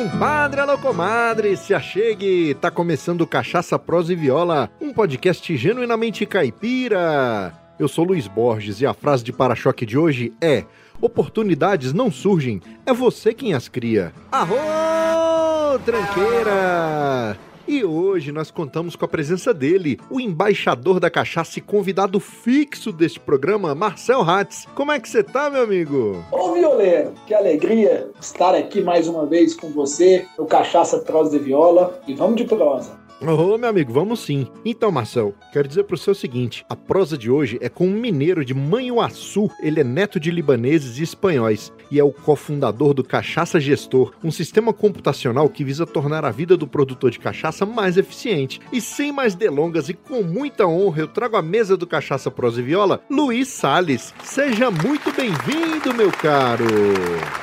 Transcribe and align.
compadre, 0.00 0.60
alô 0.60 0.78
comadre, 0.78 1.54
se 1.58 1.74
achegue! 1.74 2.54
Tá 2.54 2.70
começando 2.70 3.26
Cachaça, 3.26 3.78
Prosa 3.78 4.14
e 4.14 4.16
Viola, 4.16 4.70
um 4.80 4.94
podcast 4.94 5.54
genuinamente 5.58 6.24
caipira. 6.24 7.52
Eu 7.78 7.86
sou 7.86 8.06
Luiz 8.06 8.26
Borges 8.26 8.80
e 8.80 8.86
a 8.86 8.94
frase 8.94 9.22
de 9.22 9.30
para-choque 9.30 9.84
de 9.84 9.98
hoje 9.98 10.32
é: 10.40 10.64
Oportunidades 11.02 11.92
não 11.92 12.10
surgem, 12.10 12.62
é 12.86 12.94
você 12.94 13.34
quem 13.34 13.52
as 13.52 13.68
cria. 13.68 14.10
Arro, 14.32 15.78
tranqueira! 15.84 17.36
E 17.72 17.84
hoje 17.84 18.32
nós 18.32 18.50
contamos 18.50 18.96
com 18.96 19.04
a 19.04 19.08
presença 19.08 19.54
dele, 19.54 19.96
o 20.10 20.20
embaixador 20.20 20.98
da 20.98 21.08
cachaça 21.08 21.60
e 21.60 21.62
convidado 21.62 22.18
fixo 22.18 22.90
deste 22.90 23.20
programa, 23.20 23.76
Marcel 23.76 24.22
Hatz. 24.22 24.66
Como 24.74 24.90
é 24.90 24.98
que 24.98 25.08
você 25.08 25.22
tá, 25.22 25.48
meu 25.48 25.62
amigo? 25.62 26.20
Ô, 26.32 26.52
Violeiro, 26.52 27.12
que 27.28 27.32
alegria 27.32 28.10
estar 28.20 28.56
aqui 28.56 28.80
mais 28.80 29.06
uma 29.06 29.24
vez 29.24 29.54
com 29.54 29.70
você 29.70 30.26
no 30.36 30.46
Cachaça 30.46 30.98
Prosa 30.98 31.38
de 31.38 31.44
Viola. 31.44 31.96
E 32.08 32.12
vamos 32.12 32.34
de 32.34 32.44
prosa. 32.44 32.98
Ô, 33.22 33.58
meu 33.58 33.68
amigo, 33.68 33.92
vamos 33.92 34.20
sim. 34.20 34.46
Então, 34.64 34.90
Marcel, 34.90 35.34
quero 35.52 35.68
dizer 35.68 35.84
seu 35.98 36.12
o 36.12 36.16
seguinte: 36.16 36.64
a 36.70 36.74
prosa 36.74 37.18
de 37.18 37.30
hoje 37.30 37.58
é 37.60 37.68
com 37.68 37.86
um 37.86 37.92
mineiro 37.92 38.44
de 38.44 38.54
Manhuaçu. 38.54 39.50
Ele 39.60 39.80
é 39.80 39.84
neto 39.84 40.18
de 40.18 40.30
libaneses 40.30 40.98
e 40.98 41.02
espanhóis 41.02 41.70
e 41.90 42.00
é 42.00 42.04
o 42.04 42.12
cofundador 42.12 42.94
do 42.94 43.04
Cachaça 43.04 43.60
Gestor, 43.60 44.12
um 44.24 44.30
sistema 44.30 44.72
computacional 44.72 45.50
que 45.50 45.64
visa 45.64 45.84
tornar 45.84 46.24
a 46.24 46.30
vida 46.30 46.56
do 46.56 46.66
produtor 46.66 47.10
de 47.10 47.18
cachaça 47.18 47.66
mais 47.66 47.98
eficiente. 47.98 48.58
E 48.72 48.80
sem 48.80 49.12
mais 49.12 49.34
delongas 49.34 49.90
e 49.90 49.94
com 49.94 50.22
muita 50.22 50.66
honra, 50.66 51.00
eu 51.00 51.08
trago 51.08 51.36
à 51.36 51.42
mesa 51.42 51.76
do 51.76 51.86
Cachaça 51.86 52.30
Prosa 52.30 52.60
e 52.60 52.64
Viola, 52.64 53.02
Luiz 53.10 53.48
Sales. 53.48 54.14
Seja 54.24 54.70
muito 54.70 55.12
bem-vindo, 55.12 55.92
meu 55.92 56.10
caro. 56.10 56.64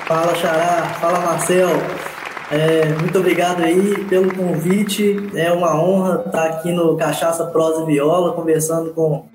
Fala, 0.07 0.33
Xará. 0.33 0.85
Fala, 0.99 1.19
Marcel. 1.19 2.16
É, 2.49 2.85
muito 3.01 3.19
obrigado 3.19 3.61
aí 3.61 4.05
pelo 4.05 4.33
convite. 4.33 5.17
É 5.35 5.51
uma 5.51 5.81
honra 5.81 6.23
estar 6.25 6.45
aqui 6.45 6.71
no 6.71 6.95
Cachaça 6.95 7.45
Prosa 7.47 7.83
e 7.83 7.85
Viola, 7.85 8.33
conversando 8.33 8.91
com 8.91 9.25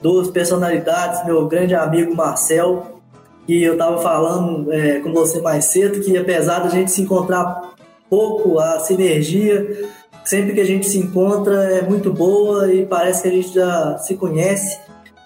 duas 0.00 0.28
personalidades, 0.28 1.24
meu 1.24 1.46
grande 1.48 1.74
amigo 1.74 2.14
Marcel, 2.14 3.00
que 3.46 3.62
eu 3.62 3.72
estava 3.72 4.00
falando 4.00 4.72
é, 4.72 5.00
com 5.00 5.12
você 5.12 5.40
mais 5.40 5.66
cedo, 5.66 6.00
que 6.00 6.16
apesar 6.16 6.60
da 6.60 6.68
gente 6.68 6.90
se 6.92 7.02
encontrar 7.02 7.72
pouco, 8.08 8.58
a 8.58 8.78
sinergia, 8.78 9.88
sempre 10.24 10.52
que 10.52 10.60
a 10.60 10.66
gente 10.66 10.88
se 10.88 10.98
encontra, 10.98 11.64
é 11.64 11.82
muito 11.82 12.12
boa 12.12 12.72
e 12.72 12.86
parece 12.86 13.22
que 13.22 13.28
a 13.28 13.32
gente 13.32 13.52
já 13.52 13.98
se 13.98 14.16
conhece. 14.16 14.78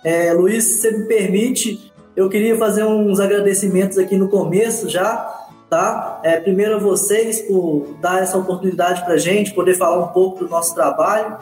É, 0.02 0.32
Luiz, 0.32 0.64
se 0.64 0.80
você 0.80 0.90
me 0.90 1.04
permite, 1.04 1.92
eu 2.14 2.30
queria 2.30 2.56
fazer 2.56 2.84
uns 2.84 3.20
agradecimentos 3.20 3.98
aqui 3.98 4.16
no 4.16 4.28
começo 4.28 4.88
já 4.88 5.45
tá? 5.68 6.20
É, 6.22 6.38
primeiro 6.40 6.76
a 6.76 6.78
vocês 6.78 7.40
por 7.42 7.96
dar 8.00 8.22
essa 8.22 8.38
oportunidade 8.38 9.04
para 9.04 9.16
gente, 9.16 9.52
poder 9.52 9.74
falar 9.74 10.04
um 10.04 10.08
pouco 10.08 10.44
do 10.44 10.50
nosso 10.50 10.74
trabalho. 10.74 11.36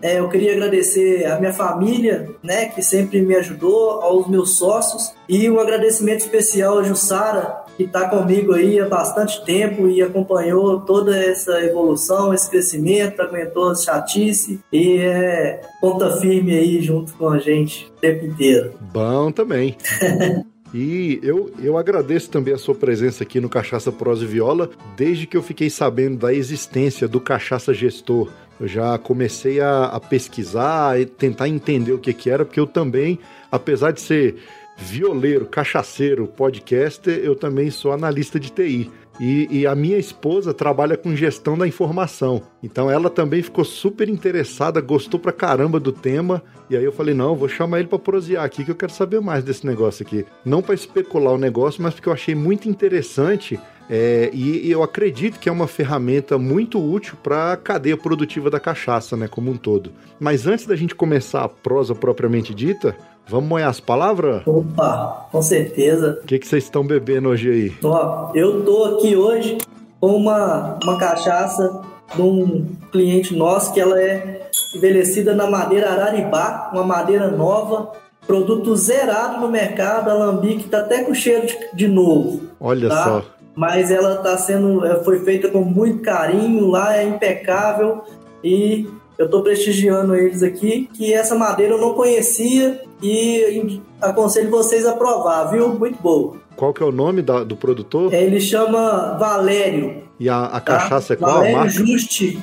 É, 0.00 0.20
eu 0.20 0.28
queria 0.28 0.52
agradecer 0.52 1.26
a 1.26 1.38
minha 1.40 1.52
família, 1.52 2.30
né, 2.42 2.66
que 2.66 2.82
sempre 2.82 3.20
me 3.20 3.34
ajudou, 3.34 4.00
aos 4.00 4.28
meus 4.28 4.56
sócios 4.56 5.12
e 5.28 5.50
um 5.50 5.58
agradecimento 5.58 6.20
especial 6.20 6.78
a 6.78 6.84
Jussara, 6.84 7.64
que 7.76 7.82
está 7.82 8.08
comigo 8.08 8.54
aí 8.54 8.78
há 8.78 8.88
bastante 8.88 9.44
tempo 9.44 9.88
e 9.88 10.00
acompanhou 10.00 10.80
toda 10.80 11.16
essa 11.16 11.60
evolução, 11.62 12.32
esse 12.32 12.48
crescimento, 12.48 13.20
aguentou 13.20 13.70
as 13.70 13.82
chatice 13.82 14.60
e 14.72 14.98
é 14.98 15.60
ponta 15.80 16.16
firme 16.18 16.56
aí 16.56 16.80
junto 16.80 17.12
com 17.14 17.28
a 17.28 17.38
gente 17.38 17.86
o 17.96 18.00
tempo 18.00 18.24
inteiro. 18.24 18.74
Bom 18.92 19.32
também. 19.32 19.76
E 20.72 21.18
eu, 21.22 21.50
eu 21.62 21.78
agradeço 21.78 22.30
também 22.30 22.52
a 22.52 22.58
sua 22.58 22.74
presença 22.74 23.22
aqui 23.22 23.40
no 23.40 23.48
Cachaça 23.48 23.90
Prosa 23.90 24.24
e 24.24 24.26
Viola, 24.26 24.70
desde 24.96 25.26
que 25.26 25.36
eu 25.36 25.42
fiquei 25.42 25.70
sabendo 25.70 26.18
da 26.18 26.34
existência 26.34 27.08
do 27.08 27.20
Cachaça 27.20 27.72
Gestor. 27.72 28.30
Eu 28.60 28.68
já 28.68 28.98
comecei 28.98 29.60
a, 29.60 29.84
a 29.84 30.00
pesquisar 30.00 31.00
e 31.00 31.06
tentar 31.06 31.48
entender 31.48 31.92
o 31.92 31.98
que, 31.98 32.12
que 32.12 32.28
era, 32.28 32.44
porque 32.44 32.60
eu 32.60 32.66
também, 32.66 33.18
apesar 33.50 33.92
de 33.92 34.00
ser 34.00 34.36
violeiro, 34.76 35.46
cachaceiro, 35.46 36.26
podcaster, 36.26 37.18
eu 37.18 37.34
também 37.34 37.70
sou 37.70 37.92
analista 37.92 38.38
de 38.38 38.50
TI. 38.50 38.90
E, 39.20 39.48
e, 39.50 39.66
a 39.66 39.74
minha 39.74 39.98
esposa 39.98 40.54
trabalha 40.54 40.96
com 40.96 41.14
gestão 41.16 41.58
da 41.58 41.66
informação. 41.66 42.42
Então 42.62 42.88
ela 42.88 43.10
também 43.10 43.42
ficou 43.42 43.64
super 43.64 44.08
interessada, 44.08 44.80
gostou 44.80 45.18
pra 45.18 45.32
caramba 45.32 45.80
do 45.80 45.90
tema. 45.90 46.42
E 46.70 46.76
aí 46.76 46.84
eu 46.84 46.92
falei: 46.92 47.14
não, 47.14 47.34
vou 47.34 47.48
chamar 47.48 47.80
ele 47.80 47.88
pra 47.88 47.98
prosear 47.98 48.44
aqui, 48.44 48.64
que 48.64 48.70
eu 48.70 48.76
quero 48.76 48.92
saber 48.92 49.20
mais 49.20 49.42
desse 49.42 49.66
negócio 49.66 50.06
aqui. 50.06 50.24
Não 50.44 50.62
para 50.62 50.74
especular 50.74 51.34
o 51.34 51.38
negócio, 51.38 51.82
mas 51.82 51.94
porque 51.94 52.08
eu 52.08 52.12
achei 52.12 52.34
muito 52.34 52.68
interessante. 52.68 53.58
É, 53.90 54.30
e, 54.34 54.66
e, 54.66 54.70
eu 54.70 54.82
acredito 54.82 55.40
que 55.40 55.48
é 55.48 55.52
uma 55.52 55.66
ferramenta 55.66 56.38
muito 56.38 56.78
útil 56.78 57.16
para 57.22 57.54
a 57.54 57.56
cadeia 57.56 57.96
produtiva 57.96 58.50
da 58.50 58.60
cachaça, 58.60 59.16
né, 59.16 59.26
como 59.26 59.50
um 59.50 59.56
todo. 59.56 59.92
Mas 60.20 60.46
antes 60.46 60.66
da 60.66 60.76
gente 60.76 60.94
começar 60.94 61.42
a 61.42 61.48
prosa 61.48 61.94
propriamente 61.94 62.54
dita, 62.54 62.94
Vamos 63.28 63.48
moer 63.48 63.66
as 63.66 63.78
palavras? 63.78 64.42
Opa, 64.46 65.28
com 65.30 65.42
certeza. 65.42 66.18
O 66.22 66.26
que, 66.26 66.38
que 66.38 66.48
vocês 66.48 66.64
estão 66.64 66.86
bebendo 66.86 67.28
hoje 67.28 67.50
aí? 67.50 67.72
Ó, 67.84 68.30
eu 68.34 68.64
tô 68.64 68.84
aqui 68.84 69.14
hoje 69.14 69.58
com 70.00 70.16
uma, 70.16 70.78
uma 70.82 70.98
cachaça 70.98 71.82
de 72.14 72.22
um 72.22 72.66
cliente 72.90 73.36
nosso 73.36 73.74
que 73.74 73.80
ela 73.80 74.00
é 74.00 74.48
envelhecida 74.74 75.34
na 75.34 75.48
madeira 75.48 75.90
Araribá, 75.90 76.70
uma 76.72 76.82
madeira 76.82 77.28
nova, 77.28 77.92
produto 78.26 78.74
zerado 78.76 79.40
no 79.40 79.48
mercado, 79.48 80.08
a 80.08 80.12
Alambique 80.12 80.68
tá 80.68 80.78
até 80.78 81.04
com 81.04 81.12
cheiro 81.12 81.46
de, 81.46 81.58
de 81.74 81.88
novo. 81.88 82.40
Olha 82.58 82.88
tá? 82.88 83.04
só. 83.04 83.24
Mas 83.54 83.90
ela 83.90 84.16
tá 84.16 84.38
sendo, 84.38 84.82
foi 85.04 85.18
feita 85.20 85.48
com 85.48 85.60
muito 85.60 86.00
carinho, 86.00 86.66
lá 86.68 86.96
é 86.96 87.04
impecável 87.04 88.04
e 88.42 88.88
eu 89.18 89.26
estou 89.26 89.42
prestigiando 89.42 90.14
eles 90.14 90.42
aqui, 90.42 90.88
que 90.94 91.12
essa 91.12 91.34
madeira 91.34 91.74
eu 91.74 91.80
não 91.80 91.92
conhecia 91.92 92.87
e 93.02 93.80
aconselho 94.00 94.50
vocês 94.50 94.86
a 94.86 94.92
provar, 94.92 95.44
viu? 95.46 95.68
Muito 95.70 96.00
boa. 96.02 96.36
Qual 96.56 96.72
que 96.72 96.82
é 96.82 96.86
o 96.86 96.92
nome 96.92 97.22
da, 97.22 97.44
do 97.44 97.56
produtor? 97.56 98.12
Ele 98.12 98.40
chama 98.40 99.16
Valério. 99.18 100.02
E 100.18 100.28
a, 100.28 100.46
a 100.46 100.60
cachaça 100.60 101.14
tá? 101.14 101.14
é 101.14 101.16
qual? 101.16 101.34
Valério 101.36 101.60
a 101.60 101.68
Juste, 101.68 102.42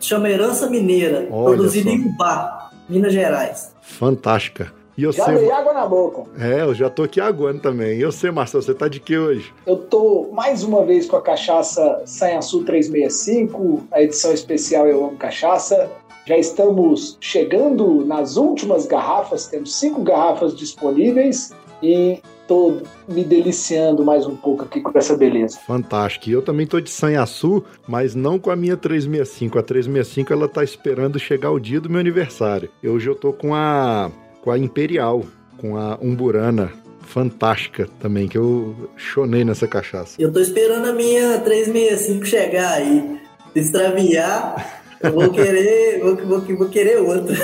chama 0.00 0.28
Herança 0.28 0.68
Mineira, 0.68 1.26
Olha 1.30 1.56
produzida 1.56 1.88
em 1.90 2.06
Ubá, 2.06 2.70
Minas 2.88 3.12
Gerais. 3.12 3.74
Fantástica. 3.80 4.72
E 4.96 5.02
eu 5.02 5.12
já 5.12 5.26
sei... 5.26 5.36
dei 5.36 5.50
água 5.50 5.74
na 5.74 5.86
boca. 5.86 6.22
É, 6.38 6.62
eu 6.62 6.74
já 6.74 6.88
tô 6.88 7.02
aqui 7.02 7.20
aguando 7.20 7.60
também. 7.60 8.00
E 8.00 8.04
você, 8.04 8.30
Marcelo, 8.30 8.62
você 8.62 8.72
tá 8.72 8.88
de 8.88 8.98
que 8.98 9.16
hoje? 9.16 9.52
Eu 9.66 9.76
tô 9.76 10.30
mais 10.32 10.62
uma 10.64 10.84
vez 10.84 11.06
com 11.06 11.16
a 11.16 11.22
cachaça 11.22 12.02
Sanhaçu 12.06 12.64
365, 12.64 13.86
a 13.92 14.02
edição 14.02 14.32
especial 14.32 14.86
Eu 14.86 15.04
Amo 15.04 15.16
Cachaça. 15.16 15.90
Já 16.26 16.36
estamos 16.36 17.16
chegando 17.20 18.04
nas 18.04 18.36
últimas 18.36 18.84
garrafas, 18.84 19.46
temos 19.46 19.76
cinco 19.76 20.02
garrafas 20.02 20.56
disponíveis 20.56 21.52
e 21.80 22.18
estou 22.42 22.82
me 23.06 23.22
deliciando 23.22 24.04
mais 24.04 24.26
um 24.26 24.34
pouco 24.34 24.64
aqui 24.64 24.80
com 24.80 24.96
essa 24.98 25.16
beleza. 25.16 25.56
Fantástico. 25.64 26.28
E 26.28 26.32
eu 26.32 26.42
também 26.42 26.64
estou 26.64 26.80
de 26.80 26.90
sanhaçu, 26.90 27.64
mas 27.86 28.16
não 28.16 28.40
com 28.40 28.50
a 28.50 28.56
minha 28.56 28.76
365. 28.76 29.56
A 29.56 29.62
365 29.62 30.32
ela 30.32 30.48
tá 30.48 30.64
esperando 30.64 31.16
chegar 31.16 31.52
o 31.52 31.60
dia 31.60 31.80
do 31.80 31.88
meu 31.88 32.00
aniversário. 32.00 32.70
Hoje 32.84 33.08
eu 33.08 33.14
tô 33.14 33.32
com 33.32 33.54
a 33.54 34.10
com 34.42 34.50
a 34.50 34.58
Imperial, 34.58 35.24
com 35.58 35.76
a 35.76 35.96
Umburana 36.02 36.72
fantástica 37.02 37.88
também, 38.00 38.26
que 38.26 38.38
eu 38.38 38.90
chonei 38.96 39.44
nessa 39.44 39.68
cachaça. 39.68 40.20
Eu 40.20 40.32
tô 40.32 40.40
esperando 40.40 40.86
a 40.86 40.92
minha 40.92 41.38
365 41.38 42.26
chegar 42.26 42.72
aí. 42.72 43.20
Extraviar 43.54 44.82
vou 45.12 45.30
querer, 45.30 46.00
vou, 46.00 46.16
vou, 46.16 46.40
vou 46.40 46.68
querer 46.68 46.98
outro. 46.98 47.34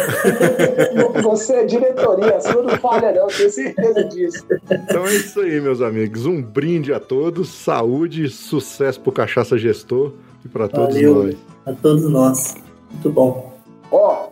Você 1.23 1.55
é 1.55 1.65
diretoria, 1.65 2.37
a 2.37 2.41
sua 2.41 2.63
não 2.63 2.79
falha, 2.79 3.13
não, 3.13 3.27
tenho 3.29 3.51
certeza 3.51 4.05
disso. 4.05 4.45
Então 4.71 5.07
é 5.07 5.15
isso 5.15 5.41
aí, 5.41 5.61
meus 5.61 5.81
amigos. 5.81 6.27
Um 6.27 6.43
brinde 6.43 6.93
a 6.93 7.01
todos, 7.01 7.49
saúde, 7.49 8.29
sucesso 8.29 9.01
pro 9.01 9.13
Cachaça 9.13 9.59
Gestor 9.59 10.13
e 10.45 10.49
para 10.49 10.69
todos 10.69 11.01
nós. 11.01 11.37
A 11.67 11.73
todos 11.73 12.11
nós. 12.11 12.55
Muito 12.91 13.11
bom. 13.11 13.53
Ó, 13.91 14.29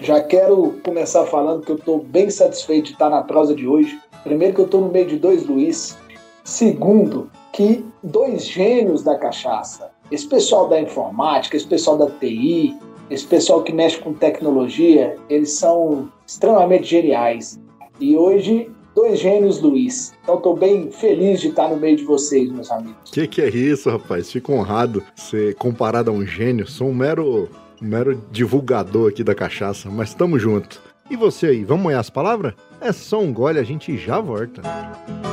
já 0.00 0.20
quero 0.20 0.78
começar 0.82 1.24
falando 1.26 1.62
que 1.62 1.72
eu 1.72 1.76
estou 1.76 2.02
bem 2.02 2.30
satisfeito 2.30 2.86
de 2.86 2.92
estar 2.92 3.10
na 3.10 3.22
prosa 3.22 3.54
de 3.54 3.66
hoje. 3.66 3.98
Primeiro 4.22 4.54
que 4.54 4.60
eu 4.60 4.66
estou 4.66 4.80
no 4.80 4.88
meio 4.90 5.06
de 5.06 5.16
dois 5.16 5.46
Luiz. 5.46 5.96
Segundo, 6.44 7.30
que 7.52 7.84
dois 8.02 8.46
gênios 8.46 9.02
da 9.02 9.18
cachaça 9.18 9.90
esse 10.10 10.26
pessoal 10.26 10.68
da 10.68 10.80
informática, 10.80 11.56
esse 11.56 11.66
pessoal 11.66 11.98
da 11.98 12.06
TI, 12.06 12.76
esse 13.10 13.26
pessoal 13.26 13.62
que 13.62 13.72
mexe 13.72 13.98
com 13.98 14.12
tecnologia, 14.12 15.16
eles 15.28 15.52
são 15.52 16.10
extremamente 16.26 16.84
geniais. 16.84 17.58
E 18.00 18.16
hoje, 18.16 18.70
dois 18.94 19.18
gênios, 19.18 19.60
Luiz. 19.60 20.14
Então, 20.22 20.36
estou 20.36 20.56
bem 20.56 20.90
feliz 20.90 21.40
de 21.40 21.48
estar 21.48 21.68
no 21.68 21.76
meio 21.76 21.96
de 21.96 22.04
vocês, 22.04 22.50
meus 22.50 22.70
amigos. 22.70 23.10
Que 23.10 23.26
que 23.26 23.40
é 23.40 23.48
isso, 23.48 23.90
rapaz? 23.90 24.30
Fico 24.30 24.52
honrado 24.52 25.02
ser 25.16 25.54
comparado 25.54 26.10
a 26.10 26.14
um 26.14 26.26
gênio. 26.26 26.66
Sou 26.66 26.88
um 26.88 26.94
mero, 26.94 27.48
um 27.80 27.86
mero 27.86 28.22
divulgador 28.30 29.10
aqui 29.10 29.24
da 29.24 29.34
cachaça, 29.34 29.88
mas 29.90 30.10
estamos 30.10 30.40
junto. 30.40 30.80
E 31.10 31.16
você 31.16 31.46
aí, 31.46 31.64
vamos 31.64 31.84
molhar 31.84 32.00
as 32.00 32.10
palavras? 32.10 32.52
É 32.80 32.92
só 32.92 33.18
um 33.18 33.32
gole, 33.32 33.58
a 33.58 33.64
gente 33.64 33.96
já 33.96 34.20
volta. 34.20 34.60
Música 34.62 35.27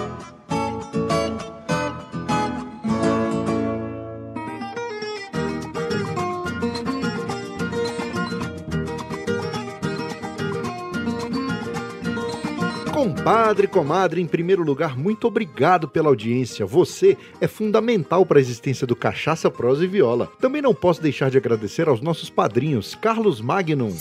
Compadre, 13.05 13.67
comadre, 13.67 14.19
em 14.19 14.25
primeiro 14.25 14.63
lugar, 14.63 14.97
muito 14.97 15.27
obrigado 15.27 15.87
pela 15.87 16.07
audiência. 16.09 16.65
Você 16.65 17.15
é 17.39 17.47
fundamental 17.47 18.25
para 18.25 18.39
a 18.39 18.41
existência 18.41 18.87
do 18.87 18.95
Cachaça, 18.95 19.51
Prosa 19.51 19.83
e 19.83 19.87
Viola. 19.87 20.31
Também 20.39 20.59
não 20.59 20.73
posso 20.73 21.03
deixar 21.03 21.29
de 21.29 21.37
agradecer 21.37 21.87
aos 21.87 22.01
nossos 22.01 22.31
padrinhos 22.31 22.95
Carlos 22.95 23.39
Magnum, 23.41 23.95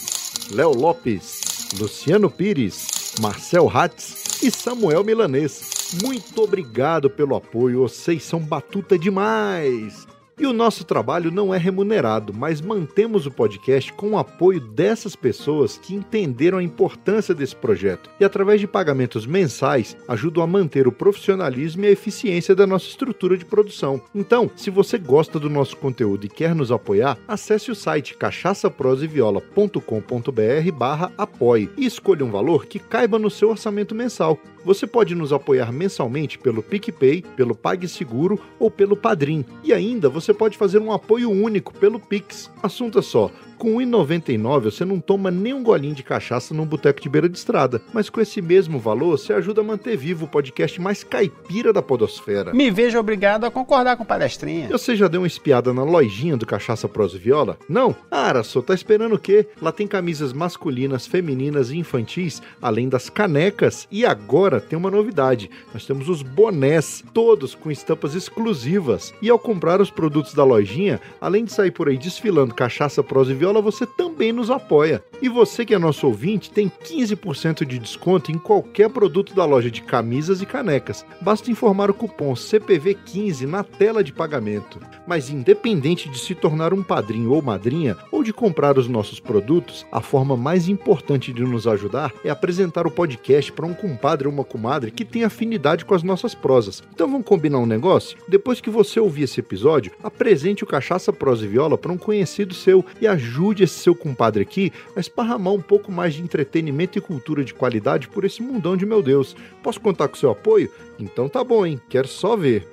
Léo 0.50 0.72
Lopes, 0.72 1.68
Luciano 1.78 2.30
Pires, 2.30 3.14
Marcel 3.20 3.68
Hatz 3.68 4.42
e 4.42 4.50
Samuel 4.50 5.04
Milanês. 5.04 5.98
Muito 6.02 6.42
obrigado 6.42 7.10
pelo 7.10 7.36
apoio, 7.36 7.80
vocês 7.80 8.22
são 8.22 8.40
batuta 8.40 8.98
demais! 8.98 10.13
E 10.36 10.46
o 10.46 10.52
nosso 10.52 10.82
trabalho 10.82 11.30
não 11.30 11.54
é 11.54 11.58
remunerado, 11.58 12.34
mas 12.34 12.60
mantemos 12.60 13.24
o 13.24 13.30
podcast 13.30 13.92
com 13.92 14.10
o 14.10 14.18
apoio 14.18 14.60
dessas 14.60 15.14
pessoas 15.14 15.78
que 15.78 15.94
entenderam 15.94 16.58
a 16.58 16.62
importância 16.62 17.32
desse 17.32 17.54
projeto 17.54 18.10
e, 18.18 18.24
através 18.24 18.60
de 18.60 18.66
pagamentos 18.66 19.26
mensais, 19.26 19.96
ajudam 20.08 20.42
a 20.42 20.46
manter 20.46 20.88
o 20.88 20.92
profissionalismo 20.92 21.84
e 21.84 21.86
a 21.86 21.92
eficiência 21.92 22.52
da 22.52 22.66
nossa 22.66 22.88
estrutura 22.88 23.38
de 23.38 23.44
produção. 23.44 24.02
Então, 24.12 24.50
se 24.56 24.70
você 24.70 24.98
gosta 24.98 25.38
do 25.38 25.48
nosso 25.48 25.76
conteúdo 25.76 26.26
e 26.26 26.28
quer 26.28 26.52
nos 26.52 26.72
apoiar, 26.72 27.16
acesse 27.28 27.70
o 27.70 27.74
site 27.74 28.16
cachaçaproseviola.com.br 28.16 30.72
barra 30.76 31.12
apoie 31.16 31.70
e 31.76 31.86
escolha 31.86 32.24
um 32.24 32.32
valor 32.32 32.66
que 32.66 32.80
caiba 32.80 33.20
no 33.20 33.30
seu 33.30 33.50
orçamento 33.50 33.94
mensal. 33.94 34.36
Você 34.64 34.86
pode 34.86 35.14
nos 35.14 35.32
apoiar 35.32 35.70
mensalmente 35.70 36.38
pelo 36.38 36.62
PicPay, 36.62 37.22
pelo 37.36 37.54
PagSeguro 37.54 38.40
ou 38.58 38.70
pelo 38.70 38.96
Padrim. 38.96 39.44
E 39.62 39.74
ainda 39.74 40.08
você 40.08 40.23
pode 40.32 40.56
fazer 40.56 40.78
um 40.78 40.92
apoio 40.92 41.30
único 41.30 41.74
pelo 41.74 41.98
Pix. 41.98 42.50
Assunto 42.62 42.98
é 42.98 43.02
só, 43.02 43.30
com 43.64 43.76
1,99 43.76 44.64
você 44.64 44.84
não 44.84 45.00
toma 45.00 45.30
nem 45.30 45.54
um 45.54 45.62
golinho 45.62 45.94
de 45.94 46.02
cachaça 46.02 46.52
num 46.52 46.66
boteco 46.66 47.00
de 47.00 47.08
beira 47.08 47.30
de 47.30 47.38
estrada, 47.38 47.80
mas 47.94 48.10
com 48.10 48.20
esse 48.20 48.42
mesmo 48.42 48.78
valor 48.78 49.18
você 49.18 49.32
ajuda 49.32 49.62
a 49.62 49.64
manter 49.64 49.96
vivo 49.96 50.26
o 50.26 50.28
podcast 50.28 50.78
mais 50.82 51.02
caipira 51.02 51.72
da 51.72 51.80
podosfera. 51.80 52.52
Me 52.52 52.70
vejo 52.70 52.98
obrigado 52.98 53.44
a 53.44 53.50
concordar 53.50 53.96
com 53.96 54.02
o 54.02 54.06
palestrinha. 54.06 54.68
Você 54.68 54.94
já 54.94 55.08
deu 55.08 55.22
uma 55.22 55.26
espiada 55.26 55.72
na 55.72 55.82
lojinha 55.82 56.36
do 56.36 56.44
Cachaça 56.44 56.86
Prosa 56.86 57.16
Viola? 57.16 57.58
Não? 57.66 57.96
Ah, 58.10 58.26
Araçô, 58.26 58.60
tá 58.60 58.74
esperando 58.74 59.14
o 59.14 59.18
quê? 59.18 59.46
Lá 59.62 59.72
tem 59.72 59.86
camisas 59.86 60.34
masculinas, 60.34 61.06
femininas 61.06 61.70
e 61.70 61.78
infantis, 61.78 62.42
além 62.60 62.86
das 62.86 63.08
canecas 63.08 63.88
e 63.90 64.04
agora 64.04 64.60
tem 64.60 64.78
uma 64.78 64.90
novidade. 64.90 65.50
Nós 65.72 65.86
temos 65.86 66.10
os 66.10 66.20
bonés, 66.20 67.02
todos 67.14 67.54
com 67.54 67.70
estampas 67.70 68.14
exclusivas. 68.14 69.14
E 69.22 69.30
ao 69.30 69.38
comprar 69.38 69.80
os 69.80 69.90
produtos 69.90 70.34
da 70.34 70.44
lojinha, 70.44 71.00
além 71.18 71.46
de 71.46 71.52
sair 71.52 71.70
por 71.70 71.88
aí 71.88 71.96
desfilando 71.96 72.54
Cachaça 72.54 73.02
Prosa 73.02 73.32
Viola, 73.32 73.53
Você 73.60 73.86
também 73.86 74.32
nos 74.32 74.50
apoia. 74.50 75.02
E 75.22 75.28
você 75.28 75.64
que 75.64 75.74
é 75.74 75.78
nosso 75.78 76.06
ouvinte 76.06 76.50
tem 76.50 76.68
15% 76.68 77.64
de 77.64 77.78
desconto 77.78 78.30
em 78.30 78.38
qualquer 78.38 78.90
produto 78.90 79.34
da 79.34 79.44
loja 79.44 79.70
de 79.70 79.80
camisas 79.80 80.42
e 80.42 80.46
canecas. 80.46 81.04
Basta 81.20 81.50
informar 81.50 81.90
o 81.90 81.94
cupom 81.94 82.34
CPV15 82.34 83.46
na 83.46 83.64
tela 83.64 84.04
de 84.04 84.12
pagamento. 84.12 84.80
Mas 85.06 85.30
independente 85.30 86.08
de 86.08 86.18
se 86.18 86.34
tornar 86.34 86.74
um 86.74 86.82
padrinho 86.82 87.32
ou 87.32 87.40
madrinha 87.40 87.96
ou 88.10 88.22
de 88.22 88.32
comprar 88.32 88.78
os 88.78 88.88
nossos 88.88 89.20
produtos, 89.20 89.86
a 89.90 90.00
forma 90.00 90.36
mais 90.36 90.68
importante 90.68 91.32
de 91.32 91.42
nos 91.42 91.66
ajudar 91.66 92.12
é 92.24 92.30
apresentar 92.30 92.86
o 92.86 92.90
podcast 92.90 93.52
para 93.52 93.66
um 93.66 93.74
compadre 93.74 94.26
ou 94.26 94.34
uma 94.34 94.44
comadre 94.44 94.90
que 94.90 95.04
tem 95.04 95.24
afinidade 95.24 95.84
com 95.84 95.94
as 95.94 96.02
nossas 96.02 96.34
prosas. 96.34 96.82
Então 96.92 97.10
vamos 97.10 97.26
combinar 97.26 97.58
um 97.58 97.66
negócio? 97.66 98.18
Depois 98.28 98.60
que 98.60 98.70
você 98.70 98.98
ouvir 98.98 99.24
esse 99.24 99.40
episódio, 99.40 99.92
apresente 100.02 100.64
o 100.64 100.66
Cachaça 100.66 101.12
Prosa 101.12 101.44
e 101.44 101.48
Viola 101.48 101.78
para 101.78 101.92
um 101.92 101.98
conhecido 101.98 102.54
seu 102.54 102.84
e 103.00 103.06
ajude 103.06 103.43
ajude 103.44 103.64
esse 103.64 103.78
seu 103.78 103.94
compadre 103.94 104.42
aqui 104.42 104.72
a 104.96 105.00
esparramar 105.00 105.52
um 105.52 105.60
pouco 105.60 105.92
mais 105.92 106.14
de 106.14 106.22
entretenimento 106.22 106.96
e 106.98 107.00
cultura 107.00 107.44
de 107.44 107.52
qualidade 107.52 108.08
por 108.08 108.24
esse 108.24 108.42
mundão 108.42 108.76
de 108.76 108.86
meu 108.86 109.02
Deus. 109.02 109.36
Posso 109.62 109.80
contar 109.80 110.08
com 110.08 110.16
seu 110.16 110.30
apoio? 110.30 110.70
Então 110.98 111.28
tá 111.28 111.44
bom, 111.44 111.66
hein? 111.66 111.80
Quero 111.88 112.08
só 112.08 112.36
ver. 112.36 112.66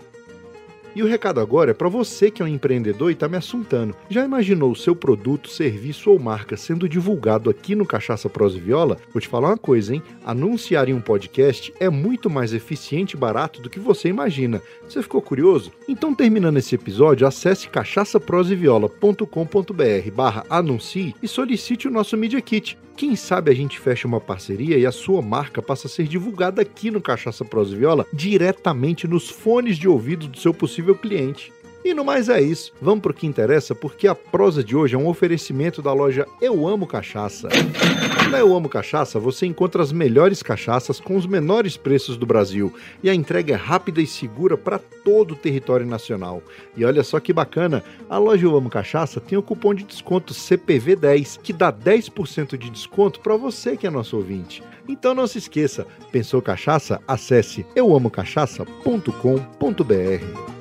E 0.95 1.01
o 1.01 1.07
recado 1.07 1.39
agora 1.39 1.71
é 1.71 1.73
para 1.73 1.87
você 1.87 2.29
que 2.29 2.41
é 2.41 2.45
um 2.45 2.47
empreendedor 2.47 3.09
e 3.09 3.13
está 3.13 3.29
me 3.29 3.37
assuntando. 3.37 3.95
Já 4.09 4.25
imaginou 4.25 4.71
o 4.71 4.75
seu 4.75 4.93
produto, 4.95 5.49
serviço 5.49 6.11
ou 6.11 6.19
marca 6.19 6.57
sendo 6.57 6.89
divulgado 6.89 7.49
aqui 7.49 7.73
no 7.75 7.85
Cachaça 7.85 8.29
Pros 8.29 8.55
Viola? 8.55 8.97
Vou 9.13 9.21
te 9.21 9.27
falar 9.27 9.49
uma 9.49 9.57
coisa, 9.57 9.93
hein? 9.95 10.03
Anunciar 10.25 10.89
em 10.89 10.93
um 10.93 10.99
podcast 10.99 11.73
é 11.79 11.87
muito 11.89 12.29
mais 12.29 12.53
eficiente 12.53 13.15
e 13.15 13.19
barato 13.19 13.61
do 13.61 13.69
que 13.69 13.79
você 13.79 14.09
imagina. 14.09 14.61
Você 14.87 15.01
ficou 15.01 15.21
curioso? 15.21 15.71
Então, 15.87 16.13
terminando 16.13 16.57
esse 16.57 16.75
episódio, 16.75 17.25
acesse 17.25 17.69
cachaçaproseviola.com.br 17.69 20.11
barra 20.13 20.45
anuncie 20.49 21.15
e 21.23 21.27
solicite 21.27 21.87
o 21.87 21.91
nosso 21.91 22.17
Media 22.17 22.41
Kit. 22.41 22.77
Quem 23.01 23.15
sabe 23.15 23.49
a 23.49 23.53
gente 23.55 23.79
fecha 23.79 24.07
uma 24.07 24.21
parceria 24.21 24.77
e 24.77 24.85
a 24.85 24.91
sua 24.91 25.23
marca 25.23 25.59
passa 25.59 25.87
a 25.87 25.89
ser 25.89 26.07
divulgada 26.07 26.61
aqui 26.61 26.91
no 26.91 27.01
Cachaça 27.01 27.43
Pros 27.43 27.73
Viola 27.73 28.05
diretamente 28.13 29.07
nos 29.07 29.27
fones 29.27 29.79
de 29.79 29.87
ouvido 29.87 30.27
do 30.27 30.37
seu 30.37 30.53
possível 30.53 30.93
cliente. 30.93 31.51
E 31.83 31.93
no 31.93 32.05
mais 32.05 32.29
é 32.29 32.41
isso. 32.41 32.71
Vamos 32.81 33.01
para 33.01 33.11
o 33.11 33.13
que 33.13 33.25
interessa, 33.25 33.73
porque 33.73 34.07
a 34.07 34.13
prosa 34.13 34.63
de 34.63 34.75
hoje 34.75 34.95
é 34.95 34.97
um 34.97 35.07
oferecimento 35.07 35.81
da 35.81 35.91
loja 35.91 36.27
Eu 36.39 36.67
Amo 36.67 36.85
Cachaça. 36.85 37.49
Na 38.29 38.39
Eu 38.39 38.55
Amo 38.55 38.69
Cachaça 38.69 39.19
você 39.19 39.45
encontra 39.45 39.81
as 39.81 39.91
melhores 39.91 40.43
cachaças 40.43 40.99
com 40.99 41.17
os 41.17 41.25
menores 41.25 41.75
preços 41.75 42.17
do 42.17 42.25
Brasil 42.25 42.73
e 43.03 43.09
a 43.09 43.15
entrega 43.15 43.53
é 43.53 43.57
rápida 43.57 44.01
e 44.01 44.07
segura 44.07 44.55
para 44.55 44.79
todo 44.79 45.31
o 45.31 45.35
território 45.35 45.85
nacional. 45.85 46.41
E 46.77 46.85
olha 46.85 47.03
só 47.03 47.19
que 47.19 47.33
bacana, 47.33 47.83
a 48.09 48.17
loja 48.17 48.45
Eu 48.45 48.55
Amo 48.55 48.69
Cachaça 48.69 49.19
tem 49.19 49.37
o 49.37 49.43
cupom 49.43 49.73
de 49.73 49.83
desconto 49.83 50.33
CPV10 50.33 51.39
que 51.41 51.51
dá 51.51 51.73
10% 51.73 52.57
de 52.57 52.69
desconto 52.69 53.19
para 53.19 53.35
você 53.35 53.75
que 53.75 53.87
é 53.87 53.89
nosso 53.89 54.15
ouvinte. 54.15 54.63
Então 54.87 55.15
não 55.15 55.27
se 55.27 55.39
esqueça, 55.39 55.85
pensou 56.11 56.41
cachaça? 56.41 57.01
Acesse 57.07 57.65
euamocachaça.com.br. 57.75 60.60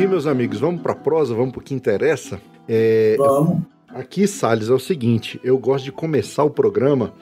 Aí, 0.00 0.06
meus 0.06 0.26
amigos. 0.26 0.60
Vamos 0.60 0.82
para 0.82 0.92
a 0.92 0.96
prosa, 0.96 1.34
vamos 1.34 1.52
para 1.52 1.60
o 1.60 1.64
que 1.64 1.74
interessa. 1.74 2.40
É, 2.68 3.16
vamos. 3.18 3.62
Aqui, 3.88 4.26
Salles, 4.26 4.68
é 4.68 4.72
o 4.72 4.78
seguinte: 4.78 5.40
eu 5.42 5.58
gosto 5.58 5.84
de 5.84 5.92
começar 5.92 6.44
o 6.44 6.50
programa, 6.50 7.12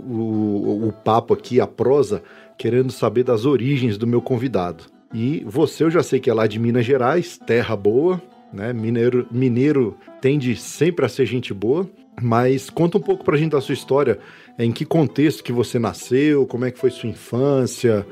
o, 0.00 0.88
o 0.88 0.92
papo 0.92 1.34
aqui, 1.34 1.60
a 1.60 1.66
prosa, 1.66 2.22
querendo 2.56 2.90
saber 2.90 3.24
das 3.24 3.44
origens 3.44 3.98
do 3.98 4.06
meu 4.06 4.22
convidado. 4.22 4.84
E 5.12 5.44
você, 5.46 5.84
eu 5.84 5.90
já 5.90 6.02
sei 6.02 6.18
que 6.18 6.30
é 6.30 6.34
lá 6.34 6.46
de 6.46 6.58
Minas 6.58 6.84
Gerais, 6.84 7.38
terra 7.38 7.76
boa, 7.76 8.20
né? 8.52 8.72
Mineiro, 8.72 9.26
mineiro 9.30 9.96
tende 10.20 10.56
sempre 10.56 11.04
a 11.04 11.08
ser 11.08 11.26
gente 11.26 11.52
boa. 11.52 11.88
Mas 12.20 12.70
conta 12.70 12.96
um 12.96 13.00
pouco 13.00 13.22
pra 13.22 13.36
gente 13.36 13.52
da 13.52 13.60
sua 13.60 13.74
história, 13.74 14.18
em 14.58 14.72
que 14.72 14.86
contexto 14.86 15.44
que 15.44 15.52
você 15.52 15.78
nasceu, 15.78 16.46
como 16.46 16.64
é 16.64 16.70
que 16.70 16.78
foi 16.78 16.90
sua 16.90 17.10
infância. 17.10 18.06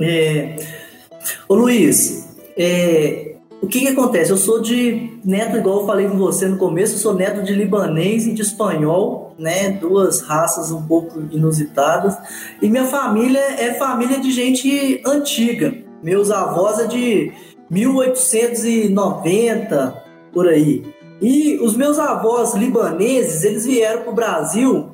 É... 0.00 0.56
Ô 1.48 1.54
Luiz, 1.54 2.36
é, 2.56 3.27
o 3.60 3.66
que, 3.66 3.80
que 3.80 3.88
acontece? 3.88 4.30
Eu 4.30 4.36
sou 4.36 4.60
de 4.60 5.18
neto, 5.24 5.56
igual 5.56 5.80
eu 5.80 5.86
falei 5.86 6.06
com 6.06 6.16
você 6.16 6.46
no 6.46 6.58
começo, 6.58 6.94
eu 6.94 6.98
sou 6.98 7.14
neto 7.14 7.42
de 7.42 7.52
libanês 7.52 8.24
e 8.26 8.32
de 8.32 8.42
espanhol, 8.42 9.34
né? 9.36 9.70
Duas 9.70 10.20
raças 10.20 10.70
um 10.70 10.82
pouco 10.82 11.20
inusitadas. 11.32 12.16
E 12.62 12.68
minha 12.68 12.84
família 12.84 13.40
é 13.40 13.74
família 13.74 14.20
de 14.20 14.30
gente 14.30 15.02
antiga. 15.04 15.74
Meus 16.02 16.30
avós 16.30 16.78
é 16.78 16.86
de 16.86 17.32
1890, 17.68 20.04
por 20.32 20.46
aí. 20.46 20.84
E 21.20 21.58
os 21.60 21.76
meus 21.76 21.98
avós 21.98 22.54
libaneses, 22.54 23.42
eles 23.42 23.66
vieram 23.66 24.02
para 24.02 24.12
o 24.12 24.14
Brasil. 24.14 24.90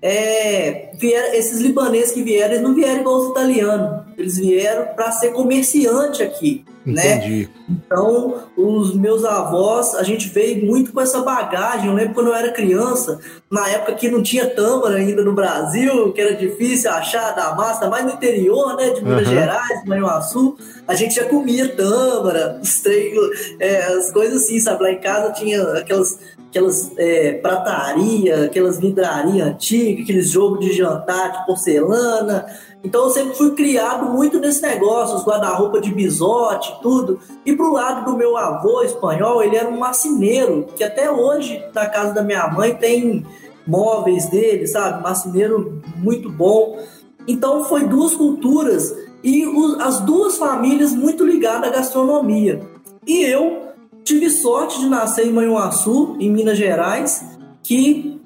É, 0.00 0.92
vieram, 0.98 1.34
esses 1.34 1.60
libaneses 1.60 2.12
que 2.12 2.22
vieram, 2.22 2.54
eles 2.54 2.62
não 2.62 2.74
vieram 2.74 3.00
igual 3.00 3.18
os 3.18 3.28
italianos. 3.30 4.06
Eles 4.16 4.38
vieram 4.38 4.94
para 4.94 5.12
ser 5.12 5.32
comerciante 5.32 6.22
aqui. 6.22 6.64
Né? 6.86 7.16
Entendi. 7.16 7.48
Então, 7.68 8.44
os 8.56 8.94
meus 8.94 9.24
avós, 9.24 9.94
a 9.94 10.04
gente 10.04 10.28
veio 10.28 10.64
muito 10.64 10.92
com 10.92 11.00
essa 11.00 11.20
bagagem. 11.22 11.88
Eu 11.88 11.94
lembro 11.94 12.14
quando 12.14 12.28
eu 12.28 12.34
era 12.34 12.52
criança, 12.52 13.18
na 13.50 13.68
época 13.68 13.94
que 13.94 14.08
não 14.08 14.22
tinha 14.22 14.48
tâmara 14.48 14.96
ainda 14.96 15.22
no 15.22 15.34
Brasil, 15.34 16.12
que 16.12 16.20
era 16.20 16.36
difícil 16.36 16.90
achar 16.90 17.32
da 17.34 17.54
massa, 17.54 17.90
mais 17.90 18.04
no 18.04 18.12
interior, 18.12 18.76
né, 18.76 18.90
de 18.90 19.02
Minas 19.02 19.26
uhum. 19.26 19.34
Gerais, 19.34 19.84
Manhuaçu, 19.84 20.56
a 20.86 20.94
gente 20.94 21.16
já 21.16 21.24
comia 21.24 21.68
tâmara, 21.74 22.58
os 22.62 22.80
três, 22.80 23.12
é, 23.58 23.84
as 23.86 24.12
coisas 24.12 24.44
assim, 24.44 24.60
sabe? 24.60 24.84
Lá 24.84 24.92
em 24.92 25.00
casa 25.00 25.32
tinha 25.32 25.62
aquelas 25.72 26.18
aquelas 26.48 26.90
é, 26.96 27.34
prataria, 27.34 28.46
aquelas 28.46 28.78
vidrarias 28.78 29.46
antigas, 29.46 30.04
aqueles 30.04 30.30
jogos 30.30 30.60
de 30.60 30.72
jantar 30.72 31.32
de 31.32 31.46
porcelana. 31.46 32.46
Então 32.86 33.02
eu 33.02 33.10
sempre 33.10 33.36
fui 33.36 33.50
criado 33.50 34.12
muito 34.12 34.38
nesse 34.38 34.62
negócio, 34.62 35.16
os 35.16 35.24
guarda-roupa 35.24 35.80
de 35.80 35.92
bisote, 35.92 36.72
tudo. 36.80 37.18
E 37.44 37.52
pro 37.52 37.72
lado 37.72 38.08
do 38.08 38.16
meu 38.16 38.36
avô 38.36 38.80
espanhol, 38.80 39.42
ele 39.42 39.56
era 39.56 39.68
um 39.68 39.76
marceneiro, 39.76 40.68
que 40.76 40.84
até 40.84 41.10
hoje 41.10 41.60
na 41.74 41.86
casa 41.86 42.14
da 42.14 42.22
minha 42.22 42.46
mãe 42.46 42.76
tem 42.76 43.26
móveis 43.66 44.28
dele, 44.28 44.68
sabe? 44.68 45.02
Marceneiro 45.02 45.82
muito 45.96 46.30
bom. 46.30 46.78
Então 47.26 47.64
foi 47.64 47.82
duas 47.82 48.14
culturas 48.14 48.96
e 49.24 49.44
as 49.80 49.98
duas 50.02 50.38
famílias 50.38 50.92
muito 50.92 51.26
ligadas 51.26 51.68
à 51.68 51.72
gastronomia. 51.72 52.60
E 53.04 53.20
eu 53.24 53.62
tive 54.04 54.30
sorte 54.30 54.78
de 54.78 54.86
nascer 54.86 55.26
em 55.26 55.32
Manhuaçu, 55.32 56.16
em 56.20 56.30
Minas 56.30 56.56
Gerais, 56.56 57.24
que 57.64 58.20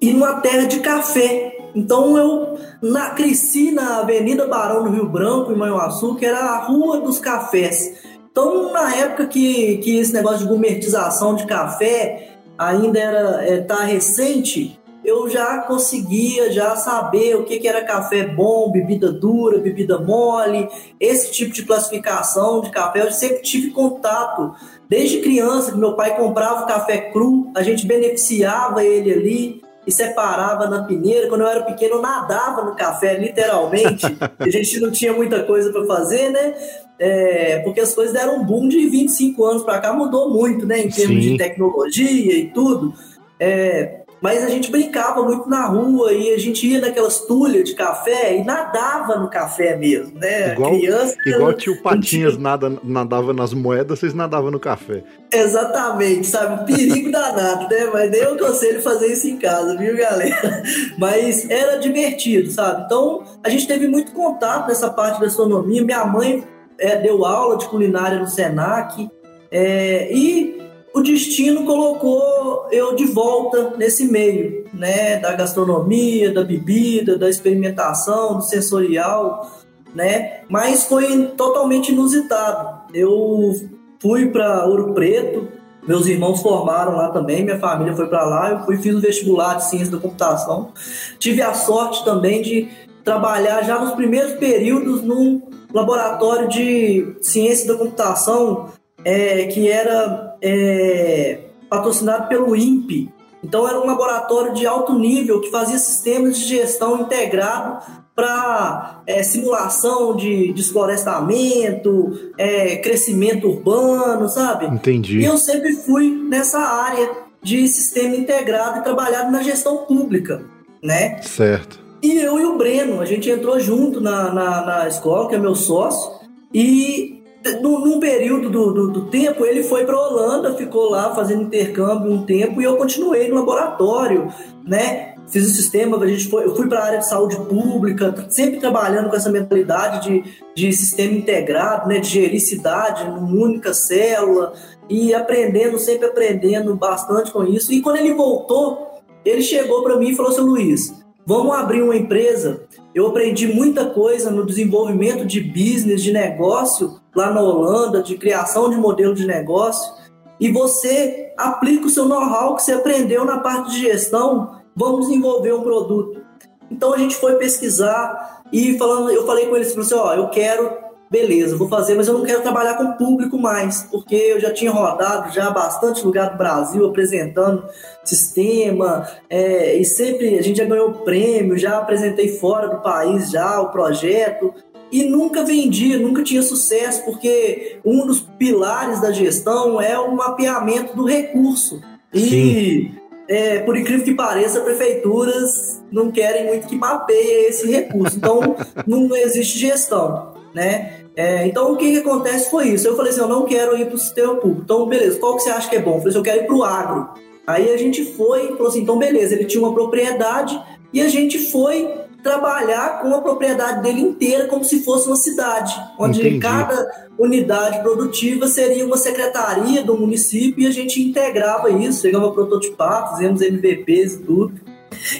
e 0.00 0.10
numa 0.10 0.40
terra 0.40 0.64
de 0.64 0.80
café. 0.80 1.59
Então 1.74 2.16
eu 2.16 2.58
na, 2.82 3.10
cresci 3.10 3.70
na 3.70 3.98
Avenida 3.98 4.46
Barão 4.46 4.84
do 4.84 4.90
Rio 4.90 5.08
Branco, 5.08 5.52
em 5.52 5.56
Manhuaçu, 5.56 6.16
que 6.16 6.26
era 6.26 6.38
a 6.38 6.64
Rua 6.64 7.00
dos 7.00 7.18
Cafés. 7.18 8.00
Então, 8.30 8.72
na 8.72 8.94
época 8.94 9.26
que, 9.26 9.78
que 9.78 9.98
esse 9.98 10.12
negócio 10.12 10.40
de 10.40 10.46
gourmetização 10.46 11.34
de 11.34 11.46
café 11.46 12.36
ainda 12.56 12.98
era 12.98 13.44
é, 13.44 13.60
tá 13.60 13.82
recente, 13.82 14.78
eu 15.04 15.28
já 15.28 15.58
conseguia 15.62 16.52
já 16.52 16.76
saber 16.76 17.34
o 17.34 17.44
que, 17.44 17.58
que 17.58 17.66
era 17.66 17.84
café 17.84 18.26
bom, 18.26 18.70
bebida 18.70 19.10
dura, 19.10 19.58
bebida 19.58 19.98
mole, 19.98 20.68
esse 21.00 21.32
tipo 21.32 21.52
de 21.52 21.64
classificação 21.64 22.60
de 22.60 22.70
café. 22.70 23.02
Eu 23.02 23.10
sempre 23.10 23.42
tive 23.42 23.70
contato 23.70 24.54
desde 24.88 25.20
criança, 25.20 25.72
que 25.72 25.78
meu 25.78 25.96
pai 25.96 26.16
comprava 26.16 26.66
café 26.66 26.98
cru, 27.10 27.50
a 27.54 27.62
gente 27.62 27.86
beneficiava 27.86 28.84
ele 28.84 29.12
ali 29.12 29.69
e 29.90 29.92
separava 29.92 30.68
na 30.68 30.84
peneira. 30.84 31.28
Quando 31.28 31.40
eu 31.40 31.48
era 31.48 31.62
pequeno, 31.62 31.96
eu 31.96 32.02
nadava 32.02 32.62
no 32.62 32.76
café, 32.76 33.18
literalmente. 33.18 34.06
a 34.38 34.48
gente 34.48 34.78
não 34.78 34.90
tinha 34.90 35.12
muita 35.12 35.42
coisa 35.42 35.72
para 35.72 35.84
fazer, 35.84 36.30
né? 36.30 36.54
É, 36.98 37.58
porque 37.64 37.80
as 37.80 37.92
coisas 37.92 38.14
deram 38.14 38.36
um 38.36 38.44
boom 38.44 38.68
de 38.68 38.88
25 38.88 39.44
anos 39.44 39.62
para 39.64 39.80
cá, 39.80 39.92
mudou 39.92 40.30
muito, 40.30 40.64
né? 40.64 40.78
Em 40.78 40.88
termos 40.88 41.24
Sim. 41.24 41.32
de 41.32 41.36
tecnologia 41.36 42.38
e 42.38 42.52
tudo. 42.52 42.94
É, 43.38 43.99
mas 44.20 44.44
a 44.44 44.48
gente 44.48 44.70
brincava 44.70 45.22
muito 45.22 45.48
na 45.48 45.66
rua 45.66 46.12
e 46.12 46.34
a 46.34 46.38
gente 46.38 46.66
ia 46.66 46.80
naquelas 46.80 47.20
tulhas 47.20 47.64
de 47.64 47.74
café 47.74 48.36
e 48.36 48.44
nadava 48.44 49.16
no 49.16 49.28
café 49.28 49.76
mesmo, 49.76 50.18
né? 50.18 50.52
Igual, 50.52 50.72
Criança, 50.72 51.16
igual 51.26 51.52
tio 51.54 51.82
Patinhas 51.82 52.36
nada, 52.36 52.72
nadava 52.82 53.32
nas 53.32 53.54
moedas, 53.54 53.98
vocês 53.98 54.12
nadavam 54.12 54.50
no 54.50 54.60
café. 54.60 55.02
Exatamente, 55.32 56.26
sabe? 56.26 56.66
Perigo 56.66 57.10
danado, 57.10 57.68
né? 57.68 57.88
Mas 57.92 58.10
nem 58.10 58.20
eu 58.20 58.34
aconselho 58.34 58.82
fazer 58.82 59.06
isso 59.06 59.26
em 59.26 59.38
casa, 59.38 59.76
viu, 59.76 59.96
galera? 59.96 60.62
Mas 60.98 61.48
era 61.48 61.78
divertido, 61.78 62.50
sabe? 62.50 62.84
Então 62.84 63.24
a 63.42 63.48
gente 63.48 63.66
teve 63.66 63.88
muito 63.88 64.12
contato 64.12 64.68
nessa 64.68 64.90
parte 64.90 65.20
da 65.20 65.26
astronomia. 65.26 65.82
Minha 65.82 66.04
mãe 66.04 66.44
é, 66.78 66.96
deu 66.96 67.24
aula 67.24 67.56
de 67.56 67.66
culinária 67.66 68.18
no 68.18 68.28
Senac. 68.28 69.08
É, 69.52 70.12
e 70.12 70.59
o 70.94 71.00
destino 71.00 71.64
colocou 71.64 72.66
eu 72.70 72.94
de 72.94 73.06
volta 73.06 73.74
nesse 73.76 74.06
meio, 74.06 74.64
né, 74.74 75.18
da 75.18 75.32
gastronomia, 75.34 76.32
da 76.32 76.42
bebida, 76.42 77.16
da 77.16 77.28
experimentação, 77.28 78.38
do 78.38 78.42
sensorial, 78.42 79.50
né? 79.94 80.40
Mas 80.48 80.84
foi 80.84 81.26
totalmente 81.36 81.92
inusitado. 81.92 82.80
Eu 82.92 83.54
fui 84.00 84.26
para 84.30 84.66
Ouro 84.66 84.92
Preto, 84.92 85.48
meus 85.86 86.06
irmãos 86.06 86.42
formaram 86.42 86.96
lá 86.96 87.10
também, 87.10 87.44
minha 87.44 87.58
família 87.58 87.94
foi 87.94 88.06
para 88.06 88.24
lá, 88.24 88.50
eu 88.50 88.60
fui 88.64 88.76
fiz 88.76 88.94
o 88.94 89.00
vestibular 89.00 89.54
de 89.54 89.68
ciência 89.68 89.92
da 89.92 89.98
computação. 89.98 90.72
Tive 91.18 91.42
a 91.42 91.54
sorte 91.54 92.04
também 92.04 92.42
de 92.42 92.68
trabalhar 93.04 93.62
já 93.62 93.78
nos 93.78 93.94
primeiros 93.94 94.32
períodos 94.34 95.02
num 95.02 95.42
laboratório 95.72 96.48
de 96.48 97.16
ciência 97.22 97.72
da 97.72 97.78
computação 97.78 98.68
é, 99.04 99.44
que 99.46 99.68
era 99.68 100.36
é, 100.42 101.38
patrocinado 101.68 102.28
pelo 102.28 102.54
INPE. 102.54 103.12
Então 103.42 103.66
era 103.66 103.80
um 103.80 103.86
laboratório 103.86 104.52
de 104.52 104.66
alto 104.66 104.98
nível 104.98 105.40
que 105.40 105.50
fazia 105.50 105.78
sistemas 105.78 106.38
de 106.38 106.46
gestão 106.46 107.00
integrado 107.00 107.82
para 108.14 109.02
é, 109.06 109.22
simulação 109.22 110.14
de 110.14 110.52
desflorestamento, 110.52 112.32
é, 112.36 112.76
crescimento 112.76 113.48
urbano, 113.48 114.28
sabe? 114.28 114.66
Entendi. 114.66 115.20
E 115.20 115.24
eu 115.24 115.38
sempre 115.38 115.72
fui 115.72 116.10
nessa 116.10 116.58
área 116.58 117.10
de 117.42 117.66
sistema 117.66 118.14
integrado 118.14 118.80
e 118.80 118.82
trabalhado 118.82 119.30
na 119.30 119.42
gestão 119.42 119.78
pública, 119.78 120.44
né? 120.82 121.22
Certo. 121.22 121.80
E 122.02 122.18
eu 122.18 122.38
e 122.38 122.44
o 122.44 122.58
Breno, 122.58 123.00
a 123.00 123.06
gente 123.06 123.30
entrou 123.30 123.58
junto 123.58 124.00
na, 124.00 124.32
na, 124.32 124.66
na 124.66 124.88
escola, 124.88 125.28
que 125.28 125.34
é 125.34 125.38
meu 125.38 125.54
sócio, 125.54 126.12
e 126.52 127.19
num 127.62 127.98
período 127.98 128.50
do, 128.50 128.72
do, 128.72 128.90
do, 128.90 129.06
tempo, 129.06 129.46
ele 129.46 129.62
foi 129.62 129.84
para 129.86 129.98
Holanda, 129.98 130.54
ficou 130.54 130.90
lá 130.90 131.14
fazendo 131.14 131.44
intercâmbio 131.44 132.12
um 132.12 132.24
tempo 132.24 132.60
e 132.60 132.64
eu 132.64 132.76
continuei 132.76 133.28
no 133.28 133.36
laboratório, 133.36 134.28
né? 134.64 135.14
Fiz 135.28 135.46
o 135.46 135.54
sistema, 135.54 135.96
a 135.96 136.06
gente 136.06 136.28
foi, 136.28 136.44
eu 136.44 136.54
fui 136.56 136.68
para 136.68 136.80
a 136.80 136.84
área 136.84 136.98
de 136.98 137.08
saúde 137.08 137.36
pública, 137.36 138.26
sempre 138.28 138.58
trabalhando 138.58 139.08
com 139.08 139.16
essa 139.16 139.30
mentalidade 139.30 140.08
de, 140.08 140.24
de 140.54 140.72
sistema 140.72 141.14
integrado, 141.14 141.88
né? 141.88 141.98
De 141.98 142.08
gerir 142.08 142.40
cidade 142.40 143.04
numa 143.08 143.32
única 143.32 143.72
célula 143.72 144.52
e 144.88 145.14
aprendendo, 145.14 145.78
sempre 145.78 146.08
aprendendo 146.08 146.74
bastante 146.74 147.30
com 147.30 147.44
isso. 147.44 147.72
E 147.72 147.80
quando 147.80 147.96
ele 147.96 148.12
voltou, 148.12 149.00
ele 149.24 149.40
chegou 149.40 149.82
para 149.82 149.96
mim 149.96 150.10
e 150.10 150.16
falou 150.16 150.32
assim: 150.32 150.42
Luiz, 150.42 150.94
vamos 151.24 151.54
abrir 151.54 151.80
uma 151.80 151.96
empresa. 151.96 152.64
Eu 152.92 153.06
aprendi 153.06 153.46
muita 153.46 153.86
coisa 153.86 154.30
no 154.30 154.44
desenvolvimento 154.44 155.24
de 155.24 155.40
business, 155.40 156.02
de 156.02 156.12
negócio 156.12 156.99
lá 157.14 157.30
na 157.30 157.40
Holanda, 157.40 158.02
de 158.02 158.16
criação 158.16 158.70
de 158.70 158.76
modelo 158.76 159.14
de 159.14 159.26
negócio, 159.26 159.92
e 160.40 160.50
você 160.50 161.32
aplica 161.36 161.86
o 161.86 161.90
seu 161.90 162.06
know-how 162.06 162.56
que 162.56 162.62
você 162.62 162.72
aprendeu 162.72 163.24
na 163.24 163.38
parte 163.38 163.72
de 163.72 163.80
gestão, 163.80 164.60
vamos 164.74 165.08
desenvolver 165.08 165.52
um 165.52 165.62
produto. 165.62 166.22
Então 166.70 166.94
a 166.94 166.98
gente 166.98 167.16
foi 167.16 167.36
pesquisar 167.36 168.42
e 168.52 168.78
falando, 168.78 169.10
eu 169.10 169.26
falei 169.26 169.46
com 169.46 169.56
eles 169.56 169.76
assim, 169.76 169.94
ó, 169.94 170.14
eu 170.14 170.28
quero, 170.28 170.70
beleza, 171.10 171.56
vou 171.56 171.68
fazer, 171.68 171.94
mas 171.94 172.08
eu 172.08 172.14
não 172.14 172.24
quero 172.24 172.42
trabalhar 172.42 172.74
com 172.74 172.92
público 172.92 173.36
mais, 173.36 173.82
porque 173.90 174.14
eu 174.14 174.40
já 174.40 174.52
tinha 174.52 174.70
rodado 174.70 175.32
já 175.32 175.50
bastante 175.50 176.04
lugar 176.04 176.30
do 176.30 176.38
Brasil 176.38 176.86
apresentando 176.86 177.64
sistema, 178.04 179.06
é, 179.28 179.76
e 179.76 179.84
sempre 179.84 180.38
a 180.38 180.42
gente 180.42 180.58
já 180.58 180.64
ganhou 180.64 180.92
prêmio, 181.04 181.58
já 181.58 181.78
apresentei 181.78 182.38
fora 182.38 182.68
do 182.68 182.80
país 182.80 183.30
já 183.30 183.60
o 183.60 183.70
projeto, 183.70 184.54
e 184.90 185.04
nunca 185.04 185.44
vendia, 185.44 185.98
nunca 185.98 186.22
tinha 186.22 186.42
sucesso, 186.42 187.04
porque 187.04 187.78
um 187.84 188.06
dos 188.06 188.20
pilares 188.20 189.00
da 189.00 189.12
gestão 189.12 189.80
é 189.80 189.98
o 189.98 190.14
mapeamento 190.14 190.96
do 190.96 191.04
recurso. 191.04 191.80
E, 192.12 192.90
é, 193.28 193.60
por 193.60 193.76
incrível 193.76 194.04
que 194.04 194.14
pareça, 194.14 194.60
prefeituras 194.60 195.82
não 195.92 196.10
querem 196.10 196.46
muito 196.46 196.66
que 196.66 196.76
mapeie 196.76 197.46
esse 197.48 197.70
recurso. 197.70 198.16
Então, 198.16 198.56
não 198.86 199.14
existe 199.14 199.58
gestão, 199.58 200.34
né? 200.54 200.94
É, 201.16 201.46
então, 201.46 201.72
o 201.72 201.76
que, 201.76 201.92
que 201.92 201.98
acontece 201.98 202.50
foi 202.50 202.68
isso. 202.68 202.88
Eu 202.88 202.96
falei 202.96 203.12
assim, 203.12 203.20
eu 203.20 203.28
não 203.28 203.44
quero 203.44 203.76
ir 203.76 203.86
para 203.86 203.94
o 203.94 203.98
sistema 203.98 204.34
público. 204.36 204.62
Então, 204.64 204.86
beleza, 204.86 205.18
qual 205.18 205.36
que 205.36 205.42
você 205.42 205.50
acha 205.50 205.68
que 205.68 205.76
é 205.76 205.80
bom? 205.80 205.94
Eu 205.94 205.98
falei 205.98 206.08
assim, 206.08 206.18
eu 206.18 206.24
quero 206.24 206.42
ir 206.42 206.46
para 206.46 206.56
o 206.56 206.64
agro. 206.64 207.08
Aí 207.46 207.72
a 207.72 207.76
gente 207.76 208.04
foi 208.04 208.44
e 208.44 208.48
falou 208.48 208.68
assim, 208.68 208.82
então 208.82 208.98
beleza, 208.98 209.34
ele 209.34 209.44
tinha 209.44 209.62
uma 209.62 209.74
propriedade 209.74 210.60
e 210.92 211.00
a 211.00 211.08
gente 211.08 211.50
foi 211.50 211.88
trabalhar 212.22 213.00
com 213.00 213.14
a 213.14 213.20
propriedade 213.20 213.82
dele 213.82 214.00
inteira 214.00 214.46
como 214.46 214.64
se 214.64 214.82
fosse 214.82 215.06
uma 215.06 215.16
cidade, 215.16 215.74
onde 215.98 216.20
Entendi. 216.20 216.40
cada 216.40 217.08
unidade 217.18 217.80
produtiva 217.82 218.46
seria 218.46 218.84
uma 218.84 218.96
secretaria 218.96 219.82
do 219.82 219.96
município 219.96 220.62
e 220.62 220.66
a 220.66 220.70
gente 220.70 221.00
integrava 221.02 221.70
isso, 221.70 222.02
chegava 222.02 222.28
a 222.28 222.32
prototipar, 222.32 223.12
fizemos 223.12 223.40
MVPs 223.40 224.14
e 224.14 224.18
tudo. 224.18 224.54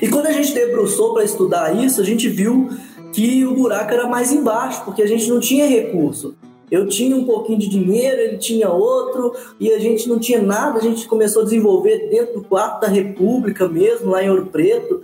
E 0.01 0.09
quando 0.09 0.27
a 0.27 0.33
gente 0.33 0.53
debruçou 0.53 1.15
para 1.15 1.25
estudar 1.25 1.77
isso, 1.77 2.01
a 2.01 2.05
gente 2.05 2.29
viu 2.29 2.69
que 3.13 3.45
o 3.45 3.55
buraco 3.55 3.93
era 3.93 4.07
mais 4.07 4.33
embaixo, 4.33 4.85
porque 4.85 5.03
a 5.03 5.07
gente 5.07 5.29
não 5.29 5.41
tinha 5.41 5.67
recurso. 5.67 6.37
Eu 6.71 6.87
tinha 6.87 7.17
um 7.17 7.25
pouquinho 7.25 7.59
de 7.59 7.69
dinheiro, 7.69 8.21
ele 8.21 8.39
tinha 8.39 8.71
outro, 8.71 9.35
e 9.59 9.73
a 9.73 9.79
gente 9.79 10.09
não 10.09 10.21
tinha 10.21 10.41
nada. 10.41 10.79
A 10.79 10.83
gente 10.83 11.09
começou 11.09 11.43
a 11.43 11.45
desenvolver 11.45 12.09
dentro 12.09 12.35
do 12.35 12.45
quarto 12.45 12.83
da 12.83 12.87
República 12.87 13.69
mesmo, 13.69 14.11
lá 14.11 14.23
em 14.23 14.31
Ouro 14.31 14.47
Preto. 14.47 15.03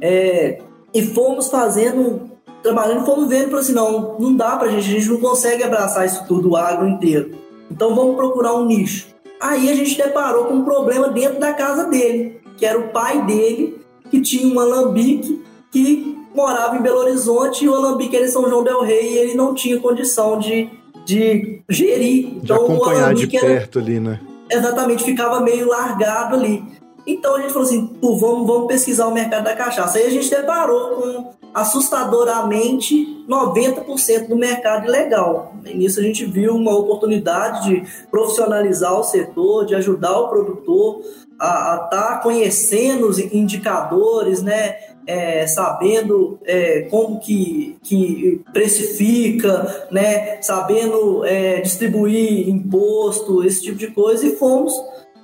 É, 0.00 0.60
e 0.94 1.02
fomos 1.02 1.48
fazendo 1.48 2.28
trabalhando, 2.62 3.04
fomos 3.04 3.28
vendo, 3.28 3.46
falou 3.46 3.60
assim, 3.60 3.72
não, 3.72 4.18
não 4.18 4.34
dá 4.34 4.56
pra 4.56 4.68
gente, 4.68 4.88
a 4.88 4.98
gente 4.98 5.08
não 5.08 5.20
consegue 5.20 5.62
abraçar 5.62 6.06
isso 6.06 6.24
tudo, 6.26 6.50
o 6.50 6.56
agro 6.56 6.88
inteiro. 6.88 7.30
Então 7.70 7.94
vamos 7.94 8.16
procurar 8.16 8.54
um 8.54 8.66
nicho. 8.66 9.08
Aí 9.40 9.70
a 9.70 9.74
gente 9.74 9.96
deparou 9.96 10.46
com 10.46 10.54
um 10.54 10.64
problema 10.64 11.08
dentro 11.08 11.38
da 11.38 11.52
casa 11.52 11.84
dele, 11.84 12.40
que 12.56 12.66
era 12.66 12.78
o 12.78 12.88
pai 12.88 13.24
dele, 13.24 13.80
que 14.10 14.20
tinha 14.20 14.52
um 14.52 14.58
alambique 14.58 15.42
que 15.70 16.18
morava 16.34 16.76
em 16.76 16.82
Belo 16.82 16.98
Horizonte 16.98 17.64
e 17.64 17.68
o 17.68 17.74
alambique 17.74 18.16
era 18.16 18.26
em 18.26 18.30
São 18.30 18.48
João 18.48 18.64
del 18.64 18.82
Rei 18.82 19.14
e 19.14 19.18
ele 19.18 19.34
não 19.34 19.54
tinha 19.54 19.78
condição 19.78 20.38
de, 20.38 20.68
de 21.04 21.62
gerir. 21.68 22.26
De 22.26 22.36
então, 22.44 22.64
acompanhar 22.64 23.14
de 23.14 23.26
perto 23.26 23.78
era, 23.78 23.86
ali, 23.86 24.00
né? 24.00 24.20
Exatamente, 24.50 25.04
ficava 25.04 25.40
meio 25.40 25.68
largado 25.68 26.34
ali. 26.34 26.64
Então 27.08 27.36
a 27.36 27.40
gente 27.40 27.54
falou 27.54 27.66
assim, 27.66 27.86
pô, 27.86 28.18
vamos, 28.18 28.46
vamos 28.46 28.66
pesquisar 28.66 29.06
o 29.06 29.14
mercado 29.14 29.44
da 29.44 29.56
cachaça. 29.56 29.96
Aí 29.96 30.06
a 30.06 30.10
gente 30.10 30.28
deparou 30.28 30.90
com 30.90 31.30
assustadoramente 31.54 33.24
90% 33.26 34.28
do 34.28 34.36
mercado 34.36 34.86
ilegal. 34.86 35.54
E 35.64 35.74
nisso 35.74 36.00
a 36.00 36.02
gente 36.02 36.26
viu 36.26 36.54
uma 36.54 36.76
oportunidade 36.76 37.66
de 37.66 37.82
profissionalizar 38.10 38.92
o 38.92 39.02
setor, 39.02 39.64
de 39.64 39.74
ajudar 39.74 40.18
o 40.20 40.28
produtor 40.28 41.00
a 41.40 41.84
estar 41.84 41.88
tá 41.88 42.20
conhecendo 42.22 43.08
os 43.08 43.18
indicadores, 43.18 44.42
né? 44.42 44.76
É, 45.06 45.46
sabendo 45.46 46.38
é, 46.44 46.82
como 46.90 47.18
que, 47.18 47.78
que 47.82 48.42
precifica, 48.52 49.88
né? 49.90 50.36
sabendo 50.42 51.24
é, 51.24 51.62
distribuir 51.62 52.46
imposto, 52.46 53.42
esse 53.42 53.62
tipo 53.62 53.78
de 53.78 53.86
coisa, 53.86 54.26
e 54.26 54.36
fomos 54.36 54.74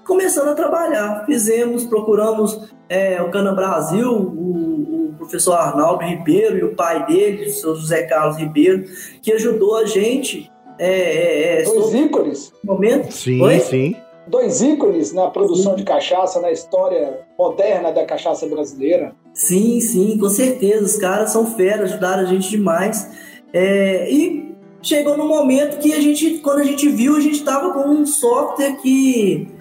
começando 0.05 0.49
a 0.49 0.55
trabalhar. 0.55 1.25
Fizemos, 1.27 1.85
procuramos 1.85 2.61
é, 2.89 3.21
o 3.23 3.31
Cana 3.31 3.53
Brasil, 3.53 4.11
o, 4.11 5.11
o, 5.11 5.15
professor 5.17 5.55
Arnaldo 5.55 6.05
Ribeiro 6.05 6.59
e 6.59 6.65
o 6.65 6.75
pai 6.75 7.07
dele, 7.07 7.47
o 7.47 7.51
seu 7.51 7.75
José 7.75 8.03
Carlos 8.03 8.37
Ribeiro, 8.37 8.85
que 9.23 9.33
ajudou 9.33 9.77
a 9.77 9.87
gente. 9.87 10.51
É, 10.79 10.89
é, 10.89 11.63
é 11.63 11.65
Dois 11.65 11.95
ícones? 11.95 12.53
Momento. 12.63 13.13
Sim, 13.13 13.41
Oi? 13.41 13.61
sim. 13.61 13.97
Dois 14.27 14.63
ícones 14.63 15.13
na 15.13 15.29
produção 15.29 15.73
sim. 15.73 15.79
de 15.79 15.85
cachaça, 15.85 16.41
na 16.41 16.51
história 16.51 17.21
moderna 17.39 17.93
da 17.93 18.05
cachaça 18.05 18.47
brasileira. 18.47 19.15
Sim, 19.35 19.81
sim, 19.81 20.19
com 20.19 20.29
certeza. 20.29 20.85
Os 20.85 20.97
caras 20.97 21.31
são 21.31 21.47
feras, 21.55 21.93
ajudaram 21.93 22.23
a 22.23 22.27
gente 22.27 22.49
demais. 22.49 23.09
É, 23.53 24.11
e 24.11 24.55
chegou 24.83 25.17
no 25.17 25.27
momento 25.27 25.79
que 25.79 25.93
a 25.93 26.01
gente, 26.01 26.39
quando 26.39 26.61
a 26.61 26.65
gente 26.65 26.89
viu, 26.89 27.17
a 27.17 27.21
gente 27.21 27.37
estava 27.37 27.73
com 27.73 27.89
um 27.89 28.07
software 28.07 28.77
que 28.77 29.54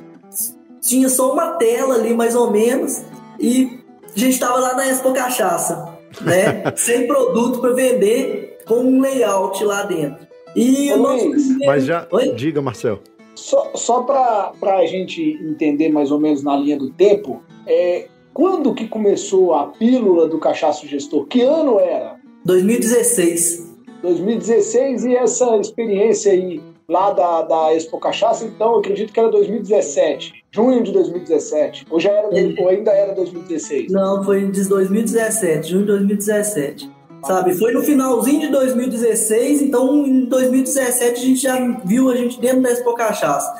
tinha 0.83 1.09
só 1.09 1.31
uma 1.31 1.51
tela 1.51 1.95
ali, 1.95 2.13
mais 2.13 2.35
ou 2.35 2.51
menos, 2.51 3.03
e 3.39 3.79
a 4.15 4.19
gente 4.19 4.33
estava 4.33 4.59
lá 4.59 4.75
na 4.75 4.87
Expo 4.87 5.13
Cachaça, 5.13 5.97
né? 6.21 6.63
sem 6.75 7.07
produto 7.07 7.59
para 7.59 7.73
vender, 7.73 8.59
com 8.67 8.75
um 8.75 9.01
layout 9.01 9.63
lá 9.63 9.83
dentro. 9.83 10.27
E 10.55 10.91
Ô, 10.91 11.03
primeiro... 11.03 11.65
Mas 11.65 11.85
já. 11.85 12.07
Oi? 12.11 12.33
Diga, 12.33 12.61
Marcel. 12.61 12.99
Só, 13.33 13.71
só 13.73 14.03
para 14.03 14.77
a 14.77 14.85
gente 14.85 15.39
entender 15.41 15.89
mais 15.89 16.11
ou 16.11 16.19
menos 16.19 16.43
na 16.43 16.55
linha 16.55 16.77
do 16.77 16.91
tempo, 16.91 17.41
é, 17.65 18.07
quando 18.33 18.73
que 18.75 18.87
começou 18.87 19.55
a 19.55 19.67
pílula 19.67 20.27
do 20.27 20.37
cachaço 20.37 20.87
gestor? 20.87 21.25
Que 21.25 21.41
ano 21.41 21.79
era? 21.79 22.17
2016. 22.45 23.73
2016 24.03 25.05
e 25.05 25.15
essa 25.15 25.57
experiência 25.57 26.31
aí 26.31 26.61
lá 26.87 27.11
da, 27.11 27.41
da 27.43 27.73
Expo 27.73 27.97
Cachaça, 27.97 28.45
então 28.45 28.73
eu 28.73 28.79
acredito 28.79 29.13
que 29.13 29.19
era 29.19 29.29
2017, 29.29 30.42
junho 30.53 30.83
de 30.83 30.91
2017. 30.91 31.87
Ou, 31.89 31.99
já 31.99 32.11
era, 32.11 32.27
ou 32.27 32.69
ainda 32.69 32.91
era 32.91 33.13
2016? 33.13 33.91
Não, 33.91 34.23
foi 34.23 34.49
de 34.49 34.69
2017, 34.69 35.69
junho 35.69 35.81
de 35.81 35.87
2017. 35.87 36.91
Sabe, 37.25 37.53
foi 37.53 37.71
no 37.71 37.81
finalzinho 37.81 38.41
de 38.41 38.47
2016, 38.49 39.61
então 39.61 40.05
em 40.05 40.25
2017 40.25 41.11
a 41.13 41.25
gente 41.25 41.41
já 41.41 41.57
viu 41.85 42.11
a 42.11 42.17
gente 42.17 42.39
dentro 42.39 42.61
da 42.61 42.69
Expo 42.69 42.93
Cachaça. 42.95 43.53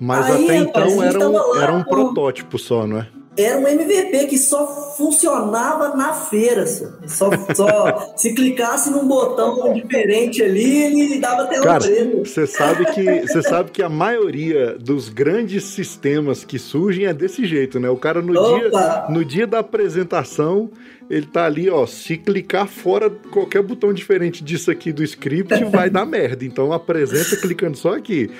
Mas 0.00 0.24
Aí, 0.24 0.44
até 0.44 0.56
então 0.56 1.02
era 1.02 1.28
um, 1.28 1.56
era 1.56 1.72
um 1.72 1.84
protótipo 1.84 2.58
só, 2.58 2.86
não 2.86 2.98
é? 2.98 3.19
Era 3.36 3.58
um 3.58 3.66
MVP 3.66 4.26
que 4.26 4.38
só 4.38 4.66
funcionava 4.96 5.96
na 5.96 6.12
feira. 6.12 6.66
Só, 6.66 7.30
só 7.54 8.14
se 8.16 8.34
clicasse 8.34 8.90
num 8.90 9.06
botão 9.06 9.72
diferente 9.72 10.42
ali, 10.42 10.82
ele 10.82 11.18
dava 11.18 11.46
tela 11.46 11.64
Cara, 11.64 11.84
Você 12.24 12.46
sabe 12.46 12.86
que 12.86 13.20
você 13.20 13.42
sabe 13.42 13.70
que 13.70 13.82
a 13.82 13.88
maioria 13.88 14.76
dos 14.78 15.08
grandes 15.08 15.64
sistemas 15.64 16.44
que 16.44 16.58
surgem 16.58 17.06
é 17.06 17.14
desse 17.14 17.44
jeito, 17.46 17.78
né? 17.78 17.88
O 17.88 17.96
cara 17.96 18.20
no 18.20 18.32
dia 18.32 18.70
no 19.08 19.24
dia 19.24 19.46
da 19.46 19.60
apresentação 19.60 20.70
ele 21.10 21.26
tá 21.26 21.44
ali, 21.44 21.68
ó, 21.68 21.86
se 21.86 22.16
clicar 22.16 22.68
fora 22.68 23.10
qualquer 23.10 23.60
botão 23.62 23.92
diferente 23.92 24.44
disso 24.44 24.70
aqui 24.70 24.92
do 24.92 25.02
script, 25.02 25.52
vai 25.66 25.90
dar 25.90 26.06
merda. 26.06 26.44
Então 26.44 26.72
apresenta 26.72 27.36
clicando 27.36 27.76
só 27.76 27.94
aqui. 27.94 28.30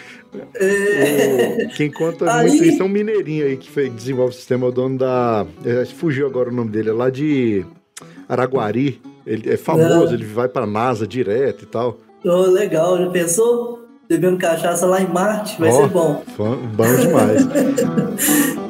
É... 0.55 1.67
O, 1.67 1.75
quem 1.75 1.91
conta 1.91 2.33
aí... 2.33 2.47
muito 2.47 2.65
isso 2.65 2.81
é 2.81 2.85
um 2.85 2.89
mineirinho 2.89 3.45
aí 3.45 3.57
que 3.57 3.69
fez, 3.69 3.93
desenvolve 3.93 4.33
o 4.33 4.37
sistema, 4.37 4.69
o 4.69 4.71
dono 4.71 4.97
da. 4.97 5.45
É, 5.65 5.85
fugiu 5.85 6.29
agora 6.29 6.49
o 6.49 6.55
nome 6.55 6.71
dele, 6.71 6.91
é 6.91 6.93
lá 6.93 7.11
de 7.11 7.67
Araguari. 8.29 9.03
Ele 9.27 9.53
é 9.53 9.57
famoso, 9.57 10.15
ele 10.15 10.25
vai 10.25 10.49
pra 10.49 10.65
NASA 10.65 11.07
direto 11.07 11.65
e 11.65 11.67
tal. 11.67 11.99
Oh, 12.25 12.43
legal, 12.43 12.97
já 12.99 13.11
pensou? 13.11 13.81
Bebendo 14.09 14.39
cachaça 14.39 14.87
lá 14.87 15.01
em 15.01 15.09
Marte, 15.09 15.59
vai 15.61 15.71
oh, 15.71 15.77
ser 15.77 15.89
bom. 15.89 16.25
Bom 16.37 16.97
demais. 16.97 17.47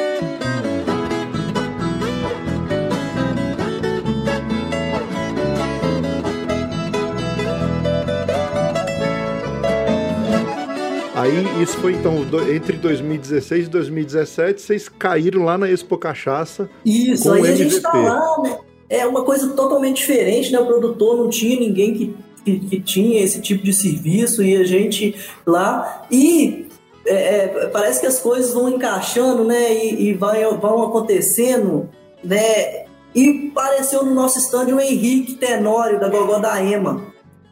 Aí, 11.31 11.63
isso 11.63 11.77
foi 11.77 11.93
então 11.93 12.25
entre 12.53 12.75
2016 12.75 13.67
e 13.67 13.69
2017, 13.69 14.61
vocês 14.61 14.89
caíram 14.89 15.45
lá 15.45 15.57
na 15.57 15.69
Expo 15.69 15.97
Cachaça. 15.97 16.69
Isso, 16.85 17.23
com 17.23 17.31
aí 17.31 17.41
o 17.41 17.45
a 17.45 17.55
gente 17.55 17.79
tá 17.79 17.93
lá, 17.93 18.41
né? 18.43 18.57
É 18.89 19.05
uma 19.05 19.23
coisa 19.23 19.47
totalmente 19.53 19.97
diferente, 19.97 20.51
né? 20.51 20.59
O 20.59 20.65
produtor 20.65 21.15
não 21.15 21.29
tinha 21.29 21.57
ninguém 21.57 21.93
que, 21.93 22.15
que, 22.43 22.59
que 22.59 22.81
tinha 22.81 23.23
esse 23.23 23.39
tipo 23.39 23.63
de 23.63 23.71
serviço 23.71 24.43
e 24.43 24.57
a 24.57 24.65
gente 24.65 25.15
lá. 25.47 26.05
E 26.11 26.67
é, 27.05 27.13
é, 27.13 27.67
parece 27.67 28.01
que 28.01 28.07
as 28.07 28.19
coisas 28.19 28.53
vão 28.53 28.67
encaixando, 28.67 29.45
né? 29.45 29.73
E, 29.73 30.09
e 30.09 30.13
vai, 30.13 30.43
vão 30.43 30.83
acontecendo, 30.83 31.89
né? 32.21 32.83
E 33.15 33.49
apareceu 33.51 34.03
no 34.03 34.13
nosso 34.13 34.37
stand 34.39 34.65
o 34.75 34.81
Henrique 34.81 35.35
Tenório, 35.35 35.97
da 35.97 36.09
Gogó 36.09 36.39
da 36.39 36.61
Ema, 36.61 37.01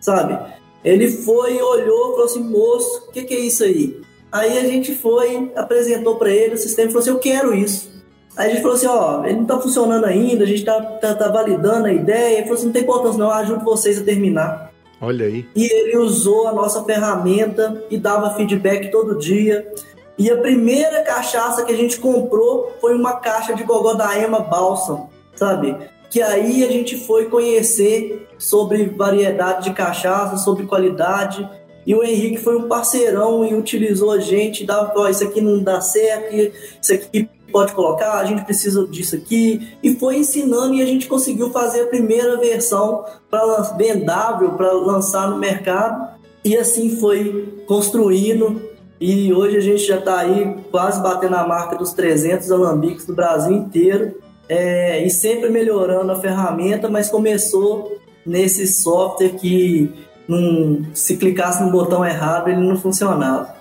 sabe? 0.02 0.38
Ele 0.84 1.10
foi, 1.10 1.62
olhou, 1.62 2.12
falou 2.12 2.26
assim: 2.26 2.44
moço, 2.44 3.08
o 3.08 3.12
que, 3.12 3.24
que 3.24 3.34
é 3.34 3.39
isso 3.39 3.63
aí? 3.63 4.00
Aí 4.32 4.58
a 4.58 4.63
gente 4.63 4.94
foi, 4.94 5.52
apresentou 5.56 6.15
para 6.15 6.30
ele 6.30 6.56
o 6.56 6.58
sistema 6.58 6.89
e 6.89 6.92
falou 6.92 7.02
assim: 7.02 7.12
eu 7.12 7.20
quero 7.20 7.54
isso. 7.54 7.89
Aí 8.38 8.48
a 8.48 8.54
gente 8.54 8.62
falou 8.62 8.78
assim: 8.78 8.88
ó, 8.88 9.26
ele 9.26 9.38
não 9.38 9.46
tá 9.46 9.60
funcionando 9.60 10.06
ainda, 10.06 10.44
a 10.44 10.48
gente 10.48 10.63
tá, 10.63 10.80
tá, 10.82 11.15
tá 11.15 11.28
validando 11.30 11.88
a 11.88 11.94
ideia. 11.94 12.38
Ele 12.38 12.44
falou 12.44 12.56
assim: 12.56 12.65
não 12.68 12.74
tem 12.74 12.84
importância, 12.84 13.20
não, 13.20 13.28
eu 13.28 13.34
ajudo 13.34 13.65
vocês 13.65 14.00
a 14.00 14.04
terminar. 14.04 14.72
Olha 15.02 15.26
aí. 15.26 15.46
E 15.56 15.65
ele 15.65 15.98
usou 15.98 16.48
a 16.48 16.54
nossa 16.54 16.84
ferramenta 16.84 17.84
e 17.89 17.98
dava 17.98 18.36
feedback 18.36 18.92
todo 18.92 19.18
dia. 19.18 19.72
E 20.18 20.30
a 20.30 20.38
primeira 20.38 21.02
cachaça 21.04 21.63
que 21.63 21.72
a 21.72 21.76
gente 21.76 21.98
comprou 22.00 22.76
foi 22.82 22.94
uma 22.94 23.15
caixa 23.15 23.54
de 23.54 23.63
gogó 23.63 23.94
da 23.94 24.18
Ema 24.18 24.42
Balsam, 24.42 25.08
sabe? 25.34 25.76
Que 26.10 26.22
aí 26.22 26.63
a 26.63 26.68
gente 26.70 26.98
foi 26.98 27.26
conhecer 27.26 28.28
sobre 28.39 28.86
variedade 28.86 29.65
de 29.65 29.73
cachaça, 29.75 30.38
sobre 30.38 30.65
qualidade. 30.65 31.47
E 31.86 31.93
o 31.93 32.04
Henrique 32.04 32.38
foi 32.38 32.58
um 32.58 32.67
parceirão 32.67 33.45
e 33.45 33.54
utilizou 33.54 34.12
a 34.12 34.19
gente, 34.19 34.65
dava, 34.65 34.93
ó, 34.95 35.08
isso 35.10 35.23
aqui 35.23 35.41
não 35.41 35.62
dá 35.62 35.82
certo, 35.82 36.34
isso 36.82 36.93
aqui 36.93 37.30
pode 37.52 37.73
colocar, 37.73 38.13
a 38.13 38.25
gente 38.25 38.45
precisa 38.45 38.88
disso 38.88 39.15
aqui. 39.15 39.75
E 39.84 39.95
foi 39.95 40.17
ensinando 40.17 40.73
e 40.75 40.82
a 40.82 40.86
gente 40.86 41.08
conseguiu 41.08 41.52
fazer 41.52 41.82
a 41.82 41.88
primeira 41.88 42.38
versão 42.38 43.04
para 43.30 43.62
vendável, 43.78 44.52
para 44.52 44.71
lançar 44.71 45.30
no 45.30 45.38
mercado. 45.38 46.17
E 46.45 46.56
assim 46.56 46.95
foi 46.97 47.63
construindo. 47.67 48.62
E 49.02 49.34
hoje 49.34 49.58
a 49.58 49.62
gente 49.62 49.84
já 49.84 49.97
está 49.97 50.19
aí 50.19 50.56
quase 50.71 51.02
batendo 51.02 51.36
a 51.36 51.47
marca 51.47 51.75
dos 51.75 51.93
300 51.93 52.52
alambiques 52.52 53.06
do 53.06 53.13
Brasil 53.13 53.54
inteiro. 53.54 54.15
é, 54.49 55.06
e 55.06 55.12
sempre 55.12 55.47
melhorando 55.47 56.12
a 56.12 56.19
ferramenta, 56.19 56.89
mas 56.89 57.08
começou 57.08 57.99
nesse 58.30 58.68
software 58.68 59.30
que 59.30 59.92
num, 60.28 60.86
se 60.94 61.18
clicasse 61.18 61.63
no 61.63 61.72
botão 61.72 62.06
errado 62.06 62.50
ele 62.50 62.62
não 62.62 62.78
funcionava. 62.78 63.58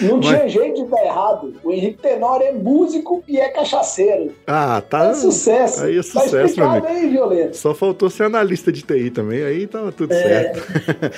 Não 0.00 0.18
Mas... 0.18 0.26
tinha 0.26 0.48
jeito 0.48 0.84
de 0.84 0.90
dar 0.90 1.04
errado. 1.04 1.54
O 1.64 1.72
Henrique 1.72 2.00
Tenório 2.00 2.46
é 2.46 2.52
músico 2.52 3.22
e 3.26 3.38
é 3.38 3.48
cachaceiro. 3.48 4.32
Ah, 4.46 4.80
tá. 4.88 5.06
É 5.06 5.14
sucesso. 5.14 5.84
Aí 5.84 5.94
é 5.94 5.96
tá 5.96 6.02
sucesso, 6.02 6.54
tá 6.56 6.80
meu 6.80 6.86
aí, 6.86 7.08
Violeta. 7.08 7.54
Só 7.54 7.74
faltou 7.74 8.08
ser 8.08 8.24
analista 8.24 8.70
de 8.70 8.82
TI 8.82 9.10
também, 9.10 9.42
aí 9.42 9.66
tava 9.66 9.90
tudo 9.90 10.12
é... 10.12 10.22
certo. 10.22 10.62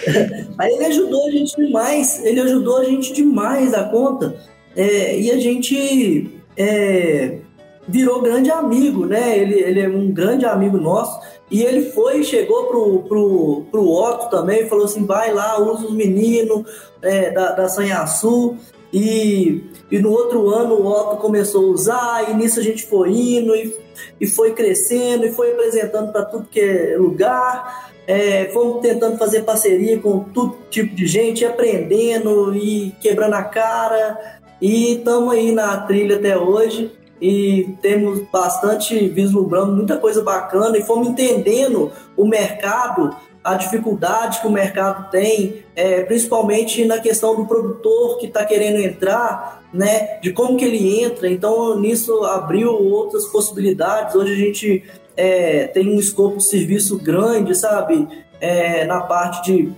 aí 0.59 0.73
ele 0.73 0.85
ajudou 0.87 1.27
a 1.27 1.31
gente 1.31 1.57
demais. 1.57 2.25
Ele 2.25 2.41
ajudou 2.41 2.79
a 2.79 2.85
gente 2.85 3.13
demais 3.13 3.75
a 3.75 3.85
conta. 3.85 4.35
É, 4.77 5.19
e 5.19 5.31
a 5.31 5.39
gente 5.39 6.31
é, 6.57 7.39
virou 7.87 8.23
grande 8.23 8.51
amigo, 8.51 9.07
né? 9.07 9.39
Ele, 9.39 9.55
ele 9.55 9.81
é 9.81 9.89
um 9.89 10.11
grande 10.11 10.45
amigo 10.45 10.79
nosso. 10.79 11.21
E 11.55 11.63
ele 11.63 11.93
foi, 11.93 12.25
chegou 12.25 12.65
pro, 12.65 13.05
pro, 13.05 13.63
pro 13.71 13.89
Otto 13.89 14.29
também, 14.29 14.69
falou 14.69 14.87
assim: 14.87 15.07
vai 15.07 15.33
lá, 15.33 15.57
usa 15.61 15.87
os 15.87 15.95
meninos 15.95 16.65
é, 17.01 17.31
da, 17.31 17.53
da 17.53 17.69
Sanhaçu. 17.69 18.57
E, 18.93 19.63
e 19.89 20.01
no 20.01 20.11
outro 20.11 20.49
ano 20.49 20.75
o 20.75 20.85
Otto 20.85 21.17
começou 21.19 21.67
a 21.67 21.69
usar, 21.69 22.29
e 22.29 22.35
nisso 22.35 22.59
a 22.59 22.63
gente 22.63 22.85
foi 22.85 23.11
indo, 23.13 23.55
e, 23.55 23.73
e 24.21 24.27
foi 24.27 24.53
crescendo, 24.53 25.27
e 25.27 25.33
foi 25.33 25.53
apresentando 25.53 26.11
para 26.11 26.25
tudo 26.25 26.49
que 26.51 26.59
é 26.59 26.97
lugar. 26.99 27.93
É, 28.05 28.47
fomos 28.47 28.83
tentando 28.83 29.17
fazer 29.17 29.45
parceria 29.45 30.01
com 30.01 30.25
todo 30.25 30.57
tipo 30.69 30.93
de 30.93 31.07
gente, 31.07 31.45
aprendendo 31.45 32.53
e 32.53 32.93
quebrando 33.01 33.35
a 33.35 33.45
cara. 33.45 34.41
E 34.61 34.95
estamos 34.95 35.33
aí 35.33 35.53
na 35.53 35.77
trilha 35.83 36.17
até 36.17 36.37
hoje 36.37 36.91
e 37.27 37.75
temos 37.81 38.21
bastante 38.31 39.09
vislumbrando 39.09 39.73
muita 39.73 39.97
coisa 39.97 40.23
bacana 40.23 40.77
e 40.77 40.83
fomos 40.83 41.09
entendendo 41.09 41.91
o 42.15 42.27
mercado, 42.27 43.17
a 43.43 43.55
dificuldade 43.55 44.43
que 44.43 44.47
o 44.47 44.51
mercado 44.51 45.11
tem, 45.11 45.65
é, 45.75 46.03
principalmente 46.03 46.85
na 46.85 46.99
questão 46.99 47.35
do 47.35 47.47
produtor 47.47 48.19
que 48.19 48.27
está 48.27 48.45
querendo 48.45 48.79
entrar, 48.79 49.65
né, 49.73 50.21
de 50.21 50.35
como 50.35 50.59
que 50.59 50.67
ele 50.67 51.03
entra. 51.03 51.27
Então 51.27 51.81
nisso 51.81 52.25
abriu 52.25 52.71
outras 52.73 53.25
possibilidades. 53.29 54.15
Hoje 54.15 54.35
a 54.35 54.37
gente 54.37 54.85
é, 55.17 55.67
tem 55.69 55.89
um 55.89 55.99
escopo 55.99 56.37
de 56.37 56.45
serviço 56.45 56.99
grande, 56.99 57.55
sabe, 57.55 58.07
é, 58.39 58.85
na 58.85 59.01
parte 59.01 59.51
de 59.51 59.73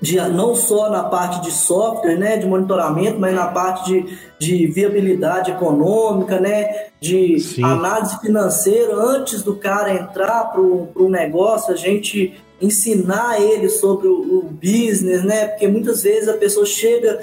de, 0.00 0.16
não 0.28 0.54
só 0.54 0.90
na 0.90 1.04
parte 1.04 1.42
de 1.42 1.50
software, 1.50 2.16
né, 2.16 2.36
de 2.36 2.46
monitoramento, 2.46 3.18
mas 3.18 3.34
na 3.34 3.46
parte 3.48 3.90
de, 3.90 4.18
de 4.38 4.66
viabilidade 4.66 5.50
econômica, 5.50 6.40
né, 6.40 6.86
de 7.00 7.38
Sim. 7.38 7.62
análise 7.62 8.18
financeira 8.20 8.94
antes 8.94 9.42
do 9.42 9.56
cara 9.56 9.94
entrar 9.94 10.44
para 10.44 10.60
o 10.60 11.08
negócio, 11.08 11.72
a 11.72 11.76
gente 11.76 12.34
ensinar 12.60 13.40
ele 13.40 13.68
sobre 13.68 14.06
o, 14.06 14.38
o, 14.38 14.42
business, 14.42 15.24
né, 15.24 15.46
porque 15.46 15.66
muitas 15.66 16.02
vezes 16.02 16.28
a 16.28 16.34
pessoa 16.34 16.66
chega 16.66 17.22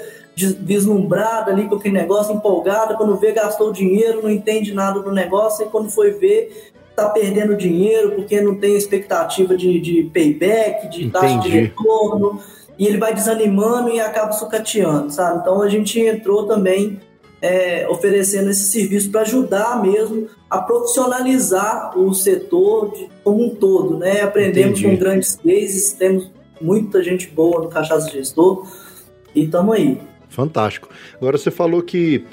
vislumbrada 0.60 1.50
ali 1.50 1.68
com 1.68 1.74
aquele 1.74 1.94
negócio, 1.94 2.34
empolgada, 2.34 2.94
quando 2.94 3.16
vê 3.16 3.32
gastou 3.32 3.72
dinheiro, 3.72 4.22
não 4.22 4.30
entende 4.30 4.72
nada 4.72 5.00
do 5.00 5.10
negócio 5.10 5.66
e 5.66 5.68
quando 5.68 5.90
foi 5.90 6.12
ver 6.12 6.70
está 6.98 7.08
perdendo 7.08 7.56
dinheiro 7.56 8.12
porque 8.12 8.40
não 8.40 8.56
tem 8.56 8.76
expectativa 8.76 9.56
de, 9.56 9.80
de 9.80 10.10
payback, 10.12 10.88
de 10.88 11.04
Entendi. 11.04 11.10
taxa 11.10 11.38
de 11.38 11.48
retorno 11.48 12.40
e 12.76 12.86
ele 12.86 12.98
vai 12.98 13.14
desanimando 13.14 13.90
e 13.90 14.00
acaba 14.00 14.32
sucateando, 14.32 15.10
sabe? 15.10 15.40
Então 15.40 15.62
a 15.62 15.68
gente 15.68 15.98
entrou 16.00 16.46
também 16.46 17.00
é, 17.40 17.86
oferecendo 17.88 18.50
esse 18.50 18.64
serviço 18.70 19.10
para 19.10 19.22
ajudar 19.22 19.80
mesmo 19.80 20.28
a 20.50 20.60
profissionalizar 20.60 21.96
o 21.98 22.12
setor 22.12 22.92
de, 22.92 23.08
como 23.22 23.44
um 23.44 23.54
todo, 23.54 23.96
né? 23.96 24.22
Aprendemos 24.22 24.78
Entendi. 24.80 24.96
com 24.96 25.00
grandes 25.00 25.36
cases, 25.36 25.92
temos 25.92 26.30
muita 26.60 27.02
gente 27.02 27.28
boa 27.28 27.62
no 27.62 27.68
Cachaça 27.68 28.10
Gestor 28.10 28.66
e 29.34 29.44
estamos 29.44 29.74
aí. 29.74 30.00
Fantástico. 30.28 30.88
Agora 31.16 31.38
você 31.38 31.50
falou 31.50 31.82
que 31.82 32.24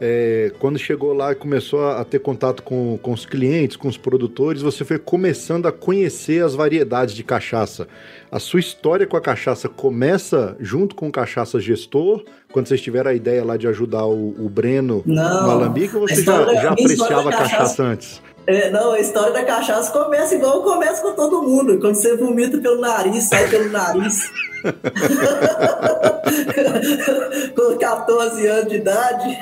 é, 0.00 0.52
quando 0.58 0.78
chegou 0.78 1.12
lá 1.12 1.32
e 1.32 1.34
começou 1.34 1.86
a, 1.88 2.04
ter 2.04 2.20
contato 2.20 2.62
com, 2.62 2.98
com 3.02 3.12
os 3.12 3.26
clientes, 3.26 3.76
com 3.76 3.88
os 3.88 3.96
produtores, 3.96 4.62
você 4.62 4.84
foi 4.84 4.98
começando 4.98 5.66
a 5.66 5.72
conhecer 5.72 6.44
as 6.44 6.54
variedades 6.54 7.14
de 7.14 7.24
cachaça. 7.24 7.88
A 8.30 8.38
sua 8.38 8.60
história 8.60 9.06
com 9.06 9.16
a 9.16 9.20
cachaça 9.20 9.68
começa 9.68 10.56
junto 10.60 10.94
com 10.94 11.08
o 11.08 11.12
Cachaça 11.12 11.58
Gestor, 11.58 12.24
quando 12.52 12.68
vocês 12.68 12.80
tiveram 12.80 13.10
a 13.10 13.14
ideia 13.14 13.44
lá 13.44 13.56
de 13.56 13.66
ajudar 13.66 14.06
o, 14.06 14.34
o 14.38 14.48
Breno 14.48 15.02
não, 15.04 15.44
no 15.44 15.50
Alambique, 15.50 15.96
ou 15.96 16.06
você 16.06 16.22
já, 16.22 16.54
já 16.54 16.70
apreciava 16.70 17.28
a 17.28 17.32
cachaça, 17.32 17.56
cachaça 17.56 17.82
antes? 17.82 18.27
É, 18.48 18.70
não, 18.70 18.92
a 18.92 18.98
história 18.98 19.30
da 19.30 19.44
cachaça 19.44 19.92
começa 19.92 20.34
igual 20.34 20.62
começa 20.62 21.02
com 21.02 21.12
todo 21.12 21.42
mundo. 21.42 21.78
Quando 21.78 21.96
você 21.96 22.16
vomita 22.16 22.56
pelo 22.56 22.80
nariz, 22.80 23.24
sai 23.24 23.46
pelo 23.46 23.68
nariz. 23.68 24.32
com 27.54 27.76
14 27.76 28.46
anos 28.46 28.70
de 28.70 28.76
idade, 28.76 29.38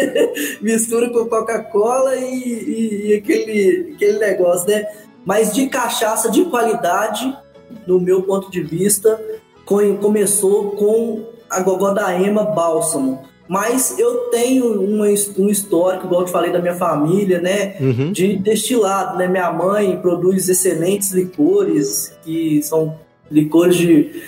mistura 0.62 1.10
com 1.10 1.26
Coca-Cola 1.26 2.16
e, 2.16 2.24
e, 2.24 3.10
e, 3.10 3.14
aquele, 3.16 3.92
aquele 3.94 4.18
negócio, 4.18 4.70
né? 4.70 4.88
Mas 5.22 5.52
de 5.52 5.66
cachaça 5.66 6.30
de 6.30 6.46
qualidade, 6.46 7.36
no 7.86 8.00
meu 8.00 8.22
ponto 8.22 8.50
de 8.50 8.62
vista, 8.62 9.20
começou 9.66 10.70
com 10.70 11.26
a 11.50 11.60
Gogó 11.60 11.90
da 11.90 12.18
Ema 12.18 12.44
Bálsamo. 12.44 13.22
Mas 13.48 13.98
eu 13.98 14.30
tenho 14.30 14.80
uma, 14.82 15.06
um 15.38 15.48
histórico, 15.48 16.06
igual 16.06 16.22
eu 16.22 16.26
te 16.26 16.32
falei, 16.32 16.52
da 16.52 16.60
minha 16.60 16.74
família, 16.74 17.40
né? 17.40 17.76
Uhum. 17.80 18.12
De 18.12 18.36
destilado, 18.36 19.16
né? 19.16 19.28
Minha 19.28 19.52
mãe 19.52 19.96
produz 19.98 20.48
excelentes 20.48 21.12
licores, 21.12 22.16
que 22.24 22.60
são 22.62 22.98
licores 23.30 23.76
de 23.76 24.22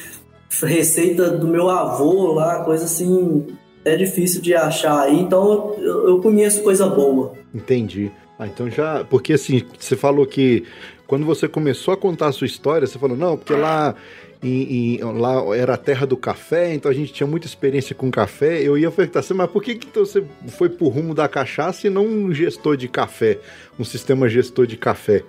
receita 0.63 1.31
do 1.31 1.47
meu 1.47 1.69
avô 1.69 2.33
lá, 2.33 2.65
coisa 2.65 2.85
assim, 2.85 3.47
é 3.85 3.97
difícil 3.97 4.41
de 4.41 4.55
achar 4.55 5.01
aí. 5.01 5.19
Então 5.19 5.75
eu, 5.79 6.09
eu 6.09 6.21
conheço 6.21 6.63
coisa 6.63 6.87
boa. 6.87 7.33
Entendi. 7.55 8.11
Ah, 8.39 8.47
então 8.47 8.71
já. 8.71 9.05
Porque 9.05 9.33
assim, 9.33 9.63
você 9.79 9.97
falou 9.97 10.25
que 10.27 10.65
quando 11.07 11.27
você 11.27 11.49
começou 11.49 11.95
a 11.95 11.97
contar 11.97 12.29
a 12.29 12.33
sua 12.33 12.47
história, 12.47 12.87
você 12.87 12.99
falou, 12.99 13.17
não, 13.17 13.37
porque 13.37 13.55
lá 13.55 13.95
em, 14.42 14.96
em, 14.96 15.01
lá 15.03 15.57
era 15.57 15.74
a 15.74 15.77
terra 15.77 16.07
do 16.07 16.16
café, 16.16 16.72
então 16.74 16.90
a 16.90 16.94
gente 16.94 17.12
tinha 17.12 17.27
muita 17.27 17.46
experiência 17.46 17.94
com 17.94 18.11
café. 18.11 18.61
Eu 18.62 18.79
ia 18.79 18.90
perguntar 18.90 19.20
assim, 19.20 19.35
mas 19.35 19.51
por 19.51 19.62
que, 19.62 19.74
que 19.74 19.98
você 19.98 20.24
foi 20.48 20.68
pro 20.68 20.88
rumo 20.88 21.14
da 21.14 21.29
cachaça 21.29 21.87
e 21.87 21.90
não 21.90 22.07
um 22.07 22.33
gestor 22.33 22.77
de 22.77 22.88
café, 22.88 23.38
um 23.79 23.85
sistema 23.85 24.29
gestor 24.29 24.66
de 24.66 24.77
café? 24.77 25.24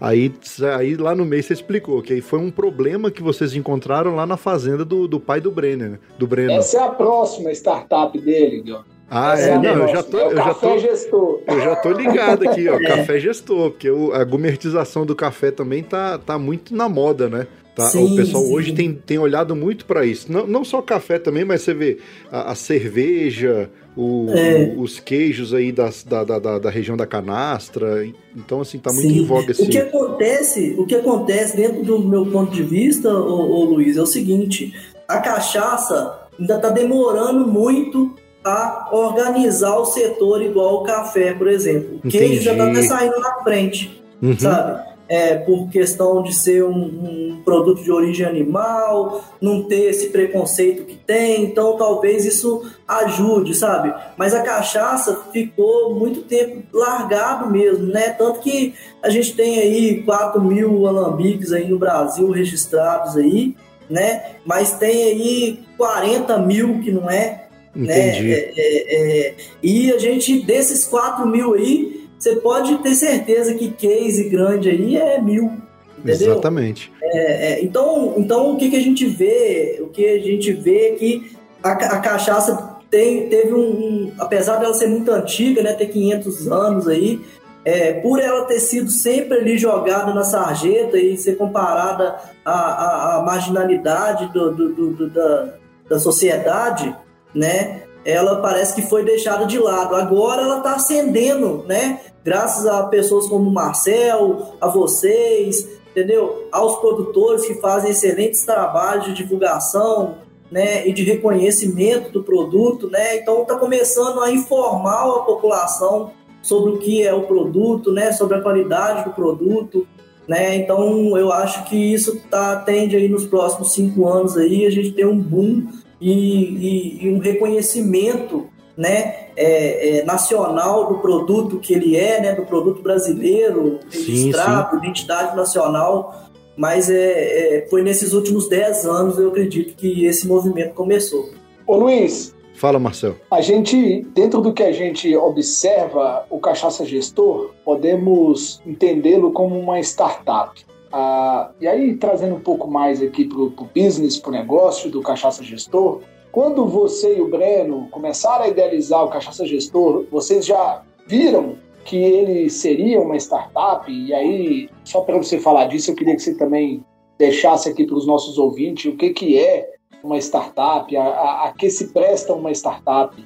Aí, 0.00 0.32
aí 0.76 0.96
lá 0.96 1.14
no 1.14 1.24
meio 1.24 1.42
você 1.42 1.52
explicou 1.52 2.00
que 2.00 2.12
aí 2.12 2.20
foi 2.20 2.38
um 2.38 2.52
problema 2.52 3.10
que 3.10 3.20
vocês 3.20 3.54
encontraram 3.56 4.14
lá 4.14 4.24
na 4.26 4.36
fazenda 4.36 4.84
do, 4.84 5.08
do 5.08 5.18
pai 5.18 5.40
do 5.40 5.50
Brenner, 5.50 5.90
né? 5.90 5.98
do 6.16 6.26
Brenner. 6.26 6.56
Essa 6.56 6.78
é 6.78 6.82
a 6.84 6.88
próxima 6.88 7.50
startup 7.50 8.16
dele, 8.18 8.62
Guilherme. 8.62 8.84
Ah, 9.10 9.40
é, 9.40 9.50
é 9.50 9.58
não, 9.58 9.70
eu 9.70 9.88
já 9.88 10.02
tô, 10.02 10.18
é 10.18 10.26
eu 10.26 10.36
já 10.36 10.54
tô, 10.54 10.78
gestor. 10.78 11.40
eu 11.46 11.60
já 11.60 11.76
tô 11.76 11.92
ligado 11.92 12.46
aqui, 12.46 12.68
ó, 12.68 12.74
é. 12.78 12.84
café 12.84 13.18
gestor, 13.18 13.70
porque 13.70 13.90
o, 13.90 14.12
a 14.12 14.22
gourmetização 14.22 15.06
do 15.06 15.16
café 15.16 15.50
também 15.50 15.82
tá, 15.82 16.18
tá 16.18 16.38
muito 16.38 16.76
na 16.76 16.88
moda, 16.90 17.28
né? 17.28 17.46
Tá? 17.78 17.86
Sim, 17.86 18.12
o 18.12 18.16
pessoal 18.16 18.42
sim. 18.42 18.52
hoje 18.52 18.72
tem, 18.72 18.92
tem 18.92 19.18
olhado 19.18 19.54
muito 19.54 19.86
para 19.86 20.04
isso. 20.04 20.32
Não, 20.32 20.48
não 20.48 20.64
só 20.64 20.82
café 20.82 21.16
também, 21.16 21.44
mas 21.44 21.62
você 21.62 21.72
vê 21.72 21.98
a, 22.28 22.50
a 22.50 22.54
cerveja, 22.56 23.70
o, 23.96 24.26
é. 24.30 24.74
os 24.76 24.98
queijos 24.98 25.54
aí 25.54 25.70
das, 25.70 26.02
da, 26.02 26.24
da, 26.24 26.58
da, 26.58 26.70
região 26.70 26.96
da 26.96 27.06
canastra. 27.06 28.04
Então, 28.36 28.62
assim, 28.62 28.80
tá 28.80 28.92
muito 28.92 29.08
sim. 29.08 29.20
em 29.20 29.24
voga. 29.24 29.52
Assim. 29.52 29.62
O 29.62 29.70
que 29.70 29.78
acontece, 29.78 30.74
o 30.76 30.86
que 30.86 30.94
acontece 30.96 31.56
dentro 31.56 31.84
do 31.84 32.00
meu 32.00 32.26
ponto 32.26 32.50
de 32.50 32.64
vista, 32.64 33.14
ô, 33.14 33.48
ô 33.48 33.64
Luiz, 33.66 33.96
é 33.96 34.02
o 34.02 34.06
seguinte: 34.06 34.74
a 35.06 35.18
cachaça 35.18 36.18
ainda 36.36 36.58
tá 36.58 36.70
demorando 36.70 37.46
muito 37.46 38.12
a 38.44 38.88
organizar 38.90 39.76
o 39.76 39.84
setor 39.84 40.42
igual 40.42 40.80
o 40.80 40.82
café, 40.82 41.32
por 41.32 41.46
exemplo. 41.46 42.00
O 42.02 42.08
queijo 42.08 42.42
já 42.42 42.56
tá 42.56 42.68
até 42.68 42.82
saindo 42.82 43.20
na 43.20 43.34
frente, 43.44 44.02
uhum. 44.20 44.36
sabe? 44.36 44.87
É, 45.08 45.36
por 45.36 45.70
questão 45.70 46.22
de 46.22 46.34
ser 46.34 46.62
um, 46.64 46.70
um, 46.70 47.42
produto 47.44 47.82
de 47.82 47.90
origem 47.90 48.26
animal, 48.26 49.24
não 49.40 49.62
ter 49.62 49.88
esse 49.88 50.10
preconceito 50.10 50.84
que 50.84 50.96
tem, 50.96 51.44
então 51.44 51.78
talvez 51.78 52.26
isso 52.26 52.70
ajude, 52.86 53.54
sabe? 53.54 53.94
Mas 54.18 54.34
a 54.34 54.42
cachaça 54.42 55.22
ficou 55.32 55.94
muito 55.94 56.22
tempo 56.22 56.62
largado 56.72 57.50
mesmo, 57.50 57.86
né? 57.86 58.10
Tanto 58.10 58.40
que 58.40 58.74
a 59.02 59.08
gente 59.08 59.34
tem 59.34 59.58
aí 59.58 60.02
4 60.02 60.42
mil 60.42 60.86
alambiques 60.86 61.52
aí 61.52 61.66
no 61.66 61.78
Brasil 61.78 62.30
registrados 62.30 63.16
aí, 63.16 63.56
né? 63.88 64.32
Mas 64.44 64.72
tem 64.72 65.04
aí 65.04 65.60
40 65.78 66.38
mil 66.38 66.80
que 66.80 66.92
não 66.92 67.08
é, 67.08 67.48
né? 67.74 68.10
Entendi. 68.10 68.28
né? 68.28 68.34
É, 68.34 68.52
é, 68.56 69.28
é, 69.28 69.34
e 69.62 69.90
a 69.90 69.98
gente, 69.98 70.40
desses 70.40 70.84
4 70.84 71.26
mil 71.26 71.54
aí, 71.54 71.97
você 72.18 72.36
pode 72.36 72.76
ter 72.78 72.94
certeza 72.94 73.54
que 73.54 73.70
case 73.70 74.28
grande 74.28 74.68
aí 74.68 74.96
é 74.96 75.20
mil. 75.20 75.52
Entendeu? 75.98 76.32
Exatamente. 76.32 76.92
É, 77.02 77.52
é, 77.52 77.64
então, 77.64 78.14
então 78.16 78.52
o 78.52 78.56
que, 78.56 78.70
que 78.70 78.76
a 78.76 78.80
gente 78.80 79.06
vê? 79.06 79.78
O 79.80 79.88
que 79.88 80.06
a 80.06 80.18
gente 80.20 80.52
vê 80.52 80.88
é 80.88 80.92
que 80.92 81.32
a, 81.62 81.72
a 81.72 82.00
cachaça 82.00 82.78
tem, 82.90 83.28
teve 83.28 83.52
um, 83.52 83.58
um, 83.58 84.12
Apesar 84.18 84.56
dela 84.56 84.74
ser 84.74 84.86
muito 84.86 85.10
antiga, 85.10 85.62
né? 85.62 85.72
Ter 85.72 85.86
500 85.86 86.48
anos 86.50 86.88
aí, 86.88 87.20
é, 87.64 87.94
por 87.94 88.20
ela 88.20 88.44
ter 88.44 88.60
sido 88.60 88.90
sempre 88.90 89.38
ali 89.38 89.58
jogada 89.58 90.14
na 90.14 90.24
sarjeta 90.24 90.96
e 90.96 91.16
ser 91.16 91.36
comparada 91.36 92.16
à, 92.44 92.52
à, 92.52 93.16
à 93.16 93.22
marginalidade 93.22 94.32
do, 94.32 94.54
do, 94.54 94.92
do, 94.92 95.10
da, 95.10 95.54
da 95.88 95.98
sociedade, 95.98 96.94
né? 97.34 97.82
Ela 98.08 98.36
parece 98.36 98.74
que 98.74 98.80
foi 98.80 99.04
deixada 99.04 99.44
de 99.44 99.58
lado. 99.58 99.94
Agora 99.94 100.40
ela 100.40 100.58
está 100.58 100.76
ascendendo, 100.76 101.62
né? 101.68 102.00
Graças 102.24 102.64
a 102.64 102.84
pessoas 102.84 103.28
como 103.28 103.50
o 103.50 103.52
Marcel, 103.52 104.54
a 104.58 104.66
vocês, 104.66 105.68
entendeu? 105.90 106.48
Aos 106.50 106.78
produtores 106.80 107.44
que 107.44 107.60
fazem 107.60 107.90
excelentes 107.90 108.42
trabalhos 108.46 109.04
de 109.04 109.12
divulgação, 109.12 110.14
né, 110.50 110.88
e 110.88 110.92
de 110.94 111.02
reconhecimento 111.02 112.10
do 112.10 112.22
produto, 112.22 112.88
né? 112.88 113.18
Então 113.18 113.42
está 113.42 113.56
começando 113.56 114.22
a 114.22 114.32
informar 114.32 115.04
a 115.04 115.18
população 115.20 116.12
sobre 116.40 116.72
o 116.72 116.78
que 116.78 117.02
é 117.02 117.12
o 117.12 117.26
produto, 117.26 117.92
né, 117.92 118.10
sobre 118.12 118.38
a 118.38 118.40
qualidade 118.40 119.04
do 119.04 119.10
produto, 119.10 119.86
né? 120.26 120.56
Então 120.56 121.18
eu 121.18 121.30
acho 121.30 121.64
que 121.66 121.76
isso 121.76 122.22
tá, 122.30 122.56
tende 122.56 122.96
aí 122.96 123.06
nos 123.06 123.26
próximos 123.26 123.74
cinco 123.74 124.08
anos 124.08 124.38
aí 124.38 124.64
a 124.64 124.70
gente 124.70 124.92
ter 124.92 125.06
um 125.06 125.18
boom 125.18 125.66
e, 126.00 126.12
e, 126.12 127.06
e 127.06 127.10
um 127.10 127.18
reconhecimento, 127.18 128.46
né, 128.76 129.28
é, 129.36 129.98
é, 129.98 130.04
nacional 130.04 130.88
do 130.88 130.98
produto 130.98 131.58
que 131.58 131.74
ele 131.74 131.96
é, 131.96 132.20
né, 132.20 132.34
do 132.34 132.44
produto 132.44 132.80
brasileiro 132.80 133.80
registrado, 133.90 134.70
sim, 134.70 134.76
sim. 134.76 134.84
identidade 134.84 135.36
nacional. 135.36 136.26
Mas 136.56 136.90
é, 136.90 137.58
é, 137.58 137.66
foi 137.68 137.82
nesses 137.82 138.12
últimos 138.12 138.48
dez 138.48 138.84
anos, 138.84 139.18
eu 139.18 139.28
acredito, 139.28 139.76
que 139.76 140.04
esse 140.06 140.26
movimento 140.26 140.74
começou. 140.74 141.30
Ô 141.66 141.76
Luiz, 141.76 142.34
Fala, 142.58 142.80
Marcel. 142.80 143.14
A 143.30 143.40
gente, 143.40 144.04
dentro 144.12 144.40
do 144.40 144.52
que 144.52 144.64
a 144.64 144.72
gente 144.72 145.14
observa, 145.16 146.26
o 146.28 146.40
Cachaça 146.40 146.84
Gestor, 146.84 147.52
podemos 147.64 148.60
entendê-lo 148.66 149.30
como 149.30 149.56
uma 149.56 149.78
startup. 149.78 150.66
Ah, 150.92 151.50
e 151.60 151.66
aí, 151.66 151.96
trazendo 151.96 152.36
um 152.36 152.40
pouco 152.40 152.68
mais 152.68 153.02
aqui 153.02 153.24
para 153.24 153.38
o 153.38 153.70
business, 153.74 154.18
para 154.18 154.30
o 154.30 154.32
negócio 154.32 154.90
do 154.90 155.02
Cachaça 155.02 155.42
Gestor, 155.42 156.00
quando 156.32 156.66
você 156.66 157.16
e 157.16 157.20
o 157.20 157.28
Breno 157.28 157.88
começaram 157.90 158.44
a 158.44 158.48
idealizar 158.48 159.04
o 159.04 159.08
Cachaça 159.08 159.46
Gestor, 159.46 160.06
vocês 160.10 160.46
já 160.46 160.82
viram 161.06 161.56
que 161.84 161.96
ele 161.96 162.50
seria 162.50 163.00
uma 163.00 163.16
startup? 163.16 163.90
E 163.90 164.12
aí, 164.12 164.68
só 164.84 165.00
para 165.00 165.16
você 165.16 165.38
falar 165.38 165.66
disso, 165.66 165.90
eu 165.90 165.94
queria 165.94 166.14
que 166.14 166.22
você 166.22 166.34
também 166.34 166.84
deixasse 167.18 167.68
aqui 167.68 167.84
para 167.84 167.96
os 167.96 168.06
nossos 168.06 168.38
ouvintes 168.38 168.92
o 168.92 168.96
que, 168.96 169.10
que 169.10 169.38
é 169.38 169.70
uma 170.02 170.18
startup? 170.18 170.94
A, 170.96 171.02
a, 171.02 171.48
a 171.48 171.52
que 171.52 171.68
se 171.70 171.88
presta 171.88 172.32
uma 172.34 172.52
startup? 172.52 173.16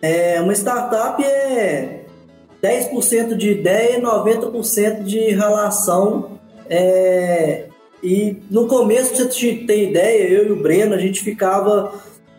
É, 0.00 0.40
uma 0.40 0.52
startup 0.52 1.22
é 1.22 2.04
10% 2.62 3.36
de 3.36 3.50
ideia 3.50 3.98
e 3.98 4.02
90% 4.02 5.02
de 5.02 5.18
relação. 5.30 6.40
É, 6.68 7.66
e 8.02 8.36
no 8.50 8.66
começo, 8.66 9.14
pra 9.14 9.24
você 9.24 9.54
ter 9.54 9.90
ideia, 9.90 10.28
eu 10.28 10.48
e 10.48 10.52
o 10.52 10.56
Breno, 10.56 10.94
a 10.94 10.98
gente 10.98 11.22
ficava 11.22 11.92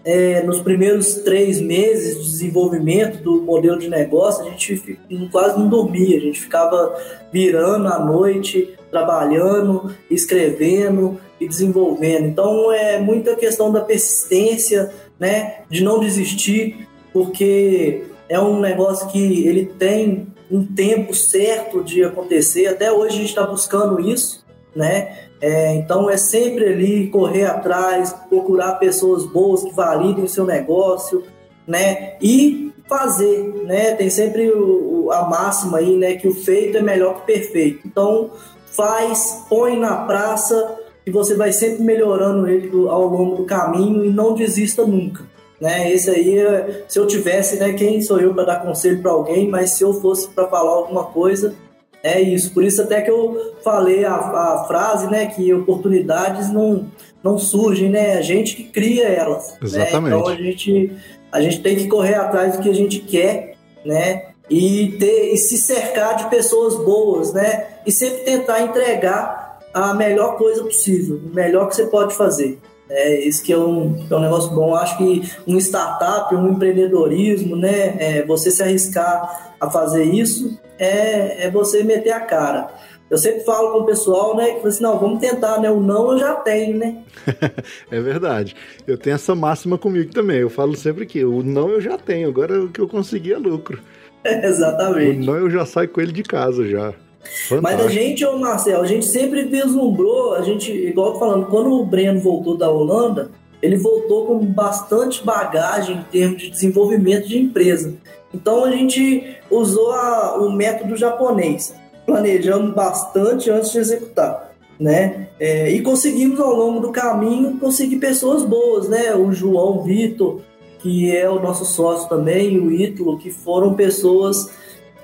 é, 0.04 0.44
nos 0.44 0.60
primeiros 0.60 1.16
três 1.16 1.62
meses 1.62 2.18
de 2.18 2.32
desenvolvimento 2.32 3.24
do 3.24 3.42
modelo 3.42 3.80
de 3.80 3.90
negócio, 3.90 4.46
a 4.46 4.50
gente 4.50 5.00
quase 5.32 5.58
não 5.58 5.70
dormia, 5.70 6.18
a 6.18 6.20
gente 6.20 6.42
ficava 6.42 6.98
virando 7.32 7.88
à 7.88 8.00
noite, 8.00 8.74
trabalhando, 8.92 9.96
escrevendo 10.10 11.18
e 11.40 11.48
desenvolvendo. 11.48 12.26
Então 12.26 12.72
é 12.72 13.00
muita 13.00 13.36
questão 13.36 13.72
da 13.72 13.82
persistência, 13.82 14.92
né, 15.20 15.62
de 15.70 15.84
não 15.84 16.00
desistir, 16.00 16.88
porque 17.14 18.04
é 18.28 18.40
um 18.40 18.60
negócio 18.60 19.08
que 19.08 19.48
ele 19.48 19.66
tem 19.66 20.28
um 20.54 20.64
tempo 20.64 21.16
certo 21.16 21.84
de 21.84 22.04
acontecer. 22.04 22.68
Até 22.68 22.92
hoje 22.92 23.16
a 23.16 23.20
gente 23.20 23.30
está 23.30 23.44
buscando 23.44 24.00
isso, 24.00 24.46
né? 24.76 25.18
É, 25.42 25.76
então 25.76 26.10
é 26.10 26.16
sempre 26.16 26.66
ali 26.66 27.08
correr 27.10 27.46
atrás, 27.46 28.14
procurar 28.30 28.74
pessoas 28.76 29.26
boas 29.26 29.64
que 29.64 29.74
validem 29.74 30.24
o 30.24 30.30
seu 30.30 30.46
negócio, 30.46 31.24
né? 31.68 32.16
E 32.22 32.72
fazer, 32.88 33.64
né? 33.66 33.96
Tem 33.96 34.10
sempre 34.12 34.52
o, 34.52 35.12
a 35.12 35.28
máxima 35.28 35.80
aí, 35.80 35.98
né? 35.98 36.16
Que 36.16 36.28
o 36.28 36.36
feito 36.36 36.78
é 36.78 36.82
melhor 36.82 37.16
que 37.16 37.22
o 37.22 37.26
perfeito. 37.26 37.88
Então 37.88 38.30
faz, 38.68 39.44
põe 39.50 39.78
na 39.78 39.96
praça 40.06 40.78
e 41.06 41.12
você 41.12 41.36
vai 41.36 41.52
sempre 41.52 41.84
melhorando 41.84 42.48
ele 42.48 42.70
ao 42.88 43.08
longo 43.08 43.36
do 43.38 43.44
caminho 43.44 44.06
e 44.06 44.10
não 44.10 44.36
desista 44.36 44.86
nunca. 44.86 45.33
Né? 45.64 45.94
Esse 45.94 46.10
aí, 46.10 46.84
se 46.90 47.00
eu 47.00 47.08
tivesse, 47.08 47.56
né, 47.56 47.72
quem 47.72 48.02
sou 48.02 48.20
eu 48.20 48.34
para 48.34 48.44
dar 48.44 48.62
conselho 48.62 49.02
para 49.02 49.12
alguém, 49.12 49.48
mas 49.48 49.70
se 49.70 49.82
eu 49.82 49.94
fosse 49.94 50.28
para 50.28 50.46
falar 50.50 50.72
alguma 50.72 51.06
coisa, 51.06 51.56
é 52.04 52.20
isso. 52.20 52.54
Por 52.54 52.66
isso 52.66 52.82
até 52.82 53.00
que 53.00 53.10
eu 53.10 53.56
falei 53.64 54.04
a, 54.04 54.14
a 54.14 54.66
frase, 54.68 55.10
né, 55.10 55.26
que 55.28 55.54
oportunidades 55.54 56.52
não, 56.52 56.86
não 57.24 57.38
surgem, 57.38 57.90
né? 57.90 58.18
A 58.18 58.22
gente 58.22 58.58
que 58.58 58.64
cria 58.64 59.08
elas. 59.08 59.56
Exatamente. 59.64 60.14
Né? 60.14 60.20
Então 60.20 60.28
a 60.28 60.36
gente, 60.36 60.92
a 61.32 61.42
gente 61.42 61.62
tem 61.62 61.78
que 61.78 61.88
correr 61.88 62.16
atrás 62.16 62.58
do 62.58 62.62
que 62.62 62.70
a 62.70 62.76
gente 62.76 63.00
quer, 63.00 63.56
né? 63.86 64.32
E, 64.50 64.98
ter, 65.00 65.32
e 65.32 65.38
se 65.38 65.58
cercar 65.58 66.18
de 66.18 66.30
pessoas 66.30 66.76
boas, 66.76 67.32
né? 67.32 67.68
E 67.86 67.92
sempre 67.92 68.26
tentar 68.26 68.64
entregar 68.64 69.60
a 69.74 69.94
melhor 69.94 70.36
coisa 70.36 70.62
possível, 70.62 71.22
o 71.24 71.34
melhor 71.34 71.70
que 71.70 71.76
você 71.78 71.86
pode 71.86 72.14
fazer. 72.14 72.60
É, 72.90 73.20
isso 73.22 73.44
que 73.44 73.54
é 73.54 73.58
um, 73.58 74.06
é 74.10 74.16
um 74.16 74.20
negócio 74.20 74.54
bom. 74.54 74.76
Acho 74.76 74.98
que 74.98 75.32
um 75.48 75.58
startup, 75.58 76.36
um 76.36 76.52
empreendedorismo, 76.52 77.56
né? 77.56 77.96
É, 78.00 78.26
você 78.26 78.52
se 78.52 78.62
arriscar 78.62 79.56
a 79.60 79.70
fazer 79.70 80.04
isso 80.04 80.60
é, 80.78 81.46
é 81.46 81.52
você 81.52 81.84
meter 81.84 82.12
a 82.12 82.20
cara. 82.20 82.70
Eu 83.10 83.18
sempre 83.18 83.42
falo 83.42 83.72
com 83.72 83.80
o 83.80 83.86
pessoal, 83.86 84.36
né? 84.36 84.54
Que 84.54 84.68
assim, 84.68 84.82
não, 84.82 84.98
vamos 84.98 85.20
tentar, 85.20 85.60
né? 85.60 85.70
O 85.70 85.80
não 85.80 86.14
eu 86.14 86.18
já 86.20 86.36
tenho, 86.36 86.78
né? 86.78 87.04
é 87.92 88.02
verdade. 88.02 88.56
Eu 88.88 88.98
tenho 88.98 89.16
essa 89.16 89.36
máxima 89.36 89.78
comigo 89.78 90.12
também. 90.12 90.38
Eu 90.38 90.50
falo 90.50 90.76
sempre 90.76 91.06
que 91.06 91.24
o 91.24 91.44
não 91.44 91.70
eu 91.70 91.80
já 91.80 91.98
tenho, 91.98 92.28
agora 92.28 92.64
o 92.64 92.70
que 92.70 92.82
eu 92.82 92.88
consegui 92.88 93.34
é 93.34 93.38
lucro. 93.38 93.80
exatamente. 94.26 95.22
O 95.22 95.26
não 95.26 95.36
eu 95.36 95.50
já 95.50 95.66
saio 95.66 95.90
com 95.90 96.02
ele 96.02 96.12
de 96.12 96.24
casa 96.24 96.68
já. 96.68 96.94
Fantástico. 97.24 97.62
Mas 97.62 97.80
a 97.80 97.88
gente, 97.88 98.26
ô 98.26 98.38
Marcel, 98.38 98.82
a 98.82 98.86
gente 98.86 99.06
sempre 99.06 99.44
vislumbrou, 99.44 100.34
a 100.36 100.42
gente, 100.42 100.72
igual 100.72 101.18
falando, 101.18 101.46
quando 101.48 101.72
o 101.72 101.86
Breno 101.86 102.20
voltou 102.20 102.58
da 102.58 102.70
Holanda, 102.70 103.32
ele 103.62 103.78
voltou 103.78 104.26
com 104.26 104.40
bastante 104.40 105.24
bagagem 105.24 105.98
em 105.98 106.04
termos 106.04 106.42
de 106.42 106.50
desenvolvimento 106.50 107.28
de 107.28 107.38
empresa. 107.38 107.94
Então 108.34 108.66
a 108.66 108.72
gente 108.72 109.38
usou 109.50 109.92
a, 109.92 110.38
o 110.38 110.52
método 110.52 110.98
japonês, 110.98 111.74
planejando 112.06 112.74
bastante 112.74 113.50
antes 113.50 113.72
de 113.72 113.78
executar, 113.78 114.52
né? 114.78 115.30
É, 115.40 115.72
e 115.72 115.82
conseguimos 115.82 116.40
ao 116.40 116.54
longo 116.54 116.82
do 116.82 116.92
caminho 116.92 117.58
conseguir 117.58 117.98
pessoas 117.98 118.44
boas, 118.44 118.90
né? 118.90 119.16
O 119.16 119.32
João 119.32 119.82
Vitor, 119.84 120.42
que 120.80 121.16
é 121.16 121.30
o 121.30 121.40
nosso 121.40 121.64
sócio 121.64 122.10
também, 122.10 122.56
e 122.56 122.60
o 122.60 122.70
Ítalo, 122.70 123.18
que 123.18 123.32
foram 123.32 123.76
pessoas 123.76 124.52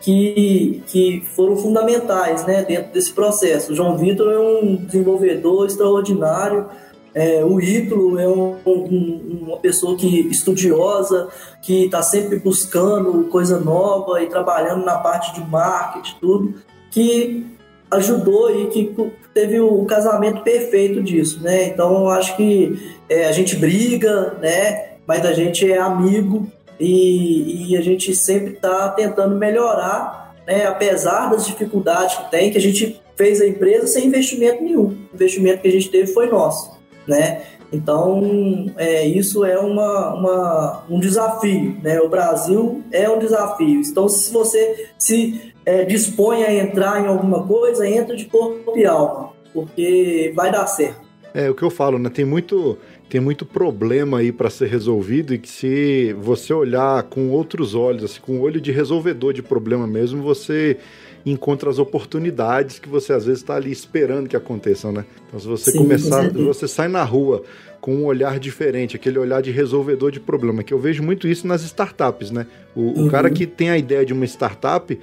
que, 0.01 0.81
que 0.87 1.23
foram 1.35 1.57
fundamentais 1.57 2.45
né, 2.45 2.63
dentro 2.63 2.91
desse 2.93 3.13
processo. 3.13 3.73
O 3.73 3.75
João 3.75 3.97
Vitor 3.97 4.31
é 4.31 4.39
um 4.39 4.75
desenvolvedor 4.75 5.65
extraordinário, 5.65 6.67
é, 7.13 7.43
o 7.43 7.59
Ítalo 7.59 8.19
é 8.19 8.27
um, 8.27 8.55
um, 8.65 9.39
uma 9.41 9.57
pessoa 9.57 9.97
que 9.97 10.07
estudiosa, 10.27 11.27
que 11.61 11.85
está 11.85 12.01
sempre 12.01 12.37
buscando 12.39 13.25
coisa 13.25 13.59
nova 13.59 14.21
e 14.21 14.27
trabalhando 14.27 14.85
na 14.85 14.97
parte 14.97 15.33
de 15.33 15.41
marketing 15.49 16.15
tudo, 16.21 16.53
que 16.91 17.45
ajudou 17.91 18.55
e 18.61 18.67
que 18.67 18.95
teve 19.33 19.59
o 19.59 19.83
casamento 19.85 20.43
perfeito 20.43 21.01
disso, 21.01 21.41
né? 21.41 21.65
Então 21.65 22.09
acho 22.09 22.37
que 22.37 22.93
é, 23.09 23.25
a 23.25 23.31
gente 23.31 23.55
briga, 23.55 24.37
né? 24.39 24.89
Mas 25.07 25.25
a 25.25 25.33
gente 25.33 25.69
é 25.69 25.79
amigo 25.79 26.47
e, 26.79 27.71
e 27.71 27.77
a 27.77 27.81
gente 27.81 28.15
sempre 28.15 28.53
está 28.53 28.89
tentando 28.89 29.35
melhorar, 29.35 30.33
né, 30.47 30.65
apesar 30.65 31.29
das 31.29 31.45
dificuldades 31.45 32.15
que 32.17 32.31
tem, 32.31 32.51
que 32.51 32.57
a 32.57 32.61
gente 32.61 33.01
fez 33.15 33.41
a 33.41 33.47
empresa 33.47 33.85
sem 33.85 34.07
investimento 34.07 34.63
nenhum. 34.63 34.97
O 35.11 35.15
investimento 35.15 35.61
que 35.61 35.67
a 35.67 35.71
gente 35.71 35.89
teve 35.89 36.07
foi 36.13 36.27
nosso, 36.27 36.79
né? 37.05 37.41
Então, 37.71 38.65
é, 38.77 39.05
isso 39.05 39.45
é 39.45 39.59
uma, 39.59 40.13
uma, 40.15 40.83
um 40.89 40.99
desafio, 40.99 41.77
né? 41.83 41.99
O 41.99 42.09
Brasil 42.09 42.83
é 42.91 43.07
um 43.09 43.19
desafio. 43.19 43.81
Então, 43.81 44.09
se 44.09 44.31
você 44.33 44.87
se 44.97 45.53
é, 45.65 45.85
dispõe 45.85 46.43
a 46.43 46.53
entrar 46.53 47.03
em 47.03 47.07
alguma 47.07 47.45
coisa, 47.45 47.87
entra 47.87 48.15
de 48.15 48.25
corpo 48.25 48.75
e 48.75 48.85
alma, 48.85 49.33
porque 49.53 50.33
vai 50.35 50.51
dar 50.51 50.65
certo. 50.65 51.07
É 51.31 51.47
o 51.47 51.53
que 51.53 51.61
eu 51.61 51.69
falo, 51.69 51.99
né? 51.99 52.09
Tem 52.09 52.25
muito 52.25 52.77
tem 53.09 53.19
muito 53.19 53.43
problema 53.43 54.19
aí 54.19 54.31
para 54.31 54.49
ser 54.51 54.67
resolvido 54.67 55.33
e 55.33 55.39
que 55.39 55.49
se 55.49 56.13
você 56.13 56.53
olhar 56.53 57.01
com 57.03 57.31
outros 57.31 57.73
olhos, 57.73 58.03
assim, 58.03 58.19
com 58.21 58.37
o 58.37 58.41
olho 58.41 58.61
de 58.61 58.71
resolvedor 58.71 59.33
de 59.33 59.41
problema 59.41 59.87
mesmo, 59.87 60.21
você 60.21 60.77
encontra 61.25 61.69
as 61.69 61.79
oportunidades 61.79 62.77
que 62.77 62.87
você 62.87 63.11
às 63.11 63.25
vezes 63.25 63.41
está 63.41 63.55
ali 63.55 63.71
esperando 63.71 64.29
que 64.29 64.35
aconteçam, 64.35 64.91
né? 64.91 65.05
Então 65.27 65.39
se 65.39 65.47
você 65.47 65.71
Sim, 65.71 65.79
começar, 65.79 66.29
você 66.29 66.67
sai 66.67 66.87
na 66.87 67.03
rua 67.03 67.43
com 67.81 67.95
um 67.95 68.05
olhar 68.05 68.39
diferente, 68.39 68.95
aquele 68.95 69.17
olhar 69.17 69.41
de 69.41 69.51
resolvedor 69.51 70.11
de 70.11 70.19
problema, 70.19 70.63
que 70.63 70.73
eu 70.73 70.79
vejo 70.79 71.01
muito 71.01 71.27
isso 71.27 71.47
nas 71.47 71.63
startups, 71.63 72.29
né? 72.29 72.45
O, 72.75 72.81
uhum. 72.81 73.07
o 73.07 73.09
cara 73.09 73.29
que 73.29 73.47
tem 73.47 73.69
a 73.71 73.77
ideia 73.77 74.05
de 74.05 74.13
uma 74.13 74.25
startup, 74.25 74.97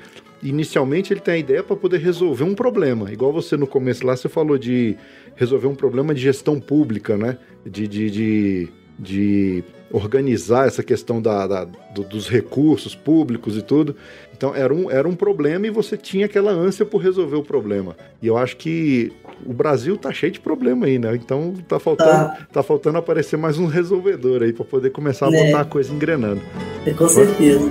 inicialmente 0.49 1.13
ele 1.13 1.21
tem 1.21 1.35
a 1.35 1.39
ideia 1.39 1.63
para 1.63 1.77
poder 1.77 1.99
resolver 1.99 2.45
um 2.45 2.55
problema. 2.55 3.13
Igual 3.13 3.33
você 3.33 3.57
no 3.57 3.67
começo 3.67 4.07
lá, 4.07 4.17
você 4.17 4.29
falou 4.29 4.59
de 4.59 4.97
resolver 5.35 5.67
um 5.67 5.75
problema 5.75 6.15
de 6.15 6.21
gestão 6.21 6.61
pública, 6.61 7.17
né? 7.17 7.39
De, 7.65 7.87
de, 7.89 8.11
de, 8.11 8.69
de 8.99 9.65
organizar 9.91 10.67
essa 10.67 10.83
questão 10.83 11.21
da, 11.21 11.47
da 11.47 11.65
do, 11.95 12.03
dos 12.03 12.29
recursos 12.29 12.95
públicos 12.95 13.57
e 13.57 13.63
tudo. 13.63 13.97
Então 14.37 14.55
era 14.55 14.73
um, 14.73 14.91
era 14.91 15.09
um 15.09 15.15
problema 15.15 15.67
e 15.67 15.71
você 15.71 15.97
tinha 15.97 16.27
aquela 16.27 16.53
ânsia 16.53 16.85
por 16.85 16.99
resolver 16.99 17.37
o 17.37 17.43
problema. 17.43 17.97
E 18.21 18.27
eu 18.27 18.37
acho 18.37 18.57
que 18.57 19.13
o 19.45 19.53
Brasil 19.53 19.97
tá 19.97 20.13
cheio 20.13 20.33
de 20.33 20.41
problema 20.41 20.87
aí, 20.87 20.99
né? 20.99 21.15
Então 21.15 21.55
tá 21.67 21.79
faltando, 21.79 22.11
tá. 22.11 22.47
tá 22.53 22.63
faltando 22.63 22.99
aparecer 22.99 23.37
mais 23.37 23.59
um 23.59 23.67
resolvedor 23.67 24.43
aí 24.43 24.53
para 24.53 24.65
poder 24.65 24.91
começar 24.91 25.29
a 25.29 25.35
é. 25.35 25.47
botar 25.47 25.61
a 25.63 25.65
coisa 25.65 25.93
engrenando. 25.93 26.43
É, 26.85 26.93
com 26.93 27.09
certeza. 27.09 27.71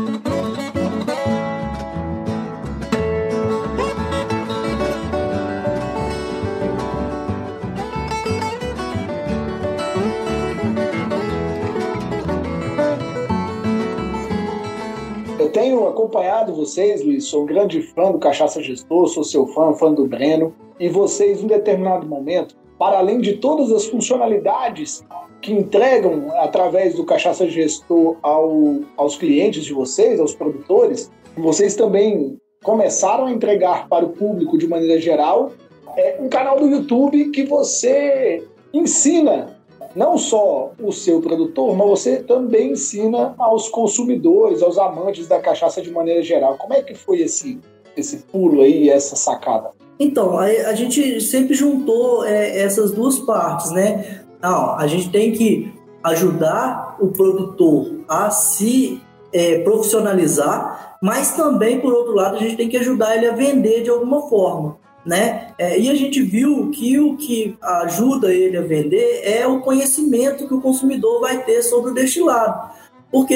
Tenho 15.51 15.87
acompanhado 15.87 16.53
vocês, 16.53 17.03
Luiz, 17.03 17.25
sou 17.25 17.43
um 17.43 17.45
grande 17.45 17.81
fã 17.81 18.11
do 18.11 18.17
Cachaça 18.17 18.61
Gestor, 18.61 19.07
sou 19.07 19.23
seu 19.23 19.45
fã, 19.47 19.73
fã 19.73 19.93
do 19.93 20.07
Breno. 20.07 20.53
E 20.79 20.89
vocês, 20.89 21.43
em 21.43 21.47
determinado 21.47 22.07
momento, 22.07 22.55
para 22.79 22.97
além 22.97 23.19
de 23.19 23.33
todas 23.33 23.71
as 23.71 23.85
funcionalidades 23.85 25.03
que 25.41 25.53
entregam 25.53 26.27
através 26.37 26.95
do 26.95 27.03
Cachaça 27.03 27.47
Gestor 27.47 28.17
ao, 28.21 28.79
aos 28.97 29.17
clientes 29.17 29.63
de 29.65 29.73
vocês, 29.73 30.19
aos 30.19 30.33
produtores, 30.33 31.11
vocês 31.37 31.75
também 31.75 32.37
começaram 32.63 33.25
a 33.25 33.31
entregar 33.31 33.87
para 33.87 34.05
o 34.05 34.09
público 34.09 34.57
de 34.57 34.67
maneira 34.67 34.99
geral 34.99 35.51
é, 35.97 36.17
um 36.19 36.29
canal 36.29 36.59
do 36.59 36.67
YouTube 36.67 37.31
que 37.31 37.43
você 37.43 38.43
ensina 38.73 39.57
não 39.95 40.17
só 40.17 40.71
o 40.81 40.91
seu 40.91 41.21
produtor, 41.21 41.75
mas 41.75 41.87
você 41.87 42.17
também 42.17 42.71
ensina 42.71 43.35
aos 43.37 43.69
consumidores, 43.69 44.61
aos 44.61 44.77
amantes 44.77 45.27
da 45.27 45.39
cachaça 45.39 45.81
de 45.81 45.91
maneira 45.91 46.21
geral. 46.21 46.57
Como 46.57 46.73
é 46.73 46.81
que 46.81 46.95
foi 46.95 47.21
esse, 47.21 47.59
esse 47.95 48.17
pulo 48.31 48.61
aí, 48.61 48.89
essa 48.89 49.15
sacada? 49.15 49.71
Então, 49.99 50.37
a, 50.37 50.45
a 50.45 50.73
gente 50.73 51.21
sempre 51.21 51.53
juntou 51.53 52.25
é, 52.25 52.59
essas 52.59 52.91
duas 52.91 53.19
partes, 53.19 53.71
né? 53.71 54.23
Não, 54.41 54.75
a 54.75 54.87
gente 54.87 55.11
tem 55.11 55.31
que 55.31 55.71
ajudar 56.03 56.97
o 56.99 57.09
produtor 57.09 57.99
a 58.07 58.31
se 58.31 58.99
é, 59.31 59.59
profissionalizar, 59.59 60.97
mas 61.01 61.35
também, 61.35 61.79
por 61.79 61.93
outro 61.93 62.13
lado, 62.13 62.35
a 62.35 62.39
gente 62.39 62.57
tem 62.57 62.67
que 62.67 62.77
ajudar 62.77 63.15
ele 63.15 63.27
a 63.27 63.33
vender 63.33 63.83
de 63.83 63.89
alguma 63.89 64.27
forma, 64.27 64.77
né? 65.05 65.53
É, 65.57 65.79
e 65.79 65.89
a 65.89 65.95
gente 65.95 66.21
viu 66.21 66.69
que 66.69 66.99
o 66.99 67.17
que 67.17 67.57
ajuda 67.61 68.33
ele 68.33 68.57
a 68.57 68.61
vender 68.61 69.21
é 69.23 69.47
o 69.47 69.61
conhecimento 69.61 70.47
que 70.47 70.53
o 70.53 70.61
consumidor 70.61 71.19
vai 71.21 71.43
ter 71.43 71.63
sobre 71.63 71.91
o 71.91 71.93
destilado. 71.93 72.71
Porque, 73.11 73.35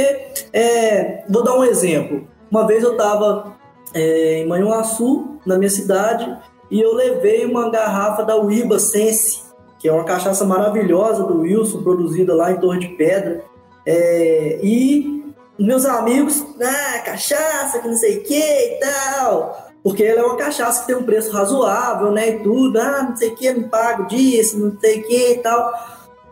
é, 0.53 1.23
vou 1.29 1.43
dar 1.43 1.57
um 1.57 1.63
exemplo. 1.63 2.27
Uma 2.49 2.65
vez 2.65 2.83
eu 2.83 2.93
estava 2.93 3.55
é, 3.93 4.39
em 4.39 4.47
Manhuaçu, 4.47 5.39
na 5.45 5.57
minha 5.57 5.69
cidade, 5.69 6.37
e 6.71 6.79
eu 6.79 6.93
levei 6.93 7.45
uma 7.45 7.69
garrafa 7.69 8.23
da 8.23 8.39
Uiba 8.39 8.79
Sense, 8.79 9.43
que 9.79 9.87
é 9.87 9.91
uma 9.91 10.05
cachaça 10.05 10.45
maravilhosa 10.45 11.23
do 11.23 11.41
Wilson, 11.41 11.83
produzida 11.83 12.33
lá 12.33 12.51
em 12.51 12.59
Torre 12.59 12.79
de 12.79 12.87
Pedra. 12.89 13.43
É, 13.85 14.59
e 14.63 15.33
meus 15.59 15.85
amigos, 15.85 16.43
ah, 16.61 16.99
cachaça, 16.99 17.79
que 17.79 17.87
não 17.87 17.95
sei 17.95 18.17
o 18.17 18.23
que 18.23 18.35
e 18.35 18.79
tal. 18.79 19.64
Porque 19.85 20.03
ela 20.03 20.21
é 20.21 20.23
uma 20.23 20.35
cachaça 20.35 20.81
que 20.81 20.87
tem 20.87 20.95
um 20.95 21.03
preço 21.03 21.31
razoável, 21.31 22.09
né? 22.11 22.29
E 22.29 22.39
tudo, 22.39 22.75
ah, 22.79 23.05
não 23.07 23.15
sei 23.15 23.29
o 23.29 23.35
que, 23.35 23.53
não 23.53 23.69
pago 23.69 24.07
disso, 24.07 24.57
não 24.57 24.75
sei 24.79 24.99
o 24.99 25.03
que 25.03 25.31
e 25.33 25.37
tal. 25.37 25.71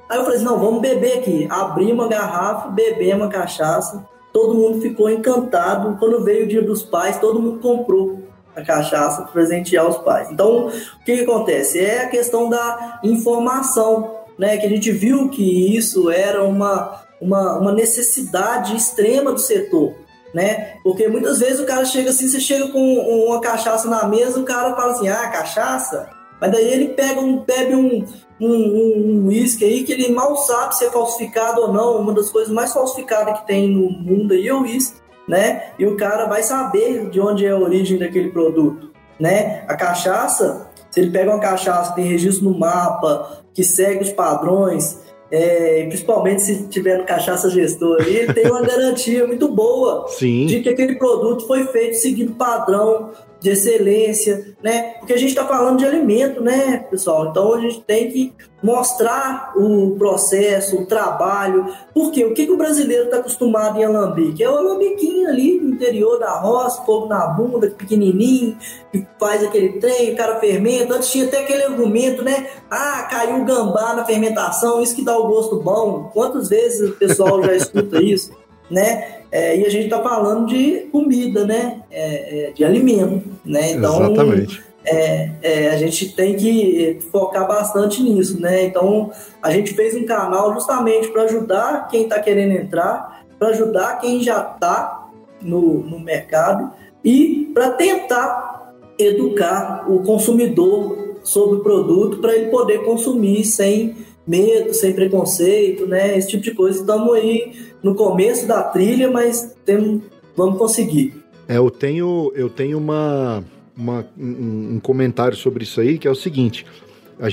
Aí 0.09 0.17
eu 0.17 0.23
falei 0.23 0.37
assim, 0.37 0.45
não, 0.45 0.57
vamos 0.57 0.81
beber 0.81 1.19
aqui. 1.19 1.47
Abri 1.51 1.91
uma 1.91 2.07
garrafa, 2.07 2.69
beber 2.69 3.15
uma 3.15 3.27
cachaça. 3.27 4.03
Todo 4.33 4.55
mundo 4.55 4.81
ficou 4.81 5.07
encantado. 5.07 5.95
Quando 5.99 6.23
veio 6.23 6.45
o 6.45 6.47
dia 6.47 6.63
dos 6.63 6.81
pais, 6.81 7.19
todo 7.19 7.39
mundo 7.39 7.59
comprou 7.59 8.23
a 8.55 8.63
cachaça 8.63 9.21
para 9.21 9.31
presentear 9.31 9.87
os 9.87 9.97
pais. 9.97 10.31
Então, 10.31 10.69
o 10.69 11.05
que, 11.05 11.17
que, 11.17 11.21
acontece? 11.21 11.79
É 11.79 12.05
a 12.05 12.09
questão 12.09 12.49
da 12.49 13.01
informação, 13.03 14.15
né? 14.35 14.57
Que 14.57 14.65
a 14.65 14.69
gente 14.69 14.91
viu 14.91 15.29
que 15.29 15.77
isso 15.77 16.09
era 16.09 16.43
uma, 16.43 17.03
uma, 17.21 17.59
uma 17.59 17.71
necessidade 17.71 18.75
extrema 18.75 19.31
do 19.31 19.39
setor, 19.39 19.93
né? 20.34 20.78
Porque 20.84 21.08
muitas 21.08 21.39
vezes 21.39 21.60
o 21.60 21.65
cara 21.65 21.86
chega 21.86 22.10
assim, 22.10 22.28
você 22.28 22.39
chega 22.39 22.67
com 22.69 22.80
uma 23.28 23.39
cachaça 23.39 23.89
na 23.89 24.08
mesa, 24.08 24.39
o 24.39 24.43
cara 24.43 24.76
fala 24.76 24.93
assim, 24.93 25.08
ah, 25.08 25.30
cachaça? 25.30 26.10
Mas 26.41 26.52
daí 26.52 26.67
ele 26.74 26.89
pega 26.89 27.22
um, 27.22 27.39
bebe 27.39 27.76
um, 27.76 28.06
um, 28.41 28.54
um 28.54 29.28
whisky 29.28 29.63
aí 29.63 29.84
que 29.84 29.93
ele 29.93 30.12
mal 30.12 30.36
sabe 30.38 30.76
se 30.76 30.86
é 30.86 30.91
falsificado 30.91 31.62
ou 31.62 31.72
não. 31.72 31.98
Uma 31.98 32.13
das 32.13 32.30
coisas 32.30 32.52
mais 32.52 32.74
falsificadas 32.74 33.39
que 33.39 33.48
tem 33.48 33.69
no 33.69 33.89
mundo 33.89 34.34
aí 34.34 34.48
é 34.48 34.54
o 34.54 34.62
whisky 34.63 35.04
né? 35.28 35.69
E 35.80 35.86
o 35.86 35.96
cara 35.96 36.26
vai 36.26 36.43
saber 36.43 37.10
de 37.10 37.19
onde 37.19 37.46
é 37.46 37.52
a 37.52 37.58
origem 37.58 37.98
daquele 37.98 38.30
produto, 38.30 38.91
né? 39.19 39.63
A 39.67 39.76
cachaça, 39.76 40.69
se 40.89 41.00
ele 41.00 41.12
pega 41.12 41.32
uma 41.32 41.39
cachaça 41.39 41.93
tem 41.93 42.06
registro 42.06 42.50
no 42.50 42.58
mapa, 42.58 43.43
que 43.54 43.63
segue 43.63 44.04
os 44.04 44.12
padrões, 44.12 45.00
é, 45.36 45.86
principalmente 45.88 46.43
se 46.43 46.67
tiver 46.67 47.00
no 47.00 47.06
cachaça 47.06 47.50
gestor 47.50 48.00
ali, 48.00 48.17
ele 48.17 48.34
tem 48.34 48.46
uma 48.46 48.62
garantia 48.62 49.26
muito 49.26 49.48
boa 49.48 50.06
Sim. 50.08 50.46
de 50.46 50.60
que 50.60 50.69
aquele 50.69 50.93
produto 50.96 51.48
foi 51.48 51.65
feito 51.65 51.96
seguindo 51.96 52.34
padrão 52.34 53.10
de 53.43 53.49
excelência, 53.49 54.56
né? 54.63 54.95
Porque 54.99 55.12
a 55.12 55.17
gente 55.17 55.29
está 55.29 55.45
falando 55.45 55.77
de 55.77 55.86
alimento, 55.86 56.41
né, 56.41 56.77
pessoal? 56.89 57.27
Então 57.27 57.53
a 57.53 57.60
gente 57.60 57.82
tem 57.82 58.10
que 58.10 58.34
mostrar 58.63 59.51
o 59.58 59.97
processo, 59.97 60.77
o 60.77 60.86
trabalho. 60.86 61.67
Porque 61.93 62.23
o 62.23 62.34
que, 62.34 62.45
que 62.45 62.51
o 62.53 62.58
brasileiro 62.58 63.03
está 63.03 63.17
acostumado 63.17 63.77
em 63.77 63.84
alambique? 63.84 64.41
É 64.41 64.49
o 64.49 64.58
alambiquinho 64.58 65.27
ali 65.27 65.60
no 65.60 65.71
interior 65.71 66.17
da 66.17 66.39
roça, 66.39 66.84
fogo 66.84 67.08
na 67.08 67.27
bunda, 67.27 67.69
pequenininho, 67.69 68.58
que 68.89 69.06
faz 69.19 69.43
aquele 69.43 69.73
trem, 69.79 70.13
o 70.13 70.15
cara 70.15 70.39
fermenta. 70.39 70.95
Antes 70.95 71.12
tinha 71.12 71.25
até 71.25 71.39
aquele 71.39 71.63
argumento, 71.63 72.23
né? 72.23 72.47
Ah, 72.71 73.06
caiu 73.12 73.41
o 73.41 73.45
gambá 73.45 73.93
na 73.93 74.06
fermentação, 74.06 74.82
isso 74.82 74.95
que 74.95 75.03
dá 75.03 75.17
o 75.17 75.27
gosto 75.27 75.60
bom. 75.60 76.10
Quantas 76.13 76.47
vezes 76.47 76.91
o 76.91 76.93
pessoal 76.93 77.43
já 77.43 77.53
escuta 77.53 78.01
isso, 78.01 78.32
né? 78.69 79.21
É, 79.32 79.58
e 79.58 79.65
a 79.65 79.69
gente 79.69 79.86
está 79.86 80.02
falando 80.02 80.47
de 80.47 80.88
comida, 80.91 81.45
né? 81.45 81.82
É, 81.89 82.47
é, 82.47 82.52
de 82.52 82.63
alimento, 82.63 83.28
né? 83.43 83.71
Então, 83.71 84.04
Exatamente. 84.04 84.63
É, 84.86 85.30
é, 85.41 85.69
a 85.69 85.78
gente 85.78 86.13
tem 86.13 86.36
que 86.36 86.99
focar 87.12 87.47
bastante 87.47 88.04
nisso, 88.04 88.39
né? 88.39 88.65
Então, 88.65 89.12
a 89.41 89.49
gente 89.52 89.73
fez 89.73 89.95
um 89.95 90.06
canal 90.06 90.54
justamente 90.54 91.08
para 91.08 91.23
ajudar 91.23 91.88
quem 91.88 92.04
está 92.04 92.19
querendo 92.19 92.52
entrar, 92.52 93.23
para 93.39 93.49
ajudar 93.49 93.99
quem 93.99 94.21
já 94.21 94.41
está 94.41 95.08
no, 95.41 95.80
no 95.84 95.99
mercado 95.99 96.71
e 97.04 97.49
para 97.54 97.71
tentar 97.71 98.73
educar 98.97 99.86
o 99.89 100.04
consumidor 100.04 101.17
sobre 101.23 101.58
o 101.58 101.63
produto 101.63 102.17
para 102.19 102.36
ele 102.36 102.49
poder 102.49 102.84
consumir 102.84 103.45
sem 103.45 103.95
medo, 104.25 104.73
sem 104.73 104.93
preconceito, 104.93 105.86
né? 105.86 106.17
Esse 106.17 106.29
tipo 106.29 106.43
de 106.43 106.51
coisa. 106.51 106.79
Estamos 106.79 107.13
aí 107.13 107.54
no 107.81 107.95
começo 107.95 108.48
da 108.48 108.63
trilha, 108.63 109.12
mas 109.12 109.56
temos, 109.65 110.02
vamos 110.35 110.58
conseguir. 110.58 111.13
É, 111.48 111.58
eu 111.58 111.69
tenho, 111.69 112.31
eu 112.35 112.50
tenho 112.50 112.77
uma, 112.77 113.43
uma 113.75 114.06
um, 114.17 114.75
um 114.75 114.79
comentário 114.79 115.37
sobre 115.37 115.63
isso 115.63 115.81
aí, 115.81 115.98
que 115.98 116.08
é 116.08 116.12
o 116.12 116.15
seguinte. 116.15 116.65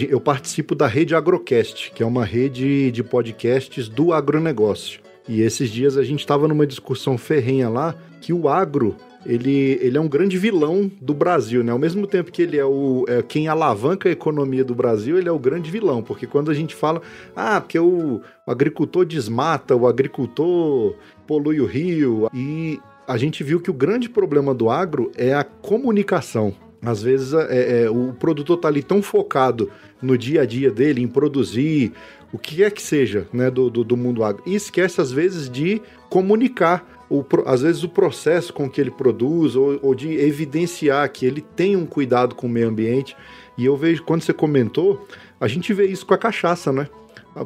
Eu 0.08 0.20
participo 0.20 0.74
da 0.74 0.86
rede 0.86 1.14
Agrocast, 1.14 1.90
que 1.92 2.02
é 2.02 2.06
uma 2.06 2.24
rede 2.24 2.92
de 2.92 3.02
podcasts 3.02 3.88
do 3.88 4.12
agronegócio. 4.12 5.00
E 5.26 5.40
esses 5.40 5.70
dias 5.70 5.96
a 5.96 6.02
gente 6.02 6.20
estava 6.20 6.46
numa 6.46 6.66
discussão 6.66 7.16
ferrenha 7.16 7.68
lá 7.68 7.94
que 8.20 8.32
o 8.32 8.48
agro 8.48 8.94
ele, 9.24 9.78
ele 9.80 9.96
é 9.96 10.00
um 10.00 10.08
grande 10.08 10.38
vilão 10.38 10.90
do 11.00 11.12
Brasil, 11.12 11.62
né? 11.62 11.72
Ao 11.72 11.78
mesmo 11.78 12.06
tempo 12.06 12.32
que 12.32 12.42
ele 12.42 12.58
é, 12.58 12.64
o, 12.64 13.04
é 13.08 13.22
quem 13.22 13.48
alavanca 13.48 14.08
a 14.08 14.12
economia 14.12 14.64
do 14.64 14.74
Brasil, 14.74 15.18
ele 15.18 15.28
é 15.28 15.32
o 15.32 15.38
grande 15.38 15.70
vilão, 15.70 16.02
porque 16.02 16.26
quando 16.26 16.50
a 16.50 16.54
gente 16.54 16.74
fala, 16.74 17.02
ah, 17.36 17.60
porque 17.60 17.78
o, 17.78 18.20
o 18.46 18.50
agricultor 18.50 19.04
desmata, 19.04 19.76
o 19.76 19.86
agricultor 19.86 20.94
polui 21.26 21.60
o 21.60 21.66
rio, 21.66 22.28
e 22.32 22.80
a 23.06 23.16
gente 23.16 23.44
viu 23.44 23.60
que 23.60 23.70
o 23.70 23.74
grande 23.74 24.08
problema 24.08 24.54
do 24.54 24.70
agro 24.70 25.10
é 25.16 25.34
a 25.34 25.44
comunicação. 25.44 26.54
Às 26.82 27.02
vezes 27.02 27.34
é, 27.34 27.82
é, 27.82 27.90
o 27.90 28.14
produtor 28.14 28.56
está 28.56 28.68
ali 28.68 28.82
tão 28.82 29.02
focado 29.02 29.70
no 30.00 30.16
dia 30.16 30.42
a 30.42 30.46
dia 30.46 30.70
dele, 30.70 31.02
em 31.02 31.08
produzir 31.08 31.92
o 32.32 32.38
que 32.38 32.62
é 32.62 32.70
que 32.70 32.80
seja 32.80 33.26
né, 33.32 33.50
do, 33.50 33.68
do, 33.68 33.84
do 33.84 33.96
mundo 33.96 34.24
agro, 34.24 34.42
e 34.46 34.54
esquece 34.54 35.00
às 35.00 35.12
vezes 35.12 35.50
de 35.50 35.82
comunicar 36.08 36.99
o, 37.10 37.24
às 37.44 37.62
vezes 37.62 37.82
o 37.82 37.88
processo 37.88 38.52
com 38.52 38.70
que 38.70 38.80
ele 38.80 38.90
produz, 38.90 39.56
ou, 39.56 39.78
ou 39.82 39.94
de 39.94 40.12
evidenciar 40.14 41.10
que 41.10 41.26
ele 41.26 41.40
tem 41.40 41.76
um 41.76 41.84
cuidado 41.84 42.36
com 42.36 42.46
o 42.46 42.50
meio 42.50 42.68
ambiente. 42.68 43.16
E 43.58 43.66
eu 43.66 43.76
vejo, 43.76 44.04
quando 44.04 44.22
você 44.22 44.32
comentou, 44.32 45.06
a 45.40 45.48
gente 45.48 45.74
vê 45.74 45.86
isso 45.86 46.06
com 46.06 46.14
a 46.14 46.18
cachaça, 46.18 46.72
né? 46.72 46.88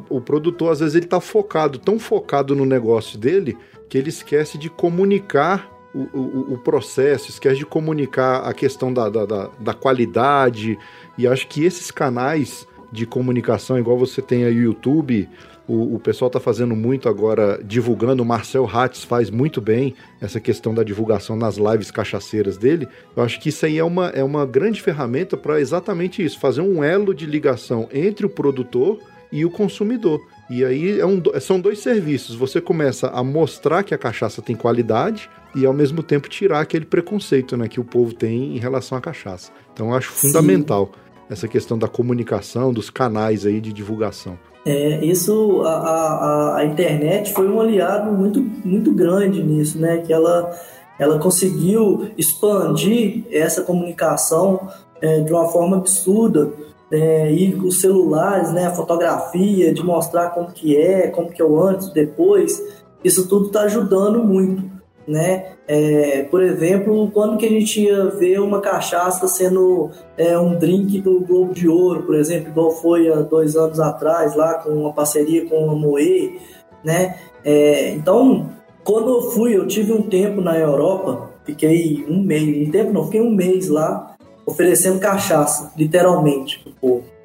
O 0.09 0.21
produtor, 0.21 0.71
às 0.71 0.79
vezes, 0.79 0.95
ele 0.95 1.05
está 1.05 1.19
focado, 1.19 1.79
tão 1.79 1.97
focado 1.99 2.55
no 2.55 2.65
negócio 2.65 3.17
dele, 3.17 3.57
que 3.89 3.97
ele 3.97 4.09
esquece 4.09 4.57
de 4.57 4.69
comunicar 4.69 5.69
o, 5.93 6.01
o, 6.13 6.53
o 6.53 6.57
processo, 6.57 7.29
esquece 7.29 7.57
de 7.57 7.65
comunicar 7.65 8.47
a 8.47 8.53
questão 8.53 8.93
da, 8.93 9.09
da, 9.09 9.25
da, 9.25 9.49
da 9.59 9.73
qualidade. 9.73 10.77
E 11.17 11.27
acho 11.27 11.47
que 11.47 11.63
esses 11.63 11.89
canais 11.91 12.67
de 12.91 13.05
comunicação, 13.05 13.77
igual 13.77 13.97
você 13.97 14.21
tem 14.21 14.43
aí 14.45 14.57
o 14.57 14.63
YouTube, 14.63 15.29
o, 15.67 15.95
o 15.95 15.99
pessoal 15.99 16.27
está 16.27 16.39
fazendo 16.39 16.75
muito 16.75 17.09
agora, 17.09 17.59
divulgando. 17.63 18.21
O 18.21 18.25
Marcel 18.25 18.69
Hatz 18.71 19.03
faz 19.03 19.29
muito 19.29 19.59
bem 19.59 19.95
essa 20.21 20.39
questão 20.39 20.73
da 20.73 20.83
divulgação 20.83 21.35
nas 21.35 21.57
lives 21.57 21.91
cachaceiras 21.91 22.57
dele. 22.57 22.87
Eu 23.15 23.23
acho 23.23 23.39
que 23.39 23.49
isso 23.49 23.65
aí 23.65 23.77
é 23.77 23.83
uma, 23.83 24.09
é 24.09 24.23
uma 24.23 24.45
grande 24.45 24.81
ferramenta 24.81 25.35
para 25.35 25.59
exatamente 25.59 26.23
isso 26.23 26.39
fazer 26.39 26.61
um 26.61 26.83
elo 26.83 27.13
de 27.13 27.25
ligação 27.25 27.89
entre 27.91 28.25
o 28.25 28.29
produtor 28.29 28.99
e 29.31 29.43
o 29.43 29.49
consumidor. 29.49 30.21
E 30.49 30.63
aí 30.63 30.99
é 30.99 31.05
um, 31.05 31.21
são 31.41 31.59
dois 31.59 31.79
serviços. 31.79 32.35
Você 32.35 32.61
começa 32.61 33.07
a 33.07 33.23
mostrar 33.23 33.83
que 33.83 33.93
a 33.93 33.97
cachaça 33.97 34.41
tem 34.41 34.55
qualidade 34.55 35.29
e 35.55 35.65
ao 35.65 35.73
mesmo 35.73 36.03
tempo 36.03 36.29
tirar 36.29 36.59
aquele 36.59 36.85
preconceito 36.85 37.57
né, 37.57 37.67
que 37.67 37.79
o 37.79 37.83
povo 37.83 38.13
tem 38.13 38.55
em 38.55 38.59
relação 38.59 38.97
à 38.97 39.01
cachaça. 39.01 39.51
Então 39.73 39.89
eu 39.89 39.95
acho 39.95 40.11
Sim. 40.11 40.27
fundamental 40.27 40.91
essa 41.27 41.47
questão 41.47 41.77
da 41.77 41.87
comunicação, 41.87 42.71
dos 42.71 42.91
canais 42.91 43.47
aí 43.47 43.59
de 43.59 43.73
divulgação. 43.73 44.37
É, 44.65 45.05
isso, 45.05 45.61
a, 45.61 45.69
a, 45.69 46.57
a, 46.57 46.65
internet 46.65 47.31
foi 47.33 47.47
um 47.47 47.61
aliado 47.61 48.11
muito, 48.11 48.41
muito 48.65 48.91
grande 48.91 49.43
nisso, 49.43 49.79
né? 49.79 49.97
Que 49.97 50.11
ela, 50.11 50.51
ela 50.97 51.19
conseguiu 51.19 52.09
expandir 52.17 53.25
essa 53.31 53.61
comunicação 53.61 54.67
é, 54.99 55.19
de 55.21 55.31
uma 55.31 55.47
forma 55.49 55.77
absurda. 55.77 56.51
É, 56.91 57.31
e 57.31 57.53
os 57.53 57.81
celulares, 57.81 58.51
né, 58.53 58.67
a 58.67 58.71
fotografia, 58.71 59.73
de 59.73 59.83
mostrar 59.83 60.29
como 60.29 60.51
que 60.51 60.77
é, 60.77 61.07
como 61.07 61.29
que 61.29 61.41
é 61.41 61.45
o 61.45 61.59
antes, 61.59 61.91
depois, 61.91 62.61
isso 63.03 63.27
tudo 63.27 63.47
está 63.47 63.61
ajudando 63.61 64.23
muito 64.23 64.74
né? 65.07 65.51
É, 65.67 66.23
por 66.29 66.43
exemplo, 66.43 67.09
quando 67.11 67.37
que 67.37 67.45
a 67.45 67.49
gente 67.49 67.81
ia 67.81 68.05
ver 68.05 68.39
uma 68.39 68.59
cachaça 68.61 69.27
sendo 69.27 69.91
é, 70.17 70.37
um 70.37 70.57
drink 70.57 71.01
do 71.01 71.19
Globo 71.21 71.53
de 71.53 71.67
Ouro, 71.67 72.03
por 72.03 72.15
exemplo, 72.15 72.49
igual 72.49 72.71
foi 72.71 73.11
há 73.11 73.21
dois 73.21 73.55
anos 73.55 73.79
atrás, 73.79 74.35
lá 74.35 74.55
com 74.55 74.69
uma 74.69 74.93
parceria 74.93 75.45
com 75.47 75.69
a 75.69 75.75
Moe, 75.75 76.39
né? 76.83 77.15
É, 77.43 77.91
então, 77.91 78.49
quando 78.83 79.09
eu 79.09 79.21
fui, 79.31 79.55
eu 79.55 79.67
tive 79.67 79.91
um 79.91 80.03
tempo 80.03 80.41
na 80.41 80.57
Europa, 80.57 81.31
fiquei 81.43 82.05
um 82.07 82.21
mês, 82.21 82.67
um 82.67 82.71
tempo 82.71 82.93
não, 82.93 83.05
fiquei 83.05 83.21
um 83.21 83.31
mês 83.31 83.67
lá, 83.67 84.15
oferecendo 84.45 84.99
cachaça, 84.99 85.71
literalmente, 85.77 86.59
pro 86.59 86.71
povo. 86.73 87.15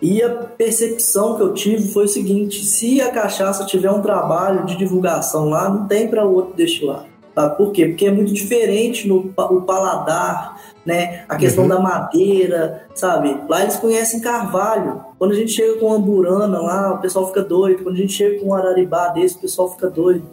E 0.00 0.20
a 0.20 0.30
percepção 0.30 1.36
que 1.36 1.42
eu 1.42 1.54
tive 1.54 1.88
foi 1.88 2.06
o 2.06 2.08
seguinte: 2.08 2.64
se 2.64 3.00
a 3.00 3.10
cachaça 3.12 3.64
tiver 3.64 3.90
um 3.90 4.02
trabalho 4.02 4.66
de 4.66 4.76
divulgação 4.76 5.48
lá, 5.48 5.68
não 5.68 5.86
tem 5.86 6.08
para 6.08 6.26
o 6.26 6.34
outro 6.34 6.56
destilar. 6.56 7.11
Tá? 7.34 7.48
Por 7.48 7.72
quê? 7.72 7.86
Porque 7.86 8.06
é 8.06 8.10
muito 8.10 8.32
diferente 8.32 9.08
no 9.08 9.32
o 9.36 9.62
paladar, 9.62 10.60
né? 10.84 11.24
A 11.28 11.36
questão 11.36 11.64
uhum. 11.64 11.70
da 11.70 11.80
madeira, 11.80 12.86
sabe? 12.94 13.36
Lá 13.48 13.62
eles 13.62 13.76
conhecem 13.76 14.20
carvalho. 14.20 15.00
Quando 15.18 15.32
a 15.32 15.34
gente 15.34 15.52
chega 15.52 15.78
com 15.78 15.86
uma 15.86 15.98
burana 15.98 16.60
lá, 16.60 16.94
o 16.94 16.98
pessoal 16.98 17.26
fica 17.28 17.42
doido. 17.42 17.84
Quando 17.84 17.94
a 17.94 17.98
gente 17.98 18.12
chega 18.12 18.40
com 18.40 18.48
um 18.48 18.54
araribá 18.54 19.08
desse, 19.08 19.36
o 19.36 19.40
pessoal 19.40 19.70
fica 19.70 19.88
doido. 19.88 20.24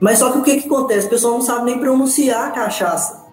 Mas 0.00 0.18
só 0.18 0.32
que 0.32 0.38
o 0.38 0.42
que, 0.42 0.60
que 0.60 0.66
acontece? 0.66 1.06
O 1.06 1.10
pessoal 1.10 1.34
não 1.34 1.42
sabe 1.42 1.66
nem 1.66 1.78
pronunciar 1.78 2.48
a 2.48 2.50
cachaça. 2.50 3.26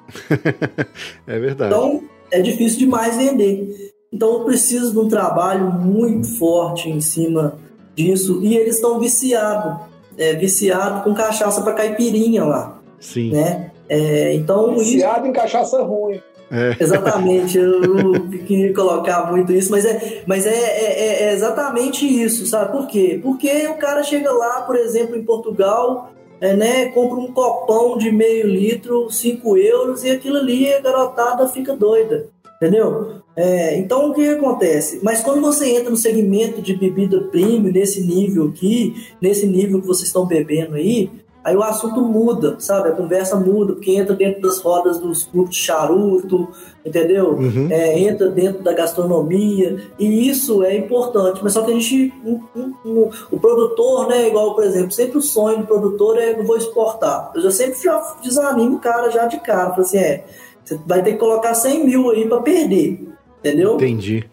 é 1.25 1.39
verdade. 1.39 1.73
Então 1.73 2.03
é 2.31 2.41
difícil 2.41 2.79
demais 2.79 3.17
vender. 3.17 3.93
Então 4.11 4.33
eu 4.33 4.45
preciso 4.45 4.91
de 4.91 4.99
um 4.99 5.07
trabalho 5.07 5.71
muito 5.71 6.37
forte 6.37 6.89
em 6.89 7.01
cima 7.01 7.57
disso. 7.95 8.39
E 8.43 8.55
eles 8.55 8.75
estão 8.75 8.99
viciados. 8.99 9.95
É, 10.17 10.33
viciado 10.33 11.03
com 11.03 11.13
cachaça 11.13 11.61
para 11.61 11.73
caipirinha 11.73 12.45
lá. 12.45 12.74
Sim. 12.99 13.31
Né? 13.31 13.71
É, 13.87 14.33
então, 14.33 14.75
Viciado 14.75 15.27
em 15.27 15.33
cachaça 15.33 15.81
ruim. 15.83 16.21
É. 16.51 16.75
Exatamente, 16.81 17.57
eu 17.57 17.79
não 17.81 18.29
queria 18.29 18.73
colocar 18.73 19.31
muito 19.31 19.51
isso, 19.51 19.71
mas, 19.71 19.83
é, 19.83 20.23
mas 20.27 20.45
é, 20.45 20.51
é, 20.51 21.23
é, 21.23 21.33
exatamente 21.33 22.05
isso, 22.05 22.45
sabe? 22.45 22.71
Por 22.71 22.87
quê? 22.87 23.19
Porque 23.21 23.67
o 23.67 23.75
cara 23.75 24.03
chega 24.03 24.31
lá, 24.31 24.61
por 24.61 24.75
exemplo, 24.75 25.15
em 25.15 25.23
Portugal, 25.23 26.11
é, 26.39 26.55
né, 26.55 26.85
compra 26.89 27.17
um 27.17 27.31
copão 27.31 27.97
de 27.97 28.11
meio 28.11 28.47
litro, 28.47 29.09
5 29.09 29.57
euros, 29.57 30.03
e 30.03 30.11
aquilo 30.11 30.37
ali, 30.37 30.71
a 30.71 30.81
garotada 30.81 31.47
fica 31.47 31.75
doida, 31.75 32.29
entendeu? 32.57 33.21
É, 33.35 33.75
então, 33.77 34.09
o 34.09 34.13
que 34.13 34.29
acontece? 34.29 34.99
Mas 35.03 35.21
quando 35.21 35.41
você 35.41 35.69
entra 35.71 35.89
no 35.89 35.97
segmento 35.97 36.61
de 36.61 36.75
bebida 36.75 37.19
premium, 37.23 37.71
nesse 37.71 38.01
nível 38.01 38.47
aqui, 38.47 38.93
nesse 39.19 39.45
nível 39.45 39.81
que 39.81 39.87
vocês 39.87 40.07
estão 40.07 40.25
bebendo 40.25 40.75
aí, 40.75 41.09
aí 41.45 41.55
o 41.55 41.61
assunto 41.61 42.01
muda, 42.01 42.55
sabe? 42.57 42.89
A 42.89 42.93
conversa 42.93 43.35
muda, 43.35 43.73
porque 43.73 43.91
entra 43.91 44.15
dentro 44.15 44.41
das 44.41 44.59
rodas 44.59 44.97
dos 44.97 45.25
grupos 45.31 45.55
de 45.55 45.61
charuto, 45.61 46.49
entendeu? 46.83 47.33
Uhum. 47.33 47.67
É, 47.69 47.99
entra 47.99 48.27
dentro 48.29 48.63
da 48.63 48.73
gastronomia, 48.73 49.77
e 49.99 50.27
isso 50.27 50.63
é 50.63 50.75
importante, 50.75 51.41
mas 51.43 51.53
só 51.53 51.61
que 51.61 51.71
a 51.71 51.75
gente, 51.75 52.11
um, 52.25 52.41
um, 52.55 52.73
um, 52.83 53.09
o 53.29 53.39
produtor, 53.39 54.07
né, 54.07 54.27
igual, 54.27 54.55
por 54.55 54.63
exemplo, 54.63 54.89
sempre 54.89 55.19
o 55.19 55.21
sonho 55.21 55.59
do 55.59 55.67
produtor 55.67 56.17
é, 56.17 56.31
eu 56.31 56.43
vou 56.43 56.57
exportar. 56.57 57.31
Eu 57.35 57.41
já 57.41 57.51
sempre 57.51 57.79
já 57.79 58.17
desanimo 58.23 58.77
o 58.77 58.79
cara 58.79 59.11
já 59.11 59.27
de 59.27 59.39
cara, 59.39 59.69
falo 59.69 59.81
assim, 59.81 59.99
é, 59.99 60.25
você 60.63 60.79
vai 60.83 61.03
ter 61.03 61.11
que 61.11 61.19
colocar 61.19 61.53
100 61.53 61.85
mil 61.85 62.09
aí 62.09 62.27
para 62.27 62.41
perder, 62.41 63.07
entendeu? 63.39 63.75
Entendi. 63.75 64.27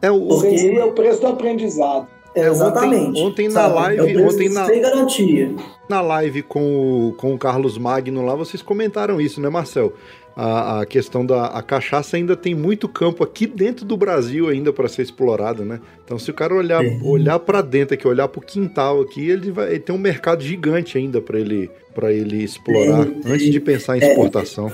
É 0.00 0.10
o, 0.10 0.26
porque... 0.26 0.74
é 0.74 0.84
o 0.84 0.92
preço 0.92 1.20
do 1.20 1.26
aprendizado. 1.26 2.08
É, 2.34 2.46
exatamente. 2.46 3.20
Ontem, 3.20 3.48
ontem 3.48 3.48
na 3.48 3.66
live. 3.66 4.14
É 4.14 4.22
ontem 4.22 4.48
na, 4.48 4.66
sem 4.66 4.80
garantia. 4.80 5.54
Na 5.88 6.00
live 6.00 6.42
com 6.42 7.08
o, 7.08 7.12
com 7.14 7.34
o 7.34 7.38
Carlos 7.38 7.76
Magno 7.76 8.24
lá, 8.24 8.34
vocês 8.34 8.62
comentaram 8.62 9.20
isso, 9.20 9.40
né, 9.40 9.48
Marcel? 9.48 9.92
A, 10.36 10.80
a 10.80 10.86
questão 10.86 11.26
da 11.26 11.46
a 11.46 11.60
cachaça 11.60 12.16
ainda 12.16 12.36
tem 12.36 12.54
muito 12.54 12.88
campo 12.88 13.24
aqui 13.24 13.48
dentro 13.48 13.84
do 13.84 13.96
Brasil 13.96 14.48
ainda 14.48 14.72
para 14.72 14.88
ser 14.88 15.02
explorado, 15.02 15.64
né? 15.64 15.80
Então, 16.04 16.18
se 16.20 16.30
o 16.30 16.34
cara 16.34 16.54
olhar, 16.54 16.84
é. 16.84 16.98
olhar 17.02 17.40
para 17.40 17.60
dentro 17.60 17.94
aqui, 17.94 18.06
olhar 18.06 18.28
para 18.28 18.38
o 18.38 18.42
quintal 18.42 19.00
aqui, 19.00 19.28
ele 19.28 19.50
vai 19.50 19.70
ele 19.70 19.80
tem 19.80 19.94
um 19.94 19.98
mercado 19.98 20.42
gigante 20.42 20.96
ainda 20.96 21.20
para 21.20 21.38
ele 21.38 21.68
para 21.92 22.12
ele 22.12 22.44
explorar 22.44 23.08
é, 23.08 23.32
antes 23.32 23.50
de 23.50 23.60
pensar 23.60 23.98
em 23.98 24.02
é. 24.02 24.10
exportação. 24.10 24.72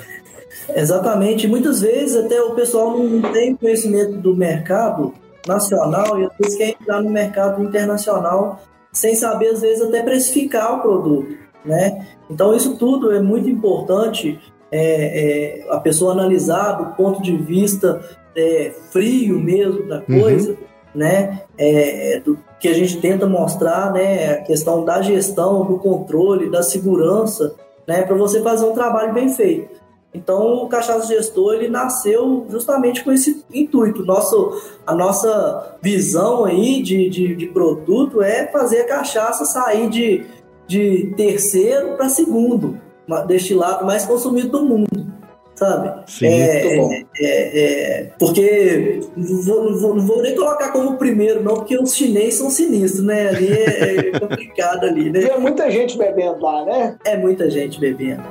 Exatamente. 0.75 1.49
Muitas 1.49 1.81
vezes 1.81 2.17
até 2.17 2.41
o 2.43 2.55
pessoal 2.55 2.99
não 2.99 3.33
tem 3.33 3.57
conhecimento 3.57 4.13
do 4.19 4.37
mercado 4.37 5.15
nacional 5.47 6.19
e 6.21 6.25
às 6.25 6.33
vezes 6.39 6.59
quer 6.59 6.69
entrar 6.71 7.03
no 7.03 7.11
mercado 7.11 7.63
internacional 7.63 8.61
sem 8.93 9.15
saber, 9.15 9.49
às 9.49 9.61
vezes, 9.61 9.83
até 9.83 10.03
precificar 10.03 10.79
o 10.79 10.83
produto, 10.83 11.37
né? 11.65 12.07
Então, 12.31 12.55
isso 12.57 12.77
tudo 12.77 13.13
é 13.13 13.21
muito 13.21 13.49
importante 13.49 14.41
é, 14.73 15.63
é, 15.63 15.67
a 15.71 15.79
pessoa 15.79 16.13
analisar 16.13 16.73
do 16.73 16.97
ponto 16.97 17.23
de 17.23 17.37
vista 17.37 18.01
é, 18.35 18.73
frio 18.91 19.39
mesmo 19.39 19.87
da 19.87 20.03
uhum. 20.09 20.21
coisa, 20.21 20.51
uhum. 20.51 20.57
né? 20.95 21.43
É, 21.59 22.21
do 22.25 22.39
que 22.59 22.69
a 22.69 22.73
gente 22.73 23.01
tenta 23.01 23.27
mostrar, 23.27 23.93
né? 23.93 24.33
A 24.33 24.43
questão 24.43 24.85
da 24.85 25.03
gestão, 25.03 25.65
do 25.65 25.79
controle, 25.79 26.51
da 26.51 26.63
segurança, 26.63 27.55
né? 27.87 28.03
Para 28.03 28.17
você 28.17 28.43
fazer 28.43 28.65
um 28.65 28.73
trabalho 28.73 29.13
bem 29.13 29.29
feito. 29.29 29.86
Então, 30.17 30.65
o 30.65 30.69
Cachaça 30.69 31.07
Gestor 31.07 31.55
ele 31.55 31.69
nasceu 31.69 32.47
justamente 32.49 33.05
com 33.05 33.13
esse 33.13 33.45
intuito. 33.53 34.05
Nosso, 34.05 34.63
a 34.87 34.95
nossa 34.95 35.77
visão 35.83 36.45
aí 36.45 36.83
de, 36.83 37.09
de, 37.11 37.35
de 37.35 37.47
produto 37.47 38.23
é 38.23 38.47
fazer 38.47 38.81
a 38.81 38.87
cachaça 38.87 39.45
sair 39.45 39.89
de, 39.91 40.25
de 40.67 41.13
terceiro 41.17 41.97
para 41.97 42.09
segundo 42.09 42.81
destilado 43.27 43.87
mais 43.87 44.05
consumido 44.05 44.49
do 44.49 44.65
mundo, 44.65 45.07
sabe? 45.55 46.03
Sim, 46.11 46.27
é, 46.27 47.05
é, 47.21 47.21
é, 47.21 48.13
porque 48.19 49.01
não 49.17 49.43
vou, 49.43 49.65
não, 49.65 49.79
vou, 49.79 49.95
não 49.95 50.07
vou, 50.07 50.23
nem 50.23 50.35
colocar 50.35 50.73
como 50.73 50.97
primeiro, 50.97 51.43
não, 51.43 51.55
porque 51.55 51.79
os 51.79 51.95
chineses 51.95 52.35
são 52.35 52.51
sinistros, 52.51 53.05
né? 53.05 53.29
Ali 53.29 53.53
é, 53.53 54.09
é 54.09 54.19
complicado 54.19 54.85
ali, 54.85 55.11
né? 55.11 55.23
é 55.23 55.39
muita 55.39 55.71
gente 55.71 55.97
bebendo 55.97 56.41
lá, 56.41 56.65
né? 56.65 56.97
É 57.05 57.17
muita 57.17 57.49
gente 57.49 57.79
bebendo. 57.79 58.25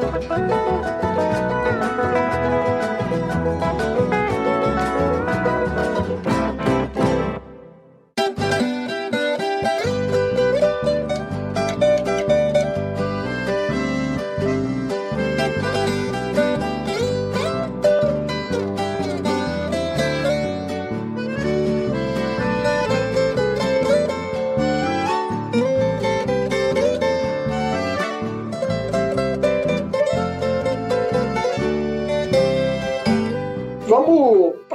Vamos 0.00 0.69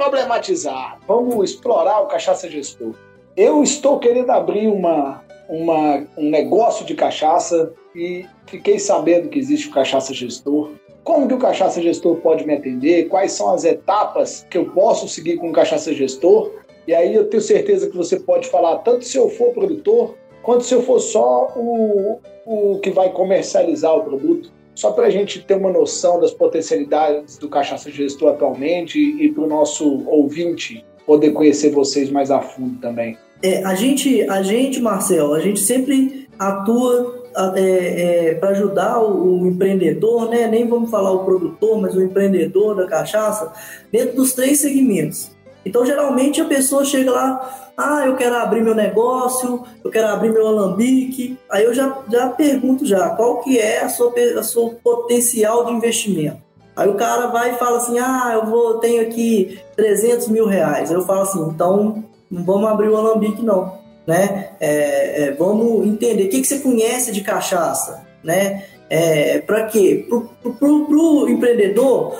problematizar, 0.06 0.98
vamos 1.06 1.50
explorar 1.50 2.00
o 2.00 2.06
cachaça 2.06 2.48
gestor. 2.48 2.94
Eu 3.36 3.62
estou 3.62 3.98
querendo 3.98 4.30
abrir 4.30 4.68
uma, 4.68 5.22
uma, 5.48 6.06
um 6.16 6.30
negócio 6.30 6.86
de 6.86 6.94
cachaça 6.94 7.72
e 7.94 8.24
fiquei 8.46 8.78
sabendo 8.78 9.28
que 9.28 9.38
existe 9.38 9.68
o 9.68 9.72
cachaça 9.72 10.14
gestor. 10.14 10.70
Como 11.02 11.26
que 11.26 11.34
o 11.34 11.38
cachaça 11.38 11.82
gestor 11.82 12.16
pode 12.16 12.46
me 12.46 12.54
atender? 12.54 13.08
Quais 13.08 13.32
são 13.32 13.52
as 13.52 13.64
etapas 13.64 14.46
que 14.48 14.56
eu 14.56 14.66
posso 14.70 15.08
seguir 15.08 15.38
com 15.38 15.50
o 15.50 15.52
cachaça 15.52 15.92
gestor? 15.92 16.52
E 16.86 16.94
aí 16.94 17.14
eu 17.14 17.28
tenho 17.28 17.42
certeza 17.42 17.90
que 17.90 17.96
você 17.96 18.20
pode 18.20 18.48
falar 18.48 18.78
tanto 18.78 19.04
se 19.04 19.18
eu 19.18 19.28
for 19.28 19.52
produtor, 19.52 20.14
quanto 20.42 20.62
se 20.62 20.72
eu 20.72 20.82
for 20.82 21.00
só 21.00 21.52
o, 21.56 22.20
o 22.46 22.78
que 22.78 22.90
vai 22.90 23.10
comercializar 23.10 23.94
o 23.94 24.04
produto. 24.04 24.52
Só 24.76 24.92
para 24.92 25.06
a 25.06 25.10
gente 25.10 25.42
ter 25.42 25.54
uma 25.54 25.72
noção 25.72 26.20
das 26.20 26.30
potencialidades 26.30 27.38
do 27.38 27.48
Cachaça 27.48 27.90
Gestor 27.90 28.34
atualmente 28.34 28.98
e 28.98 29.32
para 29.32 29.42
o 29.42 29.46
nosso 29.48 30.06
ouvinte 30.06 30.84
poder 31.06 31.32
conhecer 31.32 31.70
vocês 31.70 32.10
mais 32.10 32.30
a 32.30 32.40
fundo 32.40 32.78
também. 32.78 33.16
É, 33.42 33.64
a 33.64 33.74
gente, 33.74 34.22
a 34.28 34.42
gente, 34.42 34.80
Marcel, 34.80 35.32
a 35.32 35.40
gente 35.40 35.60
sempre 35.60 36.28
atua 36.38 37.24
é, 37.54 38.30
é, 38.30 38.34
para 38.34 38.50
ajudar 38.50 39.00
o, 39.00 39.42
o, 39.42 39.46
empreendedor, 39.46 40.28
né? 40.28 40.46
Nem 40.46 40.66
vamos 40.66 40.90
falar 40.90 41.12
o 41.12 41.24
produtor, 41.24 41.80
mas 41.80 41.94
o 41.94 42.02
empreendedor 42.02 42.74
da 42.74 42.86
cachaça, 42.86 43.52
dentro 43.90 44.16
dos 44.16 44.32
três 44.32 44.60
segmentos. 44.60 45.35
Então, 45.66 45.84
geralmente 45.84 46.40
a 46.40 46.44
pessoa 46.44 46.84
chega 46.84 47.10
lá, 47.10 47.72
ah, 47.76 48.04
eu 48.06 48.14
quero 48.14 48.36
abrir 48.36 48.62
meu 48.62 48.74
negócio, 48.74 49.64
eu 49.84 49.90
quero 49.90 50.06
abrir 50.06 50.30
meu 50.30 50.46
alambique. 50.46 51.36
Aí 51.50 51.64
eu 51.64 51.74
já, 51.74 51.98
já 52.08 52.28
pergunto 52.28 52.86
já, 52.86 53.10
qual 53.10 53.40
que 53.40 53.58
é 53.58 53.82
a 53.82 53.88
sua, 53.88 54.14
a 54.38 54.42
sua 54.44 54.70
potencial 54.82 55.64
de 55.64 55.72
investimento? 55.72 56.38
Aí 56.76 56.88
o 56.88 56.94
cara 56.94 57.26
vai 57.26 57.54
e 57.54 57.58
fala 57.58 57.78
assim, 57.78 57.98
ah, 57.98 58.30
eu 58.34 58.46
vou, 58.46 58.78
tenho 58.78 59.02
aqui 59.02 59.58
300 59.74 60.28
mil 60.28 60.46
reais. 60.46 60.88
Aí 60.88 60.96
eu 60.96 61.04
falo 61.04 61.22
assim, 61.22 61.42
então 61.48 62.04
não 62.30 62.44
vamos 62.44 62.70
abrir 62.70 62.88
o 62.88 62.96
alambique 62.96 63.42
não, 63.42 63.78
né? 64.06 64.50
É, 64.60 65.24
é, 65.24 65.30
vamos 65.32 65.84
entender, 65.84 66.26
o 66.26 66.28
que, 66.28 66.40
que 66.42 66.46
você 66.46 66.60
conhece 66.60 67.10
de 67.10 67.22
cachaça, 67.22 68.06
né? 68.22 68.64
É, 68.88 69.40
para 69.40 69.64
quê? 69.64 70.06
Pro, 70.08 70.30
pro 70.60 71.28
empreendedor, 71.28 72.16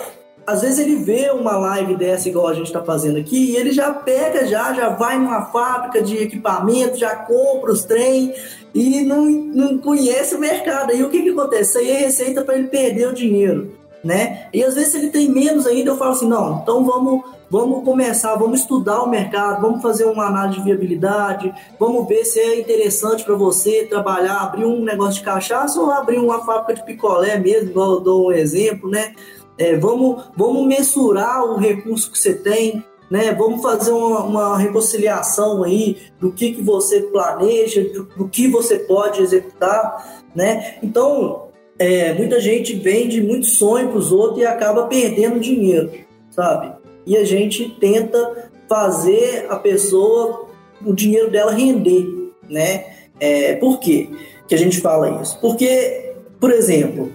às 0.47 0.61
vezes 0.61 0.79
ele 0.79 0.95
vê 0.95 1.29
uma 1.29 1.57
live 1.57 1.97
dessa 1.97 2.29
igual 2.29 2.47
a 2.47 2.53
gente 2.53 2.67
está 2.67 2.81
fazendo 2.81 3.19
aqui 3.19 3.51
e 3.51 3.57
ele 3.57 3.73
já 3.73 3.91
pega 3.91 4.47
já, 4.47 4.73
já 4.73 4.87
vai 4.87 5.19
numa 5.19 5.47
fábrica 5.47 6.01
de 6.01 6.15
equipamento, 6.15 6.97
já 6.97 7.13
compra 7.17 7.69
os 7.69 7.83
trem 7.83 8.33
e 8.73 9.01
não, 9.01 9.25
não 9.25 9.77
conhece 9.77 10.35
o 10.35 10.39
mercado. 10.39 10.95
E 10.95 11.03
o 11.03 11.09
que, 11.09 11.21
que 11.21 11.31
acontece? 11.31 11.77
Aí 11.77 11.91
é 11.91 11.97
receita 11.97 12.43
para 12.45 12.55
ele 12.57 12.69
perder 12.69 13.09
o 13.09 13.13
dinheiro, 13.13 13.73
né? 14.01 14.47
E 14.53 14.63
às 14.63 14.75
vezes 14.75 14.95
ele 14.95 15.09
tem 15.09 15.29
menos 15.29 15.67
ainda, 15.67 15.91
eu 15.91 15.97
falo 15.97 16.11
assim, 16.11 16.29
não, 16.29 16.61
então 16.61 16.85
vamos, 16.85 17.25
vamos 17.49 17.83
começar, 17.83 18.33
vamos 18.35 18.61
estudar 18.61 19.01
o 19.01 19.09
mercado, 19.09 19.61
vamos 19.61 19.81
fazer 19.81 20.05
uma 20.05 20.27
análise 20.27 20.59
de 20.59 20.63
viabilidade, 20.63 21.53
vamos 21.77 22.07
ver 22.07 22.23
se 22.23 22.39
é 22.39 22.57
interessante 22.57 23.25
para 23.25 23.35
você 23.35 23.85
trabalhar, 23.85 24.43
abrir 24.43 24.63
um 24.63 24.81
negócio 24.81 25.15
de 25.15 25.23
cachaça 25.23 25.77
ou 25.81 25.91
abrir 25.91 26.19
uma 26.19 26.45
fábrica 26.45 26.73
de 26.73 26.85
picolé 26.85 27.37
mesmo, 27.37 27.71
igual 27.71 27.95
eu 27.95 27.99
dou 27.99 28.27
um 28.27 28.31
exemplo, 28.31 28.89
né? 28.89 29.13
É, 29.57 29.75
vamos, 29.75 30.25
vamos 30.35 30.67
mensurar 30.67 31.43
o 31.43 31.57
recurso 31.57 32.11
que 32.11 32.19
você 32.19 32.33
tem, 32.33 32.83
né? 33.09 33.33
Vamos 33.33 33.61
fazer 33.61 33.91
uma, 33.91 34.23
uma 34.23 34.57
reconciliação 34.57 35.63
aí 35.63 35.97
do 36.19 36.31
que, 36.31 36.53
que 36.53 36.61
você 36.61 37.01
planeja, 37.01 37.83
do, 37.83 38.03
do 38.03 38.27
que 38.27 38.47
você 38.47 38.79
pode 38.79 39.21
executar, 39.21 40.23
né? 40.35 40.75
Então, 40.83 41.47
é, 41.79 42.13
muita 42.13 42.39
gente 42.39 42.75
vende 42.75 43.21
muito 43.21 43.47
sonho 43.47 43.89
para 43.89 43.97
os 43.97 44.11
outros 44.11 44.39
e 44.39 44.45
acaba 44.45 44.87
perdendo 44.87 45.39
dinheiro, 45.39 45.91
sabe? 46.29 46.73
E 47.05 47.15
a 47.15 47.23
gente 47.23 47.69
tenta 47.79 48.51
fazer 48.67 49.45
a 49.49 49.55
pessoa, 49.55 50.47
o 50.85 50.93
dinheiro 50.93 51.31
dela 51.31 51.51
render, 51.51 52.05
né? 52.49 52.85
É, 53.19 53.55
por 53.55 53.79
quê 53.79 54.09
que 54.47 54.55
a 54.55 54.57
gente 54.57 54.79
fala 54.79 55.21
isso? 55.21 55.39
Porque, 55.39 56.13
por 56.39 56.51
exemplo, 56.51 57.11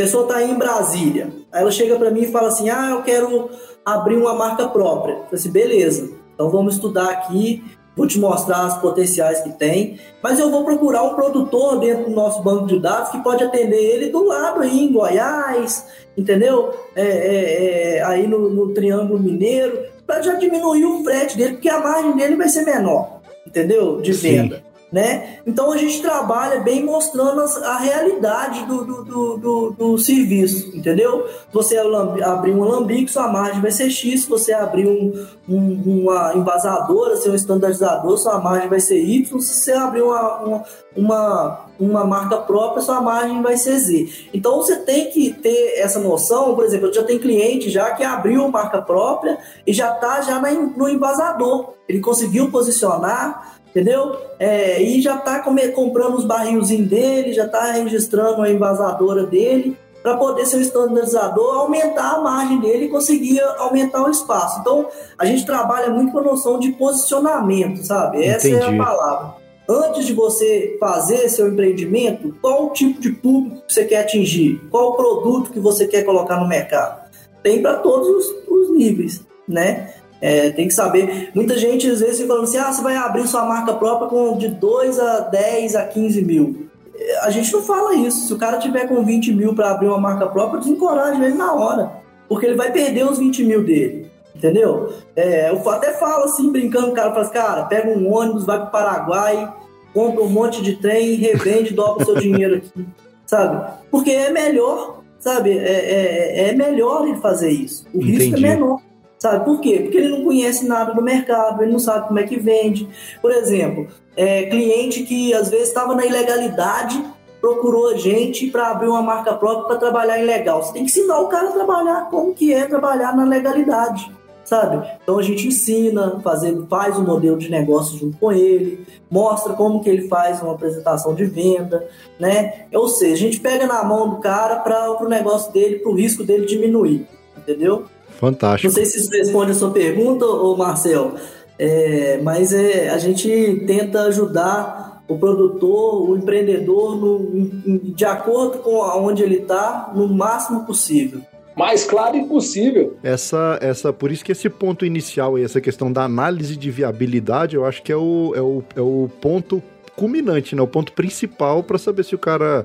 pessoa 0.00 0.22
está 0.22 0.42
em 0.42 0.54
Brasília, 0.54 1.28
aí 1.52 1.60
ela 1.60 1.70
chega 1.70 1.96
para 1.96 2.10
mim 2.10 2.22
e 2.22 2.32
fala 2.32 2.48
assim: 2.48 2.70
Ah, 2.70 2.90
eu 2.90 3.02
quero 3.02 3.50
abrir 3.84 4.16
uma 4.16 4.34
marca 4.34 4.68
própria. 4.68 5.12
Eu 5.12 5.18
falei 5.24 5.34
assim: 5.34 5.50
beleza, 5.50 6.10
então 6.34 6.50
vamos 6.50 6.74
estudar 6.76 7.10
aqui, 7.10 7.62
vou 7.94 8.06
te 8.06 8.18
mostrar 8.18 8.64
as 8.64 8.78
potenciais 8.80 9.40
que 9.40 9.50
tem, 9.50 9.98
mas 10.22 10.38
eu 10.38 10.50
vou 10.50 10.64
procurar 10.64 11.02
um 11.02 11.14
produtor 11.14 11.80
dentro 11.80 12.04
do 12.04 12.10
nosso 12.10 12.42
banco 12.42 12.66
de 12.66 12.78
dados 12.78 13.10
que 13.10 13.22
pode 13.22 13.44
atender 13.44 13.76
ele 13.76 14.08
do 14.08 14.24
lado 14.24 14.60
aí, 14.60 14.84
em 14.84 14.92
Goiás, 14.92 15.86
entendeu? 16.16 16.72
É, 16.96 17.02
é, 17.02 17.96
é, 17.96 18.04
aí 18.04 18.26
no, 18.26 18.48
no 18.48 18.72
Triângulo 18.72 19.18
Mineiro, 19.18 19.84
para 20.06 20.22
já 20.22 20.34
diminuir 20.34 20.86
o 20.86 21.04
frete 21.04 21.36
dele, 21.36 21.52
porque 21.54 21.68
a 21.68 21.80
margem 21.80 22.16
dele 22.16 22.36
vai 22.36 22.48
ser 22.48 22.64
menor, 22.64 23.20
entendeu? 23.46 24.00
De 24.00 24.12
venda. 24.12 24.56
Sim 24.56 24.69
né? 24.92 25.38
Então 25.46 25.70
a 25.70 25.76
gente 25.76 26.02
trabalha 26.02 26.60
bem 26.60 26.84
mostrando 26.84 27.40
a 27.64 27.78
realidade 27.78 28.64
do, 28.66 28.84
do, 28.84 29.04
do, 29.04 29.36
do, 29.36 29.70
do 29.70 29.98
serviço, 29.98 30.76
entendeu? 30.76 31.26
Você 31.52 31.78
abrir 31.78 32.52
um 32.52 32.64
alambique, 32.64 33.10
sua 33.10 33.28
margem 33.28 33.60
vai 33.60 33.70
ser 33.70 33.88
X, 33.88 34.22
se 34.22 34.28
você 34.28 34.52
abrir 34.52 34.88
um, 34.88 35.26
um, 35.48 36.02
uma 36.02 36.34
envasadora, 36.34 37.16
ser 37.16 37.30
um 37.30 37.34
estandardizador, 37.34 38.18
sua 38.18 38.40
margem 38.40 38.68
vai 38.68 38.80
ser 38.80 38.98
Y, 38.98 39.40
se 39.40 39.54
você 39.54 39.72
abrir 39.72 40.02
uma, 40.02 40.38
uma, 40.40 40.64
uma, 40.96 41.60
uma 41.78 42.04
marca 42.04 42.38
própria, 42.38 42.82
sua 42.82 43.00
margem 43.00 43.40
vai 43.42 43.56
ser 43.56 43.78
Z. 43.78 44.28
Então 44.34 44.56
você 44.56 44.76
tem 44.76 45.10
que 45.10 45.32
ter 45.32 45.78
essa 45.78 46.00
noção, 46.00 46.54
por 46.56 46.64
exemplo, 46.64 46.88
eu 46.88 46.94
já 46.94 47.04
tenho 47.04 47.20
cliente 47.20 47.70
já 47.70 47.92
que 47.92 48.02
abriu 48.02 48.48
marca 48.48 48.82
própria 48.82 49.38
e 49.64 49.72
já 49.72 49.94
está 49.94 50.20
já 50.20 50.40
no 50.40 50.88
envasador. 50.88 51.74
Ele 51.88 52.00
conseguiu 52.00 52.50
posicionar 52.50 53.59
entendeu? 53.70 54.16
É, 54.38 54.82
e 54.82 55.00
já 55.00 55.16
está 55.16 55.40
comprando 55.40 56.16
os 56.16 56.24
barrilzinhos 56.24 56.88
dele, 56.88 57.32
já 57.32 57.46
está 57.46 57.72
registrando 57.72 58.42
a 58.42 58.50
envasadora 58.50 59.24
dele, 59.24 59.76
para 60.02 60.16
poder 60.16 60.46
ser 60.46 60.56
um 60.56 60.60
estandardizador, 60.60 61.56
aumentar 61.56 62.14
a 62.14 62.20
margem 62.20 62.58
dele 62.58 62.86
e 62.86 62.88
conseguir 62.88 63.40
aumentar 63.58 64.02
o 64.02 64.10
espaço. 64.10 64.60
Então, 64.60 64.86
a 65.18 65.26
gente 65.26 65.44
trabalha 65.44 65.90
muito 65.90 66.12
com 66.12 66.18
a 66.20 66.22
noção 66.22 66.58
de 66.58 66.72
posicionamento, 66.72 67.84
sabe? 67.84 68.24
Essa 68.24 68.48
Entendi. 68.48 68.64
é 68.64 68.74
a 68.74 68.84
palavra. 68.84 69.34
Antes 69.68 70.06
de 70.06 70.14
você 70.14 70.76
fazer 70.80 71.28
seu 71.28 71.48
empreendimento, 71.48 72.34
qual 72.40 72.66
o 72.66 72.70
tipo 72.70 73.00
de 73.00 73.12
público 73.12 73.62
que 73.66 73.72
você 73.72 73.84
quer 73.84 74.00
atingir? 74.00 74.60
Qual 74.70 74.90
o 74.90 74.96
produto 74.96 75.52
que 75.52 75.60
você 75.60 75.86
quer 75.86 76.02
colocar 76.02 76.38
no 76.38 76.48
mercado? 76.48 77.08
Tem 77.42 77.62
para 77.62 77.74
todos 77.74 78.08
os, 78.08 78.48
os 78.48 78.76
níveis, 78.76 79.20
né? 79.46 79.94
É, 80.20 80.50
tem 80.50 80.68
que 80.68 80.74
saber. 80.74 81.30
Muita 81.34 81.56
gente 81.56 81.88
às 81.88 82.00
vezes 82.00 82.16
fica 82.16 82.28
falando 82.28 82.44
assim: 82.44 82.58
ah, 82.58 82.72
você 82.72 82.82
vai 82.82 82.96
abrir 82.96 83.26
sua 83.26 83.44
marca 83.44 83.72
própria 83.74 84.08
com 84.08 84.36
de 84.36 84.48
2 84.48 84.98
a 84.98 85.20
10 85.20 85.76
a 85.76 85.84
15 85.84 86.22
mil. 86.22 86.68
É, 86.94 87.20
a 87.20 87.30
gente 87.30 87.52
não 87.52 87.62
fala 87.62 87.94
isso. 87.94 88.26
Se 88.26 88.32
o 88.32 88.38
cara 88.38 88.58
tiver 88.58 88.86
com 88.86 89.02
20 89.02 89.32
mil 89.32 89.54
para 89.54 89.70
abrir 89.70 89.88
uma 89.88 89.98
marca 90.00 90.26
própria, 90.26 90.60
desencoraja 90.60 91.24
ele 91.24 91.34
na 91.34 91.54
hora. 91.54 91.92
Porque 92.28 92.46
ele 92.46 92.56
vai 92.56 92.70
perder 92.70 93.04
os 93.04 93.18
20 93.18 93.44
mil 93.44 93.64
dele. 93.64 94.10
Entendeu? 94.34 94.92
É, 95.16 95.50
eu 95.50 95.68
até 95.70 95.92
falo 95.92 96.24
assim, 96.24 96.50
brincando, 96.50 96.88
o 96.88 96.94
cara 96.94 97.10
fala 97.10 97.22
assim, 97.22 97.32
cara, 97.32 97.64
pega 97.64 97.90
um 97.90 98.10
ônibus, 98.10 98.46
vai 98.46 98.58
pro 98.58 98.70
Paraguai, 98.70 99.52
compra 99.92 100.22
um 100.22 100.28
monte 100.28 100.62
de 100.62 100.76
trem, 100.76 101.14
revende, 101.14 101.74
dobra 101.74 102.02
o 102.02 102.06
seu 102.06 102.14
dinheiro 102.16 102.56
aqui. 102.56 102.86
Sabe? 103.26 103.70
Porque 103.90 104.10
é 104.10 104.30
melhor, 104.30 105.02
sabe? 105.18 105.58
É, 105.58 105.62
é, 105.62 106.48
é 106.48 106.54
melhor 106.54 107.06
ele 107.06 107.18
fazer 107.18 107.50
isso. 107.50 107.86
O 107.92 107.98
Entendi. 107.98 108.12
risco 108.12 108.36
é 108.36 108.40
menor. 108.40 108.80
Sabe 109.20 109.44
por 109.44 109.60
quê? 109.60 109.80
Porque 109.80 109.98
ele 109.98 110.08
não 110.08 110.24
conhece 110.24 110.66
nada 110.66 110.94
do 110.94 111.02
mercado, 111.02 111.62
ele 111.62 111.70
não 111.70 111.78
sabe 111.78 112.08
como 112.08 112.18
é 112.18 112.22
que 112.22 112.38
vende. 112.38 112.88
Por 113.20 113.30
exemplo, 113.30 113.86
é, 114.16 114.44
cliente 114.44 115.02
que 115.02 115.34
às 115.34 115.50
vezes 115.50 115.68
estava 115.68 115.94
na 115.94 116.06
ilegalidade 116.06 117.04
procurou 117.38 117.90
a 117.90 117.96
gente 117.96 118.46
para 118.48 118.68
abrir 118.68 118.88
uma 118.88 119.02
marca 119.02 119.34
própria 119.34 119.66
para 119.66 119.76
trabalhar 119.76 120.18
ilegal. 120.18 120.62
Você 120.62 120.72
tem 120.72 120.84
que 120.84 120.90
ensinar 120.90 121.20
o 121.20 121.28
cara 121.28 121.50
a 121.50 121.52
trabalhar 121.52 122.08
como 122.10 122.34
que 122.34 122.52
é 122.52 122.66
trabalhar 122.66 123.14
na 123.14 123.24
legalidade, 123.24 124.10
sabe? 124.42 124.86
Então 125.02 125.18
a 125.18 125.22
gente 125.22 125.48
ensina, 125.48 126.18
fazer, 126.22 126.58
faz 126.68 126.98
um 126.98 127.04
modelo 127.04 127.36
de 127.36 127.50
negócio 127.50 127.98
junto 127.98 128.16
com 128.16 128.32
ele, 128.32 128.86
mostra 129.10 129.52
como 129.52 129.82
que 129.82 129.88
ele 129.88 130.08
faz 130.08 130.42
uma 130.42 130.54
apresentação 130.54 131.14
de 131.14 131.24
venda, 131.24 131.86
né? 132.18 132.66
Ou 132.72 132.88
seja, 132.88 133.14
a 133.14 133.28
gente 133.28 133.40
pega 133.40 133.66
na 133.66 133.84
mão 133.84 134.08
do 134.08 134.16
cara 134.16 134.56
para 134.56 135.02
o 135.02 135.08
negócio 135.08 135.52
dele, 135.52 135.78
para 135.78 135.90
o 135.90 135.94
risco 135.94 136.24
dele 136.24 136.46
diminuir, 136.46 137.06
entendeu? 137.36 137.84
Fantástico. 138.20 138.68
Não 138.68 138.74
sei 138.74 138.84
se 138.84 138.98
isso 138.98 139.10
responde 139.10 139.52
a 139.52 139.54
sua 139.54 139.70
pergunta, 139.70 140.26
ô 140.26 140.54
Marcel, 140.54 141.14
é, 141.58 142.20
mas 142.22 142.52
é, 142.52 142.90
a 142.90 142.98
gente 142.98 143.64
tenta 143.66 144.02
ajudar 144.02 145.02
o 145.08 145.18
produtor, 145.18 146.10
o 146.10 146.16
empreendedor, 146.16 146.96
no, 146.96 147.78
de 147.78 148.04
acordo 148.04 148.58
com 148.58 148.76
onde 148.76 149.22
ele 149.22 149.38
está, 149.38 149.90
no 149.94 150.06
máximo 150.06 150.64
possível 150.64 151.22
mais 151.56 151.84
claro 151.84 152.16
impossível. 152.16 152.96
Essa, 153.02 153.58
essa, 153.60 153.92
por 153.92 154.10
isso 154.10 154.24
que 154.24 154.32
esse 154.32 154.48
ponto 154.48 154.86
inicial 154.86 155.38
e 155.38 155.42
essa 155.42 155.60
questão 155.60 155.92
da 155.92 156.04
análise 156.04 156.56
de 156.56 156.70
viabilidade, 156.70 157.54
eu 157.54 157.66
acho 157.66 157.82
que 157.82 157.92
é 157.92 157.96
o, 157.96 158.32
é 158.34 158.40
o, 158.40 158.62
é 158.76 158.80
o 158.80 159.10
ponto 159.20 159.62
culminante, 159.94 160.56
né? 160.56 160.62
O 160.62 160.66
ponto 160.66 160.92
principal 160.92 161.62
para 161.62 161.76
saber 161.76 162.04
se 162.04 162.14
o 162.14 162.18
cara 162.18 162.64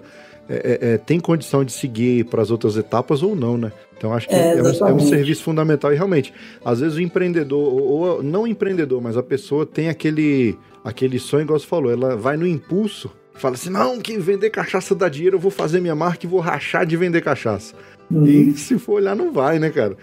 é, 0.49 0.79
é, 0.81 0.93
é 0.93 0.97
tem 0.97 1.19
condição 1.19 1.63
de 1.63 1.71
seguir 1.71 2.25
para 2.25 2.41
as 2.41 2.51
outras 2.51 2.77
etapas 2.77 3.23
ou 3.23 3.35
não, 3.35 3.57
né? 3.57 3.71
Então 3.97 4.13
acho 4.13 4.27
que 4.27 4.35
é, 4.35 4.57
é, 4.57 4.61
um, 4.61 4.67
é, 4.67 4.93
um, 4.93 4.99
serviço 4.99 5.43
fundamental 5.43 5.91
e 5.91 5.95
realmente, 5.95 6.33
às 6.63 6.79
vezes 6.79 6.97
o 6.97 7.01
empreendedor, 7.01 7.73
ou, 7.73 7.81
ou 7.81 8.23
não 8.23 8.43
o 8.43 8.47
empreendedor, 8.47 9.01
mas 9.01 9.17
a 9.17 9.23
pessoa 9.23 9.65
tem 9.65 9.89
aquele, 9.89 10.57
aquele 10.83 11.17
sonho, 11.17 11.43
igual 11.43 11.59
você 11.59 11.65
falou, 11.65 11.91
ela 11.91 12.15
vai 12.15 12.35
no 12.35 12.45
impulso, 12.45 13.09
fala 13.35 13.55
assim, 13.55 13.69
não, 13.69 13.99
que 13.99 14.17
vender 14.17 14.49
cachaça 14.49 14.93
dá 14.93 15.07
dinheiro, 15.07 15.37
eu 15.37 15.39
vou 15.39 15.51
fazer 15.51 15.79
minha 15.79 15.95
marca 15.95 16.25
e 16.25 16.29
vou 16.29 16.39
rachar 16.39 16.85
de 16.85 16.97
vender 16.97 17.21
cachaça. 17.21 17.73
Uhum. 18.11 18.25
E 18.25 18.53
se 18.53 18.77
for 18.77 18.95
olhar, 18.95 19.15
não 19.15 19.31
vai, 19.31 19.59
né, 19.59 19.69
cara? 19.69 19.97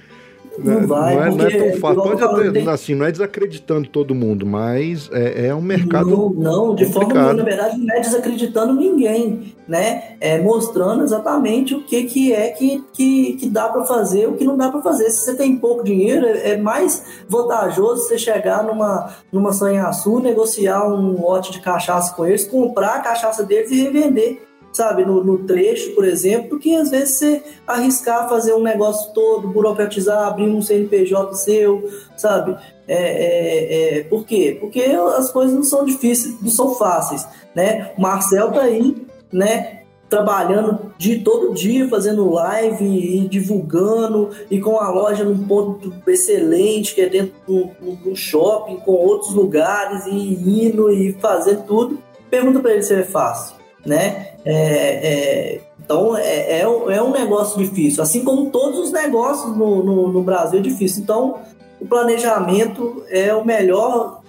Não, 0.58 0.86
vai, 0.86 1.14
não 1.14 1.22
é, 1.22 1.30
não 1.30 1.46
é 1.46 1.70
tão 1.70 1.80
fácil. 1.80 2.02
Pode 2.02 2.22
até, 2.22 2.70
assim, 2.70 2.94
não 2.94 3.06
é 3.06 3.12
desacreditando 3.12 3.88
todo 3.88 4.14
mundo, 4.14 4.44
mas 4.44 5.08
é, 5.12 5.46
é 5.46 5.54
um 5.54 5.62
mercado. 5.62 6.10
Não, 6.10 6.30
não 6.30 6.74
de 6.74 6.84
complicado. 6.86 7.14
forma, 7.14 7.34
na 7.34 7.42
verdade, 7.42 7.78
não 7.78 7.94
é 7.94 8.00
desacreditando 8.00 8.74
ninguém, 8.74 9.54
né? 9.66 10.16
É 10.20 10.38
mostrando 10.40 11.02
exatamente 11.02 11.74
o 11.74 11.82
que, 11.84 12.04
que 12.04 12.32
é 12.32 12.50
que, 12.50 12.84
que, 12.92 13.32
que 13.34 13.48
dá 13.48 13.68
para 13.68 13.84
fazer, 13.84 14.28
o 14.28 14.34
que 14.34 14.44
não 14.44 14.56
dá 14.56 14.70
para 14.70 14.82
fazer. 14.82 15.10
Se 15.10 15.24
você 15.24 15.36
tem 15.36 15.56
pouco 15.56 15.82
dinheiro, 15.82 16.26
é, 16.26 16.50
é 16.50 16.56
mais 16.56 17.02
vantajoso 17.28 18.02
você 18.02 18.18
chegar 18.18 18.62
numa, 18.62 19.10
numa 19.32 19.52
sanhaçu, 19.52 20.20
negociar 20.20 20.86
um 20.86 21.20
lote 21.20 21.50
de 21.50 21.60
cachaça 21.60 22.14
com 22.14 22.26
eles, 22.26 22.46
comprar 22.46 22.96
a 22.96 23.00
cachaça 23.00 23.42
deles 23.42 23.70
e 23.70 23.82
revender 23.82 24.51
sabe, 24.72 25.04
no, 25.04 25.22
no, 25.22 25.38
trecho, 25.38 25.94
por 25.94 26.04
exemplo, 26.04 26.58
que 26.58 26.74
às 26.74 26.90
vezes 26.90 27.16
você 27.16 27.42
arriscar 27.66 28.28
fazer 28.28 28.54
um 28.54 28.62
negócio 28.62 29.12
todo, 29.12 29.48
burocratizar, 29.48 30.26
abrir 30.26 30.48
um 30.48 30.62
CNPJ 30.62 31.34
seu, 31.34 31.88
sabe? 32.16 32.56
É, 32.88 32.94
é, 32.96 33.98
é, 33.98 34.04
por 34.04 34.24
quê? 34.24 34.56
Porque 34.58 34.80
as 34.80 35.30
coisas 35.30 35.54
não 35.54 35.62
são 35.62 35.84
difíceis, 35.84 36.40
não 36.40 36.50
são 36.50 36.74
fáceis, 36.74 37.26
né? 37.54 37.92
O 37.96 38.00
Marcel 38.00 38.50
tá 38.50 38.62
aí, 38.62 39.06
né? 39.30 39.82
Trabalhando 40.08 40.92
de 40.98 41.20
todo 41.20 41.54
dia, 41.54 41.88
fazendo 41.88 42.30
live 42.30 42.84
e 42.84 43.28
divulgando, 43.28 44.30
e 44.50 44.60
com 44.60 44.78
a 44.78 44.90
loja 44.90 45.24
num 45.24 45.46
ponto 45.46 45.92
excelente, 46.06 46.94
que 46.94 47.00
é 47.00 47.08
dentro 47.08 47.34
de 47.48 48.08
um 48.08 48.16
shopping, 48.16 48.76
com 48.76 48.92
outros 48.92 49.32
lugares, 49.34 50.06
e 50.06 50.66
indo 50.66 50.90
e 50.90 51.14
fazendo 51.14 51.64
tudo. 51.64 51.98
Pergunta 52.28 52.60
para 52.60 52.72
ele 52.72 52.82
se 52.82 52.94
é 52.94 53.02
fácil 53.04 53.61
né? 53.84 54.28
É, 54.44 54.54
é, 54.54 55.60
então 55.84 56.16
é, 56.16 56.60
é, 56.60 56.60
é, 56.62 57.02
um 57.02 57.10
negócio 57.10 57.58
difícil, 57.58 58.02
assim 58.02 58.24
como 58.24 58.50
todos 58.50 58.78
os 58.78 58.92
negócios 58.92 59.56
no, 59.56 59.82
no, 59.82 60.08
no, 60.08 60.22
Brasil 60.22 60.58
é 60.58 60.62
difícil. 60.62 61.02
Então 61.02 61.36
o 61.80 61.86
planejamento 61.86 63.04
é 63.08 63.34
o 63.34 63.44
melhor 63.44 64.20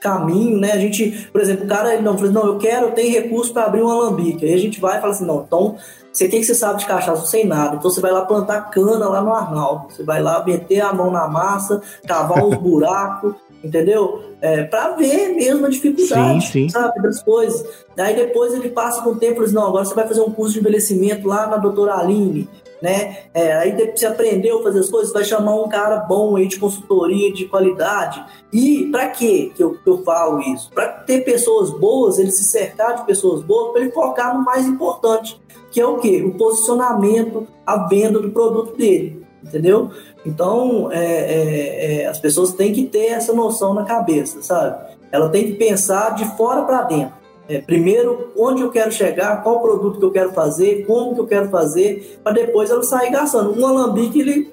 caminho, 0.00 0.58
né? 0.58 0.72
A 0.72 0.78
gente, 0.78 1.28
por 1.32 1.40
exemplo, 1.40 1.64
o 1.64 1.68
cara 1.68 1.94
ele 1.94 2.02
não 2.02 2.16
fala, 2.16 2.30
não, 2.30 2.46
eu 2.46 2.58
quero, 2.58 2.86
eu 2.86 2.92
tenho 2.92 3.12
recurso 3.12 3.52
para 3.52 3.64
abrir 3.64 3.82
um 3.82 3.88
alambique. 3.88 4.44
Aí 4.44 4.54
a 4.54 4.58
gente 4.58 4.80
vai 4.80 4.98
e 4.98 5.00
fala 5.00 5.12
assim, 5.12 5.26
não, 5.26 5.44
então 5.46 5.76
você 6.12 6.28
quem 6.28 6.40
que 6.40 6.46
você 6.46 6.54
sabe 6.54 6.80
de 6.80 6.86
cachaça? 6.86 7.24
Sem 7.26 7.46
nada. 7.46 7.76
Então 7.76 7.90
você 7.90 8.00
vai 8.00 8.12
lá 8.12 8.24
plantar 8.24 8.70
cana 8.70 9.08
lá 9.08 9.22
no 9.22 9.32
Arnaldo. 9.32 9.86
Você 9.90 10.02
vai 10.02 10.22
lá 10.22 10.44
meter 10.44 10.80
a 10.80 10.92
mão 10.92 11.10
na 11.10 11.26
massa, 11.26 11.80
cavar 12.06 12.44
os 12.44 12.54
buracos, 12.56 13.34
entendeu? 13.62 14.22
É, 14.40 14.64
para 14.64 14.96
ver 14.96 15.28
mesmo 15.34 15.66
a 15.66 15.68
dificuldade, 15.68 16.46
sim, 16.46 16.50
sim. 16.50 16.68
sabe, 16.68 17.00
das 17.00 17.22
coisas. 17.22 17.64
Daí 17.94 18.14
depois 18.16 18.52
ele 18.54 18.70
passa 18.70 19.02
com 19.02 19.10
o 19.10 19.16
tempo 19.16 19.40
e 19.40 19.44
diz, 19.44 19.52
não, 19.52 19.66
agora 19.66 19.84
você 19.84 19.94
vai 19.94 20.06
fazer 20.06 20.20
um 20.20 20.32
curso 20.32 20.54
de 20.54 20.60
envelhecimento 20.60 21.26
lá 21.28 21.46
na 21.46 21.56
doutora 21.56 21.94
Aline, 21.94 22.48
né? 22.80 23.18
É, 23.32 23.52
aí 23.54 23.72
depois 23.72 24.00
você 24.00 24.06
aprendeu 24.06 24.58
a 24.58 24.62
fazer 24.64 24.80
as 24.80 24.88
coisas, 24.90 25.12
vai 25.12 25.24
chamar 25.24 25.54
um 25.54 25.68
cara 25.68 25.98
bom 25.98 26.36
aí 26.36 26.48
de 26.48 26.58
consultoria 26.58 27.32
de 27.32 27.44
qualidade. 27.44 28.24
E 28.52 28.88
para 28.90 29.08
quê 29.08 29.52
que 29.54 29.62
eu, 29.62 29.74
que 29.74 29.88
eu 29.88 30.02
falo 30.02 30.40
isso? 30.40 30.70
Para 30.74 30.88
ter 30.88 31.24
pessoas 31.24 31.70
boas, 31.70 32.18
ele 32.18 32.32
se 32.32 32.44
cercar 32.44 32.96
de 32.96 33.06
pessoas 33.06 33.42
boas, 33.42 33.72
para 33.72 33.82
ele 33.82 33.92
focar 33.92 34.36
no 34.36 34.44
mais 34.44 34.66
importante, 34.66 35.40
que 35.70 35.80
é 35.80 35.86
o 35.86 35.98
quê? 35.98 36.22
O 36.22 36.34
posicionamento, 36.34 37.46
a 37.64 37.86
venda 37.86 38.18
do 38.18 38.30
produto 38.30 38.76
dele, 38.76 39.21
entendeu? 39.42 39.90
Então, 40.24 40.90
é, 40.92 41.04
é, 41.04 42.02
é, 42.02 42.06
as 42.06 42.18
pessoas 42.18 42.52
têm 42.52 42.72
que 42.72 42.84
ter 42.84 43.06
essa 43.06 43.32
noção 43.32 43.74
na 43.74 43.84
cabeça, 43.84 44.40
sabe? 44.42 44.94
Ela 45.10 45.28
tem 45.28 45.44
que 45.46 45.54
pensar 45.54 46.14
de 46.14 46.24
fora 46.36 46.62
para 46.62 46.82
dentro. 46.82 47.22
É, 47.48 47.60
primeiro, 47.60 48.32
onde 48.38 48.62
eu 48.62 48.70
quero 48.70 48.92
chegar, 48.92 49.42
qual 49.42 49.60
produto 49.60 49.98
que 49.98 50.04
eu 50.04 50.12
quero 50.12 50.32
fazer, 50.32 50.86
como 50.86 51.14
que 51.14 51.20
eu 51.20 51.26
quero 51.26 51.48
fazer, 51.50 52.20
para 52.22 52.32
depois 52.32 52.70
ela 52.70 52.82
sair 52.82 53.10
gastando. 53.10 53.58
Um 53.58 53.66
alambique, 53.66 54.20
ele 54.20 54.52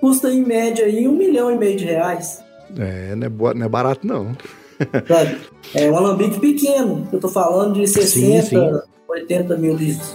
custa 0.00 0.30
em 0.30 0.44
média 0.44 0.84
aí 0.84 1.08
um 1.08 1.12
milhão 1.12 1.50
e 1.50 1.56
meio 1.56 1.76
de 1.76 1.84
reais. 1.84 2.42
É, 2.78 3.14
não 3.16 3.26
é, 3.26 3.54
não 3.54 3.66
é 3.66 3.68
barato 3.68 4.06
não. 4.06 4.36
Sabe? 5.08 5.38
É 5.74 5.90
um 5.90 5.96
alambique 5.96 6.40
pequeno, 6.40 7.08
eu 7.12 7.20
tô 7.20 7.28
falando 7.28 7.74
de 7.74 7.86
60, 7.86 8.42
sim, 8.42 8.42
sim. 8.42 8.80
80 9.08 9.56
mil 9.56 9.74
litros. 9.74 10.14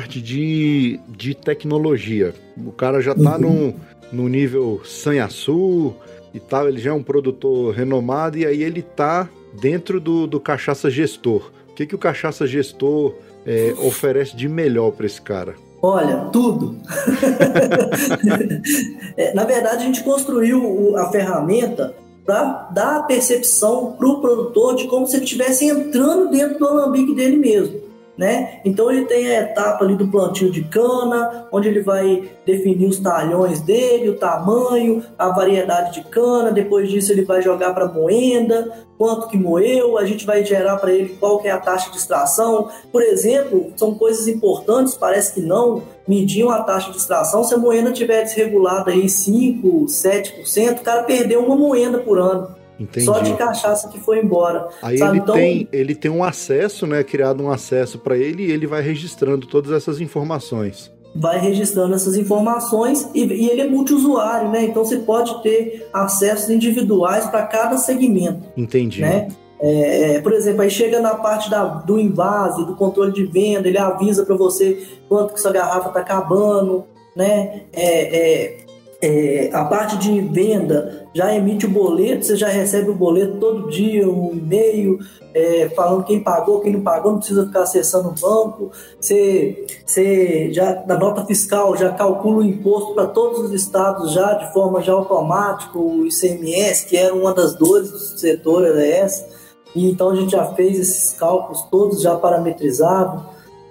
Parte 0.00 0.22
de, 0.22 0.98
de 1.06 1.34
tecnologia. 1.34 2.32
O 2.56 2.72
cara 2.72 3.02
já 3.02 3.12
está 3.12 3.36
uhum. 3.36 3.74
no, 4.10 4.22
no 4.24 4.28
nível 4.30 4.80
Sanhaçu 4.82 5.94
e 6.32 6.40
tal, 6.40 6.68
ele 6.68 6.78
já 6.78 6.90
é 6.90 6.94
um 6.94 7.02
produtor 7.02 7.74
renomado 7.74 8.38
e 8.38 8.46
aí 8.46 8.62
ele 8.62 8.80
está 8.80 9.28
dentro 9.60 10.00
do, 10.00 10.26
do 10.26 10.40
cachaça 10.40 10.88
gestor. 10.88 11.50
O 11.68 11.74
que, 11.74 11.84
que 11.84 11.94
o 11.94 11.98
cachaça 11.98 12.46
gestor 12.46 13.14
é, 13.44 13.74
oferece 13.82 14.34
de 14.34 14.48
melhor 14.48 14.92
para 14.92 15.04
esse 15.04 15.20
cara? 15.20 15.54
Olha, 15.82 16.28
tudo. 16.32 16.78
é, 19.18 19.34
na 19.34 19.44
verdade, 19.44 19.82
a 19.82 19.86
gente 19.86 20.02
construiu 20.02 20.96
a 20.96 21.10
ferramenta 21.10 21.94
para 22.24 22.70
dar 22.72 22.96
a 22.96 23.02
percepção 23.02 23.96
para 23.98 24.08
o 24.08 24.20
produtor 24.20 24.76
de 24.76 24.86
como 24.86 25.06
se 25.06 25.16
ele 25.16 25.24
estivesse 25.24 25.66
entrando 25.66 26.30
dentro 26.30 26.58
do 26.58 26.66
alambique 26.66 27.14
dele 27.14 27.36
mesmo 27.36 27.89
né? 28.20 28.60
Então 28.66 28.92
ele 28.92 29.06
tem 29.06 29.28
a 29.28 29.40
etapa 29.40 29.82
ali 29.82 29.96
do 29.96 30.06
plantio 30.06 30.50
de 30.50 30.62
cana, 30.64 31.48
onde 31.50 31.68
ele 31.68 31.80
vai 31.80 32.28
definir 32.44 32.86
os 32.86 32.98
talhões 32.98 33.62
dele, 33.62 34.10
o 34.10 34.18
tamanho, 34.18 35.02
a 35.18 35.30
variedade 35.30 35.94
de 35.94 36.06
cana, 36.06 36.52
depois 36.52 36.90
disso 36.90 37.12
ele 37.12 37.24
vai 37.24 37.40
jogar 37.40 37.72
para 37.72 37.88
moenda, 37.88 38.84
quanto 38.98 39.26
que 39.26 39.38
moeu, 39.38 39.96
a 39.96 40.04
gente 40.04 40.26
vai 40.26 40.44
gerar 40.44 40.76
para 40.76 40.92
ele 40.92 41.16
qual 41.18 41.38
que 41.38 41.48
é 41.48 41.50
a 41.50 41.58
taxa 41.58 41.90
de 41.90 41.96
extração. 41.96 42.68
Por 42.92 43.00
exemplo, 43.02 43.72
são 43.74 43.94
coisas 43.94 44.28
importantes, 44.28 44.92
parece 44.92 45.32
que 45.32 45.40
não, 45.40 45.82
mediam 46.06 46.50
a 46.50 46.62
taxa 46.62 46.90
de 46.90 46.98
extração, 46.98 47.42
se 47.42 47.54
a 47.54 47.58
moenda 47.58 47.90
tiver 47.90 48.22
desregulada 48.22 48.90
aí 48.90 49.08
5, 49.08 49.86
7%, 49.86 50.80
o 50.80 50.82
cara 50.82 51.04
perdeu 51.04 51.42
uma 51.42 51.56
moenda 51.56 51.96
por 52.00 52.18
ano 52.18 52.59
Entendi. 52.80 53.04
Só 53.04 53.18
de 53.20 53.34
cachaça 53.34 53.88
que 53.90 54.00
foi 54.00 54.20
embora. 54.20 54.66
Aí 54.82 54.96
sabe? 54.96 55.10
ele 55.12 55.22
Então, 55.22 55.34
tem, 55.34 55.68
ele 55.70 55.94
tem 55.94 56.10
um 56.10 56.24
acesso, 56.24 56.86
né? 56.86 57.04
Criado 57.04 57.42
um 57.44 57.50
acesso 57.50 57.98
para 57.98 58.16
ele 58.16 58.46
e 58.46 58.50
ele 58.50 58.66
vai 58.66 58.80
registrando 58.80 59.46
todas 59.46 59.70
essas 59.70 60.00
informações. 60.00 60.90
vai 61.14 61.38
registrando 61.40 61.94
essas 61.94 62.16
informações 62.16 63.08
e, 63.14 63.24
e 63.24 63.50
ele 63.50 63.60
é 63.62 63.68
multiusuário, 63.68 64.48
né? 64.50 64.64
Então 64.64 64.84
você 64.84 64.96
pode 64.98 65.42
ter 65.42 65.88
acessos 65.92 66.48
individuais 66.48 67.26
para 67.26 67.42
cada 67.46 67.76
segmento, 67.76 68.48
Entendi. 68.56 69.00
né? 69.02 69.28
É, 69.62 70.14
é, 70.14 70.20
por 70.22 70.32
exemplo, 70.32 70.62
aí 70.62 70.70
chega 70.70 71.00
na 71.00 71.16
parte 71.16 71.50
da, 71.50 71.64
do 71.64 71.98
invase, 72.00 72.64
do 72.64 72.74
controle 72.76 73.12
de 73.12 73.26
venda, 73.26 73.68
ele 73.68 73.76
avisa 73.76 74.24
para 74.24 74.34
você 74.36 74.86
quanto 75.06 75.34
que 75.34 75.40
sua 75.40 75.52
garrafa 75.52 75.88
está 75.88 76.00
acabando, 76.00 76.84
né? 77.14 77.64
É, 77.72 78.16
é, 78.16 78.56
é, 79.02 79.50
a 79.52 79.64
parte 79.64 79.96
de 79.96 80.20
venda 80.20 81.06
já 81.14 81.34
emite 81.34 81.66
o 81.66 81.70
boleto, 81.70 82.26
você 82.26 82.36
já 82.36 82.48
recebe 82.48 82.90
o 82.90 82.94
boleto 82.94 83.38
todo 83.38 83.70
dia, 83.70 84.08
um 84.08 84.32
e-mail 84.32 84.98
é, 85.32 85.70
falando 85.70 86.04
quem 86.04 86.20
pagou, 86.20 86.60
quem 86.60 86.72
não 86.72 86.82
pagou, 86.82 87.12
não 87.12 87.18
precisa 87.18 87.46
ficar 87.46 87.62
acessando 87.62 88.10
o 88.10 88.20
banco. 88.20 88.70
Você, 89.00 89.66
você 89.86 90.52
já 90.52 90.84
na 90.86 90.98
nota 90.98 91.24
fiscal 91.24 91.76
já 91.76 91.90
calcula 91.92 92.38
o 92.38 92.44
imposto 92.44 92.94
para 92.94 93.06
todos 93.06 93.40
os 93.40 93.52
estados 93.52 94.12
já 94.12 94.34
de 94.34 94.52
forma 94.52 94.82
já 94.82 94.92
automática, 94.92 95.78
o 95.78 96.06
ICMS, 96.06 96.86
que 96.86 96.96
era 96.96 97.14
uma 97.14 97.32
das 97.32 97.54
dores 97.54 97.90
do 97.90 97.98
setor, 97.98 98.66
era 98.66 98.86
essa. 98.86 99.26
E 99.74 99.88
então 99.88 100.10
a 100.10 100.16
gente 100.16 100.32
já 100.32 100.44
fez 100.54 100.78
esses 100.78 101.12
cálculos 101.18 101.62
todos 101.70 102.02
já 102.02 102.16
parametrizados, 102.16 103.22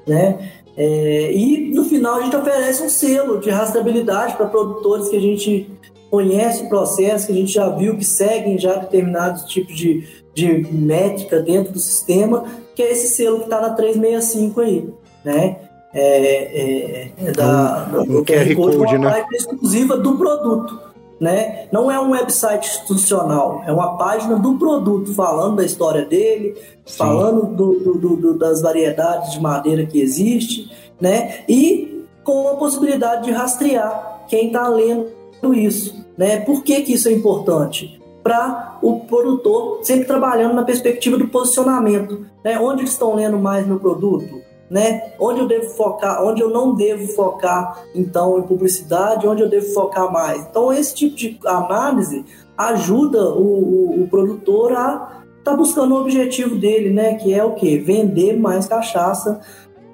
né? 0.08 0.54
É, 0.82 1.34
e 1.34 1.74
no 1.76 1.84
final 1.84 2.16
a 2.16 2.22
gente 2.24 2.38
oferece 2.38 2.82
um 2.82 2.88
selo 2.88 3.38
de 3.42 3.50
rastreabilidade 3.50 4.38
para 4.38 4.46
produtores 4.46 5.10
que 5.10 5.18
a 5.18 5.20
gente 5.20 5.70
conhece 6.10 6.64
o 6.64 6.70
processo, 6.70 7.28
que 7.28 7.34
a 7.34 7.36
gente 7.36 7.52
já 7.52 7.68
viu 7.68 7.98
que 7.98 8.06
seguem 8.06 8.58
já 8.58 8.76
determinados 8.76 9.44
tipos 9.44 9.76
de, 9.76 10.08
de 10.34 10.66
métrica 10.72 11.42
dentro 11.42 11.74
do 11.74 11.80
sistema, 11.80 12.46
que 12.74 12.82
é 12.82 12.94
esse 12.94 13.10
selo 13.10 13.40
que 13.40 13.44
está 13.44 13.60
na 13.60 13.72
365 13.72 14.62
aí, 14.62 14.90
né? 15.26 15.58
É, 15.94 16.02
é, 16.02 17.12
é 17.26 17.32
da, 17.34 17.90
Um- 17.94 18.06
do 18.06 18.20
um 18.20 18.24
QR 18.24 18.56
Code, 18.56 18.96
uma 18.96 19.10
né? 19.10 19.26
exclusiva 19.34 19.98
do 19.98 20.18
produto. 20.18 20.80
Né? 21.20 21.68
Não 21.70 21.92
é 21.92 22.00
um 22.00 22.12
website 22.12 22.66
institucional, 22.66 23.62
é 23.68 23.74
uma 23.74 23.98
página 23.98 24.38
do 24.38 24.58
produto 24.58 25.14
falando 25.14 25.58
da 25.58 25.66
história 25.66 26.06
dele, 26.06 26.56
Sim. 26.86 26.98
falando 26.98 27.46
do- 27.48 27.80
do- 27.98 28.16
do- 28.16 28.38
das 28.38 28.62
variedades 28.62 29.34
de 29.34 29.42
madeira 29.42 29.86
que 29.86 30.00
existe, 30.00 30.72
né? 31.00 31.44
E 31.50 32.06
com 32.24 32.48
a 32.48 32.56
possibilidade 32.56 33.26
de 33.26 33.32
rastrear 33.32 34.24
quem 34.30 34.48
está 34.48 34.66
lendo 34.70 35.08
isso, 35.54 36.06
né? 36.18 36.38
Por 36.40 36.64
que, 36.64 36.82
que 36.84 36.94
isso 36.94 37.10
é 37.10 37.12
importante? 37.12 38.00
Para 38.24 38.78
o 38.82 39.02
produtor 39.02 39.80
sempre 39.84 40.06
trabalhando 40.06 40.54
na 40.54 40.64
perspectiva 40.64 41.18
do 41.18 41.28
posicionamento, 41.28 42.26
né? 42.46 42.58
Onde 42.60 42.82
eles 42.82 42.92
estão 42.92 43.14
lendo 43.16 43.38
mais 43.38 43.68
meu 43.68 43.80
produto, 43.80 44.40
né? 44.70 45.14
Onde 45.20 45.40
eu 45.40 45.48
devo 45.48 45.70
focar, 45.72 46.24
onde 46.24 46.42
eu 46.42 46.50
não 46.50 46.76
devo 46.76 47.08
focar, 47.14 47.84
então, 47.96 48.38
em 48.38 48.44
publicidade, 48.44 49.28
onde 49.28 49.42
eu 49.42 49.50
devo 49.50 49.74
focar 49.74 50.12
mais. 50.12 50.42
Então, 50.50 50.72
esse 50.72 50.94
tipo 50.94 51.16
de 51.16 51.40
análise 51.46 52.24
ajuda 52.58 53.30
o, 53.34 53.42
o- 53.42 54.04
o 54.04 54.08
produtor 54.10 54.74
a 54.74 55.22
estar 55.40 55.56
buscando 55.56 55.96
o 55.96 56.02
objetivo 56.02 56.56
dele, 56.56 56.90
né? 56.92 57.16
Que 57.16 57.34
é 57.34 57.44
o 57.44 57.54
quê? 57.56 57.78
Vender 57.78 58.38
mais 58.38 58.68
cachaça, 58.68 59.40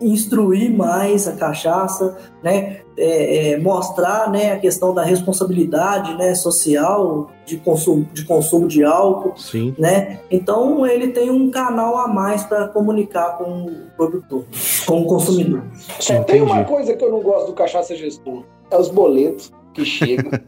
instruir 0.06 0.72
mais 0.72 1.28
a 1.28 1.34
cachaça, 1.34 2.18
né? 2.43 2.82
É, 2.97 3.51
é, 3.51 3.58
mostrar 3.58 4.32
né, 4.32 4.53
a 4.53 4.60
questão 4.60 4.93
da 4.93 5.03
responsabilidade 5.03 6.16
né, 6.16 6.34
social 6.34 7.30
de 7.45 7.58
consumo, 7.58 8.08
de 8.14 8.24
consumo 8.24 8.70
de 8.70 8.86
álcool, 8.86 9.34
Sim. 9.36 9.76
né? 9.78 10.22
Então 10.32 10.88
ele 10.88 11.10
tem 11.10 11.30
um 11.30 11.51
canal 11.51 11.97
a 11.97 12.08
mais 12.08 12.43
para 12.43 12.70
comunicar 12.70 13.38
com 13.38 13.66
o 13.66 13.72
produtor, 13.97 14.45
com 14.86 15.01
o 15.01 15.06
consumidor. 15.06 15.64
Só 15.99 16.24
tem 16.24 16.41
uma 16.41 16.64
coisa 16.64 16.95
que 16.95 17.03
eu 17.03 17.12
não 17.12 17.22
gosto 17.22 17.47
do 17.47 17.53
cachaça 17.53 17.93
gestor: 17.97 18.43
é 18.72 18.78
os 18.78 18.88
boletos 18.88 19.51
que 19.74 19.84
chegam. 19.84 20.32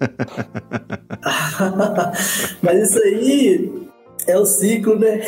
Mas 2.61 2.89
isso 2.89 2.99
aí 2.99 3.86
é 4.25 4.37
o 4.37 4.45
ciclo, 4.45 4.97
né? 4.97 5.19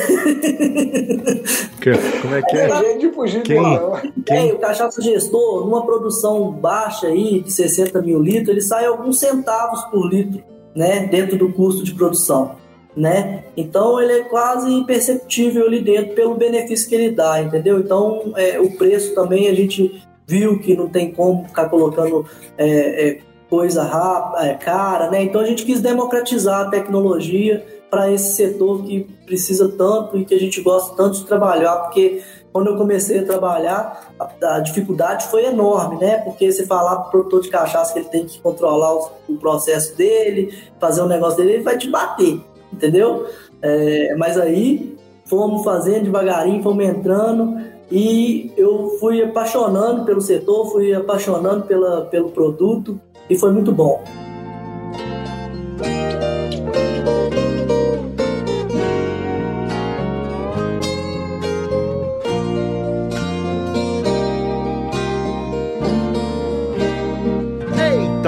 Que- 1.82 1.92
Como 2.22 2.36
é 2.36 2.42
que 2.42 2.58
É 2.58 2.92
é? 2.94 2.98
de 2.98 3.10
fugir 3.12 3.42
Quem? 3.44 3.62
do. 3.62 3.94
É, 4.30 4.54
o 4.54 4.58
cachaça 4.58 5.02
gestor, 5.02 5.66
numa 5.66 5.86
produção 5.86 6.52
baixa 6.52 7.08
aí, 7.08 7.42
de 7.42 7.52
60 7.52 8.02
mil 8.02 8.22
litros, 8.22 8.50
ele 8.50 8.62
sai 8.62 8.86
alguns 8.86 9.20
centavos 9.20 9.84
por 9.86 10.08
litro, 10.10 10.42
né? 10.76 11.08
Dentro 11.10 11.38
do 11.38 11.52
custo 11.54 11.84
de 11.84 11.94
produção, 11.94 12.56
né? 12.96 13.44
Então 13.56 14.00
ele 14.00 14.14
é 14.14 14.24
quase 14.24 14.72
imperceptível 14.72 15.68
ali 15.68 15.82
dentro 15.82 16.14
pelo 16.16 16.36
benefício 16.36 16.90
que 16.90 16.96
ele 16.96 17.12
dá, 17.12 17.42
entendeu? 17.42 17.80
Então 17.80 18.34
é, 18.36 18.60
o 18.60 18.72
preço 18.78 19.14
também 19.16 19.48
a 19.48 19.54
gente 19.54 20.02
viu 20.28 20.60
que 20.60 20.76
não 20.76 20.88
tem 20.90 21.12
como 21.12 21.46
ficar 21.46 21.70
colocando 21.70 22.26
é, 22.58 23.08
é, 23.08 23.20
coisa 23.50 23.82
rápida, 23.84 24.46
é, 24.46 24.54
cara, 24.54 25.10
né? 25.10 25.24
Então 25.24 25.42
a 25.42 25.46
gente 25.46 25.66
quis 25.66 25.80
democratizar 25.82 26.68
a 26.68 26.70
tecnologia 26.70 27.66
para 27.90 28.12
esse 28.12 28.36
setor 28.36 28.84
que 28.84 29.02
precisa 29.26 29.70
tanto 29.70 30.18
e 30.18 30.26
que 30.26 30.34
a 30.34 30.40
gente 30.40 30.62
gosta 30.62 30.96
tanto 30.96 31.18
de 31.18 31.26
trabalhar, 31.26 31.76
porque 31.78 32.22
quando 32.52 32.68
eu 32.68 32.78
comecei 32.78 33.20
a 33.20 33.26
trabalhar, 33.26 34.12
a, 34.20 34.56
a 34.56 34.60
dificuldade 34.60 35.28
foi 35.28 35.46
enorme, 35.46 35.98
né? 35.98 36.18
Porque 36.18 36.52
você 36.52 36.66
falar 36.66 36.96
para 36.98 37.08
o 37.08 37.12
produtor 37.12 37.42
de 37.42 37.50
cachaça 37.50 37.94
que 37.94 38.00
ele 38.00 38.10
tem 38.10 38.26
que 38.26 38.40
controlar 38.40 38.96
o, 38.96 39.10
o 39.30 39.38
processo 39.38 39.96
dele, 39.96 40.58
fazer 40.80 41.02
o 41.02 41.08
negócio 41.08 41.38
dele, 41.38 41.54
ele 41.54 41.64
vai 41.64 41.78
te 41.78 41.90
bater, 41.90 42.42
entendeu? 42.72 43.28
É, 43.62 44.16
mas 44.16 44.38
aí 44.38 44.98
fomos 45.26 45.64
fazendo 45.64 46.06
devagarinho, 46.06 46.64
fomos 46.64 46.84
entrando 46.84 47.62
e 47.92 48.52
eu 48.58 48.98
fui 49.00 49.22
apaixonando 49.22 50.06
pelo 50.06 50.22
setor, 50.22 50.72
fui 50.72 50.94
apaixonando 50.94 51.66
pela, 51.66 52.06
pelo 52.06 52.30
produto 52.30 53.00
e 53.30 53.38
foi 53.38 53.52
muito 53.52 53.72
bom. 53.72 54.04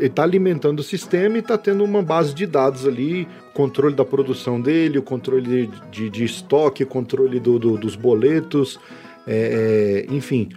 está 0.00 0.22
alimentando 0.22 0.80
o 0.80 0.82
sistema 0.82 1.36
e 1.36 1.40
está 1.40 1.58
tendo 1.58 1.82
uma 1.84 2.02
base 2.02 2.32
de 2.34 2.46
dados 2.46 2.86
ali, 2.86 3.26
controle 3.52 3.94
da 3.94 4.04
produção 4.04 4.60
dele, 4.60 4.98
o 4.98 5.02
controle 5.02 5.66
de, 5.66 5.70
de, 5.90 6.10
de 6.10 6.24
estoque, 6.24 6.84
controle 6.84 7.40
do, 7.40 7.58
do- 7.58 7.76
dos 7.76 7.96
boletos, 7.96 8.78
é, 9.26 10.04
é, 10.08 10.14
enfim. 10.14 10.48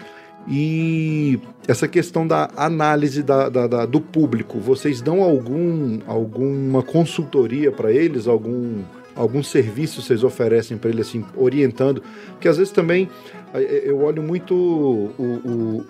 E 0.50 1.40
essa 1.68 1.88
questão 1.88 2.26
da 2.26 2.50
análise 2.56 3.22
da, 3.22 3.50
da- 3.50 3.68
da- 3.68 3.86
do 3.86 4.00
público, 4.00 4.60
vocês 4.60 5.02
dão 5.02 5.22
algum, 5.22 6.00
alguma 6.08 6.82
consultoria 6.82 7.70
para 7.72 7.92
eles, 7.92 8.28
algum, 8.28 8.82
algum 9.14 9.44
serviço 9.44 10.02
vocês 10.02 10.24
oferecem 10.24 10.78
para 10.78 10.90
eles, 10.90 11.08
assim, 11.10 11.26
orientando? 11.36 12.02
Porque 12.32 12.48
às 12.48 12.56
vezes 12.58 12.72
também 12.72 13.10
eh, 13.54 13.84
eu 13.86 14.00
olho 14.02 14.24
muito 14.24 14.54
o, 14.56 15.24
o- 15.24 15.86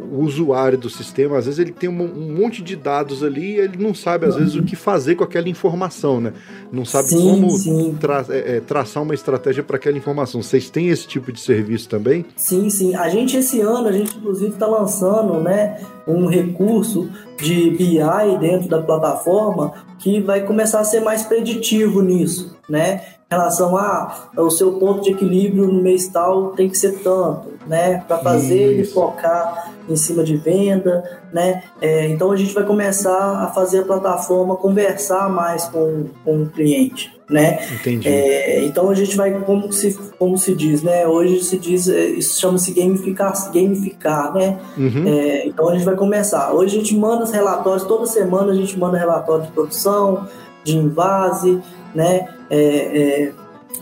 o 0.00 0.22
usuário 0.22 0.76
do 0.78 0.90
sistema, 0.90 1.38
às 1.38 1.44
vezes 1.46 1.58
ele 1.60 1.72
tem 1.72 1.88
um, 1.88 2.02
um 2.02 2.34
monte 2.40 2.62
de 2.62 2.76
dados 2.76 3.22
ali 3.22 3.54
e 3.54 3.58
ele 3.60 3.82
não 3.82 3.94
sabe, 3.94 4.26
às 4.26 4.36
vezes, 4.36 4.54
o 4.54 4.62
que 4.62 4.76
fazer 4.76 5.14
com 5.14 5.24
aquela 5.24 5.48
informação, 5.48 6.20
né? 6.20 6.32
Não 6.72 6.84
sabe 6.84 7.08
Sim, 7.08 7.30
como 7.30 7.50
sim. 7.50 7.96
tra- 8.00 8.24
é, 8.28 8.56
é, 8.56 8.60
traçar 8.60 9.02
uma 9.02 9.14
estratégia 9.14 9.62
para 9.62 9.76
aquela 9.76 9.96
informação. 9.96 10.42
Vocês 10.42 10.68
têm 10.70 10.88
esse 10.88 11.06
tipo 11.06 11.32
de 11.32 11.40
serviço 11.40 11.88
também? 11.88 12.24
Sim, 12.36 12.68
sim. 12.70 12.94
A 12.94 13.08
gente 13.08 13.36
esse 13.36 13.60
ano, 13.60 13.88
a 13.88 13.92
gente 13.92 14.16
inclusive 14.16 14.52
está 14.52 14.66
lançando 14.66 15.40
né, 15.40 15.78
um 16.06 16.26
recurso 16.26 17.08
de 17.40 17.70
BI 17.70 18.38
dentro 18.40 18.68
da 18.68 18.80
plataforma 18.82 19.72
que 19.98 20.20
vai 20.20 20.42
começar 20.44 20.80
a 20.80 20.84
ser 20.84 21.00
mais 21.00 21.22
preditivo 21.22 22.02
nisso, 22.02 22.56
né? 22.68 23.00
Em 23.30 23.34
relação 23.34 23.76
a 23.76 24.28
o 24.36 24.50
seu 24.50 24.72
ponto 24.72 25.02
de 25.02 25.10
equilíbrio 25.10 25.66
no 25.66 25.82
mês 25.82 26.06
tal 26.08 26.50
tem 26.50 26.68
que 26.68 26.76
ser 26.76 26.98
tanto, 27.02 27.48
né? 27.66 28.04
Para 28.06 28.18
fazer 28.18 28.58
ele 28.58 28.82
Isso. 28.82 28.94
focar 28.94 29.72
em 29.88 29.96
cima 29.96 30.22
de 30.22 30.36
venda, 30.36 31.02
né? 31.32 31.62
É, 31.80 32.08
então 32.08 32.30
a 32.30 32.36
gente 32.36 32.54
vai 32.54 32.64
começar 32.64 33.42
a 33.42 33.48
fazer 33.48 33.80
a 33.80 33.84
plataforma 33.84 34.56
conversar 34.56 35.28
mais 35.28 35.64
com, 35.66 36.06
com 36.24 36.42
o 36.42 36.48
cliente, 36.48 37.12
né? 37.28 37.58
Entendi. 37.72 38.08
É, 38.08 38.64
então 38.64 38.88
a 38.88 38.94
gente 38.94 39.16
vai, 39.16 39.32
como 39.40 39.72
se, 39.72 39.96
como 40.18 40.38
se 40.38 40.54
diz, 40.54 40.82
né? 40.82 41.06
Hoje 41.06 41.42
se 41.44 41.58
diz, 41.58 41.88
é, 41.88 42.06
isso 42.06 42.40
chama-se 42.40 42.72
gamificar, 42.72 43.32
gamificar, 43.52 44.32
né? 44.32 44.58
Uhum. 44.76 45.06
É, 45.06 45.46
então 45.46 45.68
a 45.68 45.74
gente 45.74 45.84
vai 45.84 45.96
começar. 45.96 46.52
Hoje 46.52 46.76
a 46.76 46.78
gente 46.80 46.96
manda 46.96 47.24
os 47.24 47.30
relatórios, 47.30 47.84
toda 47.84 48.06
semana 48.06 48.52
a 48.52 48.56
gente 48.56 48.78
manda 48.78 48.96
relatório 48.96 49.44
de 49.44 49.52
produção, 49.52 50.26
de 50.62 50.76
invase, 50.76 51.60
né? 51.94 52.28
É, 52.50 52.58
é, 52.58 53.32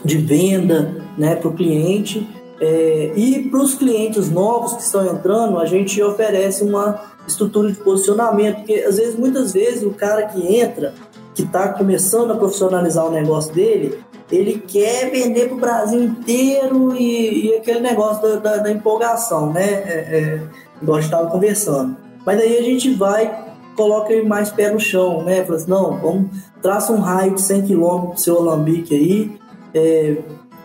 de 0.04 0.18
venda, 0.18 0.96
né? 1.16 1.36
Para 1.36 1.48
o 1.48 1.52
cliente. 1.52 2.26
É, 2.64 3.12
e 3.16 3.48
para 3.50 3.60
os 3.60 3.74
clientes 3.74 4.30
novos 4.30 4.74
que 4.74 4.82
estão 4.82 5.04
entrando, 5.04 5.58
a 5.58 5.66
gente 5.66 6.00
oferece 6.00 6.62
uma 6.62 7.00
estrutura 7.26 7.72
de 7.72 7.78
posicionamento, 7.78 8.58
porque 8.58 8.74
às 8.74 8.98
vezes, 8.98 9.18
muitas 9.18 9.52
vezes, 9.52 9.82
o 9.82 9.90
cara 9.90 10.26
que 10.26 10.56
entra, 10.58 10.94
que 11.34 11.42
está 11.42 11.70
começando 11.70 12.30
a 12.30 12.36
profissionalizar 12.36 13.04
o 13.04 13.10
negócio 13.10 13.52
dele, 13.52 13.98
ele 14.30 14.62
quer 14.64 15.10
vender 15.10 15.48
para 15.48 15.56
o 15.56 15.60
Brasil 15.60 16.04
inteiro 16.04 16.94
e, 16.94 17.48
e, 17.48 17.56
aquele 17.56 17.80
negócio 17.80 18.22
da, 18.22 18.36
da, 18.36 18.56
da 18.58 18.70
empolgação, 18.70 19.52
né? 19.52 19.64
É, 19.64 19.96
é, 19.98 20.42
igual 20.80 20.98
a 20.98 21.00
gente 21.00 21.12
estava 21.12 21.30
conversando. 21.30 21.96
Mas 22.24 22.40
aí 22.40 22.58
a 22.58 22.62
gente 22.62 22.94
vai, 22.94 23.44
coloca 23.74 24.12
ele 24.12 24.28
mais 24.28 24.52
pé 24.52 24.70
no 24.70 24.78
chão, 24.78 25.24
né? 25.24 25.44
Fala 25.44 25.56
assim, 25.56 25.68
não, 25.68 25.98
vamos, 25.98 26.30
traça 26.62 26.92
um 26.92 27.00
raio 27.00 27.34
de 27.34 27.42
100 27.42 27.62
km 27.62 27.80
para 27.80 28.10
o 28.10 28.16
seu 28.16 28.38
alambique 28.38 28.94
aí, 28.94 29.36
é, 29.74 30.16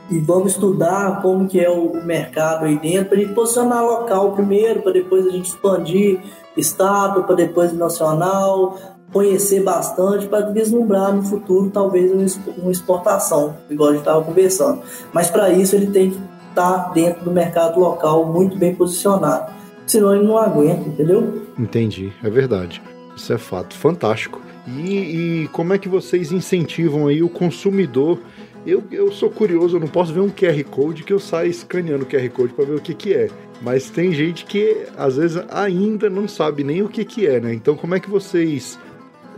e 0.09 0.19
vamos 0.19 0.53
estudar 0.53 1.21
como 1.21 1.47
que 1.47 1.59
é 1.59 1.69
o 1.69 1.93
mercado 2.03 2.65
aí 2.65 2.77
dentro, 2.77 3.09
para 3.09 3.17
a 3.17 3.21
gente 3.21 3.33
posicionar 3.33 3.83
local 3.83 4.31
primeiro, 4.31 4.81
para 4.81 4.93
depois 4.93 5.25
a 5.27 5.31
gente 5.31 5.49
expandir 5.49 6.19
estado, 6.55 7.23
para 7.23 7.35
depois 7.35 7.73
nacional, 7.73 8.77
conhecer 9.11 9.63
bastante 9.63 10.27
para 10.27 10.49
vislumbrar 10.49 11.13
no 11.13 11.23
futuro 11.23 11.69
talvez 11.69 12.11
uma 12.57 12.71
exportação, 12.71 13.55
igual 13.69 13.89
a 13.89 13.91
gente 13.93 14.01
estava 14.01 14.23
conversando. 14.23 14.81
Mas 15.13 15.29
para 15.29 15.49
isso 15.51 15.75
ele 15.75 15.87
tem 15.87 16.11
que 16.11 16.19
estar 16.49 16.85
tá 16.85 16.91
dentro 16.93 17.23
do 17.23 17.31
mercado 17.31 17.79
local 17.79 18.25
muito 18.25 18.57
bem 18.57 18.75
posicionado, 18.75 19.51
senão 19.85 20.15
ele 20.15 20.25
não 20.25 20.37
aguenta, 20.37 20.87
entendeu? 20.87 21.43
Entendi, 21.57 22.11
é 22.23 22.29
verdade. 22.29 22.81
Isso 23.15 23.33
é 23.33 23.37
fato, 23.37 23.75
fantástico. 23.75 24.41
E, 24.67 25.43
e 25.43 25.47
como 25.53 25.73
é 25.73 25.77
que 25.77 25.87
vocês 25.87 26.31
incentivam 26.31 27.07
aí 27.07 27.23
o 27.23 27.29
consumidor 27.29 28.19
eu, 28.67 28.83
eu 28.91 29.11
sou 29.11 29.29
curioso, 29.29 29.77
eu 29.77 29.79
não 29.79 29.87
posso 29.87 30.13
ver 30.13 30.19
um 30.19 30.29
QR 30.29 30.61
Code 30.65 31.03
que 31.03 31.13
eu 31.13 31.19
saia 31.19 31.47
escaneando 31.47 32.03
o 32.03 32.07
QR 32.07 32.29
Code 32.29 32.53
para 32.53 32.65
ver 32.65 32.75
o 32.75 32.81
que, 32.81 32.93
que 32.93 33.13
é. 33.13 33.29
Mas 33.61 33.89
tem 33.89 34.13
gente 34.13 34.45
que 34.45 34.85
às 34.97 35.15
vezes 35.15 35.41
ainda 35.49 36.09
não 36.09 36.27
sabe 36.27 36.63
nem 36.63 36.83
o 36.83 36.89
que, 36.89 37.05
que 37.05 37.25
é, 37.25 37.39
né? 37.39 37.53
Então 37.53 37.75
como 37.75 37.95
é 37.95 37.99
que 37.99 38.09
vocês 38.09 38.77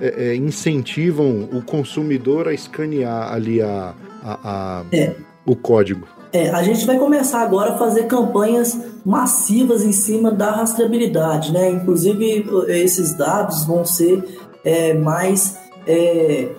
é, 0.02 0.32
é, 0.32 0.36
incentivam 0.36 1.48
o 1.52 1.62
consumidor 1.62 2.48
a 2.48 2.54
escanear 2.54 3.32
ali 3.32 3.62
a, 3.62 3.94
a, 4.24 4.40
a 4.44 4.86
é. 4.92 5.16
o 5.46 5.56
código? 5.56 6.08
É, 6.34 6.50
a 6.50 6.62
gente 6.62 6.86
vai 6.86 6.98
começar 6.98 7.42
agora 7.42 7.74
a 7.74 7.78
fazer 7.78 8.04
campanhas 8.04 8.78
massivas 9.06 9.84
em 9.84 9.92
cima 9.92 10.32
da 10.32 10.52
rastreabilidade, 10.52 11.52
né? 11.52 11.70
Inclusive 11.70 12.46
esses 12.68 13.16
dados 13.16 13.66
vão 13.66 13.86
ser 13.86 14.24
é, 14.64 14.94
mais 14.94 15.58
é, 15.88 16.50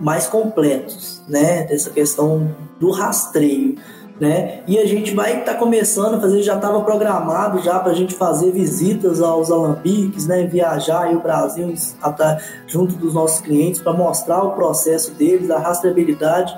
mais 0.00 0.26
completos, 0.26 1.22
né? 1.28 1.64
Dessa 1.64 1.90
questão 1.90 2.54
do 2.78 2.90
rastreio, 2.90 3.76
né? 4.20 4.60
E 4.66 4.78
a 4.78 4.86
gente 4.86 5.14
vai 5.14 5.40
estar 5.40 5.54
tá 5.54 5.58
começando 5.58 6.14
a 6.14 6.20
fazer, 6.20 6.42
já 6.42 6.56
estava 6.56 6.80
programado 6.82 7.60
já 7.60 7.78
para 7.78 7.92
a 7.92 7.94
gente 7.94 8.14
fazer 8.14 8.50
visitas 8.52 9.20
aos 9.20 9.50
alambiques, 9.50 10.26
né? 10.26 10.44
Viajar 10.46 11.02
aí 11.02 11.16
o 11.16 11.20
Brasil 11.20 11.72
junto 12.66 12.94
dos 12.96 13.14
nossos 13.14 13.40
clientes 13.40 13.80
para 13.80 13.92
mostrar 13.92 14.42
o 14.42 14.52
processo 14.52 15.12
deles, 15.12 15.50
a 15.50 15.58
rastreabilidade. 15.58 16.54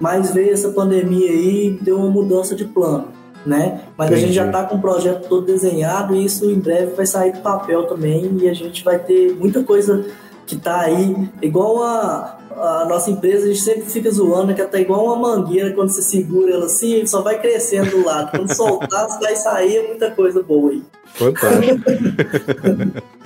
Mas 0.00 0.32
veio 0.32 0.52
essa 0.52 0.70
pandemia 0.70 1.30
aí, 1.30 1.78
deu 1.80 1.96
uma 1.98 2.10
mudança 2.10 2.54
de 2.54 2.64
plano. 2.64 3.08
Né? 3.46 3.82
Mas 3.96 4.08
Entendi. 4.08 4.24
a 4.24 4.26
gente 4.26 4.34
já 4.34 4.46
está 4.46 4.64
com 4.64 4.74
o 4.74 4.80
projeto 4.80 5.28
todo 5.28 5.46
desenhado 5.46 6.16
e 6.16 6.24
isso 6.24 6.50
em 6.50 6.58
breve 6.58 6.96
vai 6.96 7.06
sair 7.06 7.30
do 7.30 7.38
papel 7.42 7.86
também 7.86 8.36
e 8.42 8.48
a 8.48 8.52
gente 8.52 8.82
vai 8.82 8.98
ter 8.98 9.36
muita 9.36 9.62
coisa 9.62 10.04
que 10.44 10.56
tá 10.56 10.80
aí, 10.80 11.28
igual 11.40 11.80
a, 11.80 12.35
a 12.56 12.86
nossa 12.86 13.10
empresa, 13.10 13.44
a 13.44 13.48
gente 13.48 13.60
sempre 13.60 13.82
fica 13.82 14.10
zoando 14.10 14.54
que 14.54 14.60
ela 14.60 14.70
tá 14.70 14.80
igual 14.80 15.04
uma 15.04 15.16
mangueira, 15.16 15.72
quando 15.72 15.90
você 15.90 16.02
segura 16.02 16.52
ela 16.52 16.66
assim, 16.66 17.06
só 17.06 17.20
vai 17.22 17.40
crescendo 17.40 17.90
do 17.90 18.04
lado. 18.04 18.30
Quando 18.30 18.54
soltar, 18.54 19.06
vai 19.20 19.36
sair 19.36 19.86
muita 19.86 20.10
coisa 20.10 20.42
boa 20.42 20.70
aí. 20.70 20.82
Fantástico. 21.14 21.82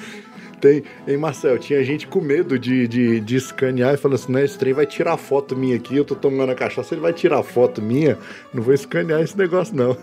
Tem, 0.60 0.82
hein, 1.08 1.16
Marcel? 1.16 1.58
Tinha 1.58 1.82
gente 1.82 2.06
com 2.06 2.20
medo 2.20 2.58
de, 2.58 2.86
de, 2.86 3.18
de 3.20 3.36
escanear 3.36 3.94
e 3.94 3.96
falando 3.96 4.16
assim: 4.16 4.32
né, 4.32 4.44
esse 4.44 4.58
trem 4.58 4.74
vai 4.74 4.84
tirar 4.84 5.16
foto 5.16 5.56
minha 5.56 5.76
aqui, 5.76 5.96
eu 5.96 6.04
tô 6.04 6.14
tomando 6.14 6.52
a 6.52 6.54
cachaça, 6.54 6.92
ele 6.92 7.00
vai 7.00 7.14
tirar 7.14 7.42
foto 7.42 7.80
minha, 7.80 8.18
não 8.52 8.62
vou 8.62 8.74
escanear 8.74 9.22
esse 9.22 9.38
negócio, 9.38 9.74
não. 9.74 9.96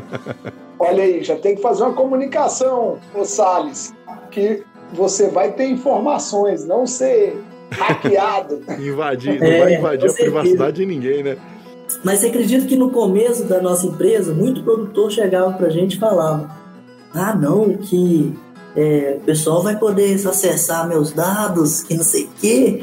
Olha 0.80 1.04
aí, 1.04 1.22
já 1.22 1.36
tem 1.36 1.54
que 1.54 1.62
fazer 1.62 1.84
uma 1.84 1.92
comunicação, 1.92 2.98
ô 3.14 3.24
Salles, 3.24 3.94
que 4.32 4.64
você 4.92 5.28
vai 5.28 5.52
ter 5.52 5.66
informações, 5.66 6.66
não 6.66 6.86
ser 6.86 7.36
hackeado. 7.74 8.62
invadir, 8.78 9.40
não 9.40 9.46
é, 9.46 9.58
vai 9.60 9.74
invadir 9.74 10.10
a 10.10 10.12
privacidade 10.12 10.76
de 10.76 10.86
ninguém, 10.86 11.22
né? 11.22 11.36
Mas 12.02 12.20
você 12.20 12.26
acredita 12.26 12.66
que 12.66 12.76
no 12.76 12.90
começo 12.90 13.44
da 13.44 13.60
nossa 13.60 13.86
empresa, 13.86 14.32
muito 14.32 14.62
produtor 14.62 15.10
chegava 15.10 15.52
pra 15.52 15.68
gente 15.68 15.96
e 15.96 15.98
falava: 16.00 16.50
ah, 17.12 17.34
não, 17.34 17.76
que 17.76 18.34
é, 18.76 19.18
o 19.20 19.24
pessoal 19.24 19.62
vai 19.62 19.78
poder 19.78 20.14
acessar 20.14 20.88
meus 20.88 21.12
dados, 21.12 21.82
que 21.82 21.94
não 21.94 22.04
sei 22.04 22.24
o 22.24 22.30
quê. 22.40 22.82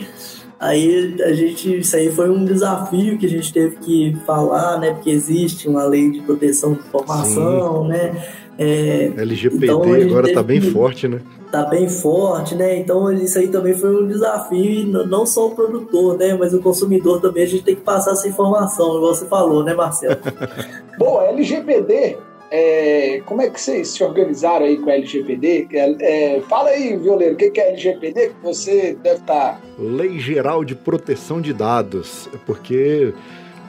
Aí 0.60 1.16
a 1.24 1.34
gente, 1.34 1.80
isso 1.80 1.96
aí 1.96 2.12
foi 2.12 2.30
um 2.30 2.46
desafio 2.46 3.18
que 3.18 3.26
a 3.26 3.30
gente 3.30 3.52
teve 3.52 3.78
que 3.78 4.16
falar, 4.28 4.80
né? 4.80 4.92
Porque 4.94 5.10
existe 5.10 5.68
uma 5.68 5.84
lei 5.86 6.12
de 6.12 6.22
proteção 6.22 6.74
de 6.74 6.80
informação, 6.80 7.82
Sim. 7.82 7.88
né? 7.88 8.28
É, 8.62 9.12
LGPD 9.18 9.66
então 9.66 9.82
agora 9.82 10.32
tá 10.32 10.44
bem 10.44 10.62
forte, 10.62 11.08
né? 11.08 11.20
Tá 11.52 11.66
bem 11.66 11.90
forte, 11.90 12.54
né? 12.54 12.78
Então 12.78 13.12
isso 13.12 13.40
aí 13.40 13.48
também 13.48 13.74
foi 13.74 14.04
um 14.04 14.08
desafio, 14.08 14.86
não 15.08 15.26
só 15.26 15.48
o 15.48 15.56
produtor, 15.56 16.16
né? 16.16 16.36
Mas 16.40 16.54
o 16.54 16.62
consumidor 16.62 17.20
também, 17.20 17.44
a 17.44 17.48
gente 17.48 17.64
tem 17.64 17.76
que 17.76 17.82
passar 17.82 18.12
essa 18.12 18.28
informação, 18.28 18.98
igual 18.98 19.16
você 19.16 19.26
falou, 19.26 19.64
né, 19.64 19.74
Marcelo? 19.74 20.18
Bom, 21.00 21.22
LGPD, 21.24 22.18
é, 22.52 23.22
como 23.26 23.42
é 23.42 23.50
que 23.50 23.60
vocês 23.60 23.88
se 23.88 24.04
organizaram 24.04 24.66
aí 24.68 24.78
com 24.78 24.90
a 24.92 24.94
LGPD? 24.94 25.70
É, 25.72 26.36
é, 26.36 26.42
fala 26.42 26.70
aí, 26.70 26.96
Violeiro, 26.98 27.34
o 27.34 27.38
que 27.38 27.60
é 27.60 27.70
LGPD? 27.70 28.30
Que 28.30 28.44
você 28.44 28.96
deve 29.02 29.22
estar. 29.22 29.54
Tá... 29.54 29.62
Lei 29.80 30.20
Geral 30.20 30.64
de 30.64 30.76
Proteção 30.76 31.42
de 31.42 31.52
Dados. 31.52 32.30
Porque 32.46 33.14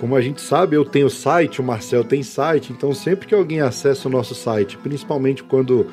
como 0.03 0.17
a 0.17 0.21
gente 0.21 0.41
sabe, 0.41 0.75
eu 0.75 0.85
tenho 0.85 1.09
site, 1.09 1.61
o 1.61 1.65
Marcel 1.65 2.03
tem 2.03 2.25
site, 2.25 2.73
então 2.73 2.93
sempre 2.93 3.29
que 3.29 3.33
alguém 3.33 3.61
acessa 3.61 4.09
o 4.09 4.11
nosso 4.11 4.35
site, 4.35 4.77
principalmente 4.77 5.45
quando 5.45 5.87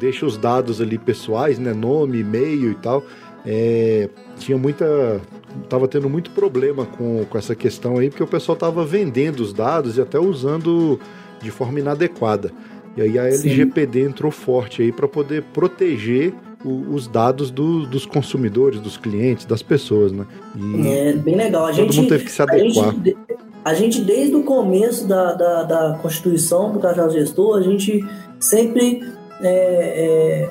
deixa 0.00 0.24
os 0.24 0.38
dados 0.38 0.80
ali 0.80 0.96
pessoais, 0.96 1.58
né, 1.58 1.74
nome, 1.74 2.20
e-mail 2.20 2.70
e 2.70 2.74
tal, 2.76 3.04
é, 3.44 4.08
tinha 4.38 4.56
muita, 4.56 5.20
tava 5.68 5.86
tendo 5.86 6.08
muito 6.08 6.30
problema 6.30 6.86
com, 6.86 7.26
com 7.26 7.36
essa 7.36 7.54
questão 7.54 7.98
aí, 7.98 8.08
porque 8.08 8.22
o 8.22 8.26
pessoal 8.26 8.56
tava 8.56 8.86
vendendo 8.86 9.40
os 9.40 9.52
dados 9.52 9.98
e 9.98 10.00
até 10.00 10.18
usando 10.18 10.98
de 11.42 11.50
forma 11.50 11.78
inadequada. 11.78 12.50
E 12.96 13.02
aí 13.02 13.18
a 13.18 13.26
LGPD 13.26 14.00
Sim. 14.00 14.08
entrou 14.08 14.32
forte 14.32 14.80
aí 14.80 14.90
para 14.90 15.06
poder 15.06 15.42
proteger 15.52 16.32
o, 16.64 16.94
os 16.94 17.06
dados 17.06 17.50
do, 17.50 17.86
dos 17.86 18.06
consumidores, 18.06 18.80
dos 18.80 18.96
clientes, 18.96 19.44
das 19.44 19.62
pessoas, 19.62 20.12
né? 20.12 20.26
E 20.56 20.88
é 20.88 21.12
bem 21.12 21.36
legal. 21.36 21.66
A 21.66 21.68
todo 21.68 21.76
gente, 21.76 21.96
mundo 21.96 22.08
teve 22.08 22.24
que 22.24 22.32
se 22.32 22.42
adequar. 22.42 22.88
A 22.88 22.92
gente, 22.92 23.16
a 23.64 23.74
gente 23.74 24.00
desde 24.00 24.34
o 24.34 24.42
começo 24.42 25.06
da, 25.06 25.32
da, 25.32 25.62
da 25.62 25.98
constituição 26.00 26.72
do 26.72 26.78
Cajal 26.78 27.10
Gestor, 27.10 27.58
a 27.58 27.62
gente 27.62 28.04
sempre 28.40 29.02
é, 29.40 29.48
é, 30.46 30.50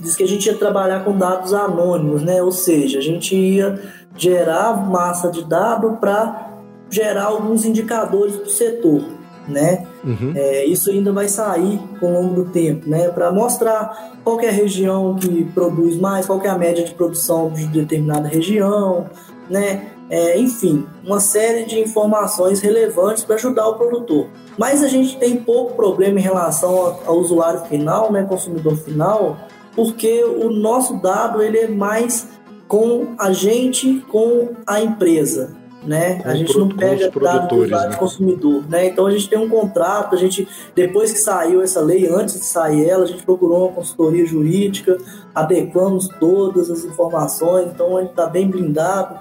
diz 0.00 0.16
que 0.16 0.22
a 0.22 0.28
gente 0.28 0.46
ia 0.46 0.54
trabalhar 0.54 1.04
com 1.04 1.16
dados 1.16 1.52
anônimos, 1.52 2.22
né? 2.22 2.42
Ou 2.42 2.52
seja, 2.52 2.98
a 2.98 3.02
gente 3.02 3.34
ia 3.36 3.80
gerar 4.16 4.88
massa 4.88 5.30
de 5.30 5.44
dados 5.44 5.98
para 5.98 6.56
gerar 6.90 7.24
alguns 7.24 7.64
indicadores 7.64 8.36
do 8.36 8.48
setor 8.48 9.18
né? 9.48 9.86
Uhum. 10.04 10.32
É, 10.34 10.64
isso 10.64 10.90
ainda 10.90 11.12
vai 11.12 11.28
sair 11.28 11.80
com 11.98 12.06
o 12.06 12.22
longo 12.22 12.44
do 12.44 12.50
tempo, 12.50 12.88
né? 12.88 13.08
Para 13.08 13.32
mostrar 13.32 14.12
qual 14.22 14.40
é 14.40 14.48
a 14.48 14.52
região 14.52 15.16
que 15.16 15.44
produz 15.46 15.96
mais, 15.96 16.26
qual 16.26 16.40
é 16.42 16.48
a 16.48 16.56
média 16.56 16.84
de 16.84 16.94
produção 16.94 17.50
de 17.50 17.66
determinada 17.66 18.28
região, 18.28 19.06
né? 19.50 19.92
É, 20.10 20.38
enfim, 20.38 20.86
uma 21.04 21.20
série 21.20 21.64
de 21.64 21.78
informações 21.78 22.60
relevantes 22.60 23.24
para 23.24 23.34
ajudar 23.34 23.68
o 23.68 23.74
produtor. 23.74 24.28
Mas 24.56 24.82
a 24.82 24.88
gente 24.88 25.18
tem 25.18 25.36
pouco 25.36 25.74
problema 25.74 26.18
em 26.18 26.22
relação 26.22 26.70
ao, 26.70 27.02
ao 27.04 27.18
usuário 27.18 27.60
final, 27.66 28.10
né, 28.10 28.22
consumidor 28.22 28.74
final, 28.78 29.36
porque 29.76 30.24
o 30.24 30.50
nosso 30.50 30.94
dado 31.02 31.42
ele 31.42 31.58
é 31.58 31.68
mais 31.68 32.26
com 32.66 33.14
a 33.18 33.32
gente, 33.32 34.00
com 34.08 34.54
a 34.66 34.80
empresa 34.80 35.57
né? 35.82 36.20
Com 36.22 36.28
a 36.28 36.34
gente 36.34 36.52
pro- 36.52 36.60
não 36.60 36.68
pega 36.68 37.08
os 37.08 37.22
dado 37.22 37.48
do 37.48 37.64
usuário 37.64 37.90
né? 37.90 37.96
consumidor, 37.96 38.68
né? 38.68 38.86
Então 38.86 39.06
a 39.06 39.10
gente 39.10 39.28
tem 39.28 39.38
um 39.38 39.48
contrato, 39.48 40.14
a 40.14 40.18
gente 40.18 40.46
depois 40.74 41.12
que 41.12 41.18
saiu 41.18 41.62
essa 41.62 41.80
lei, 41.80 42.08
antes 42.08 42.34
de 42.34 42.44
sair 42.44 42.88
ela, 42.88 43.04
a 43.04 43.06
gente 43.06 43.22
procurou 43.22 43.66
uma 43.66 43.72
consultoria 43.72 44.26
jurídica, 44.26 44.98
adequamos 45.34 46.08
todas 46.20 46.70
as 46.70 46.84
informações, 46.84 47.68
então 47.72 47.96
a 47.96 48.00
gente 48.00 48.10
está 48.10 48.26
bem 48.26 48.48
blindado, 48.48 49.18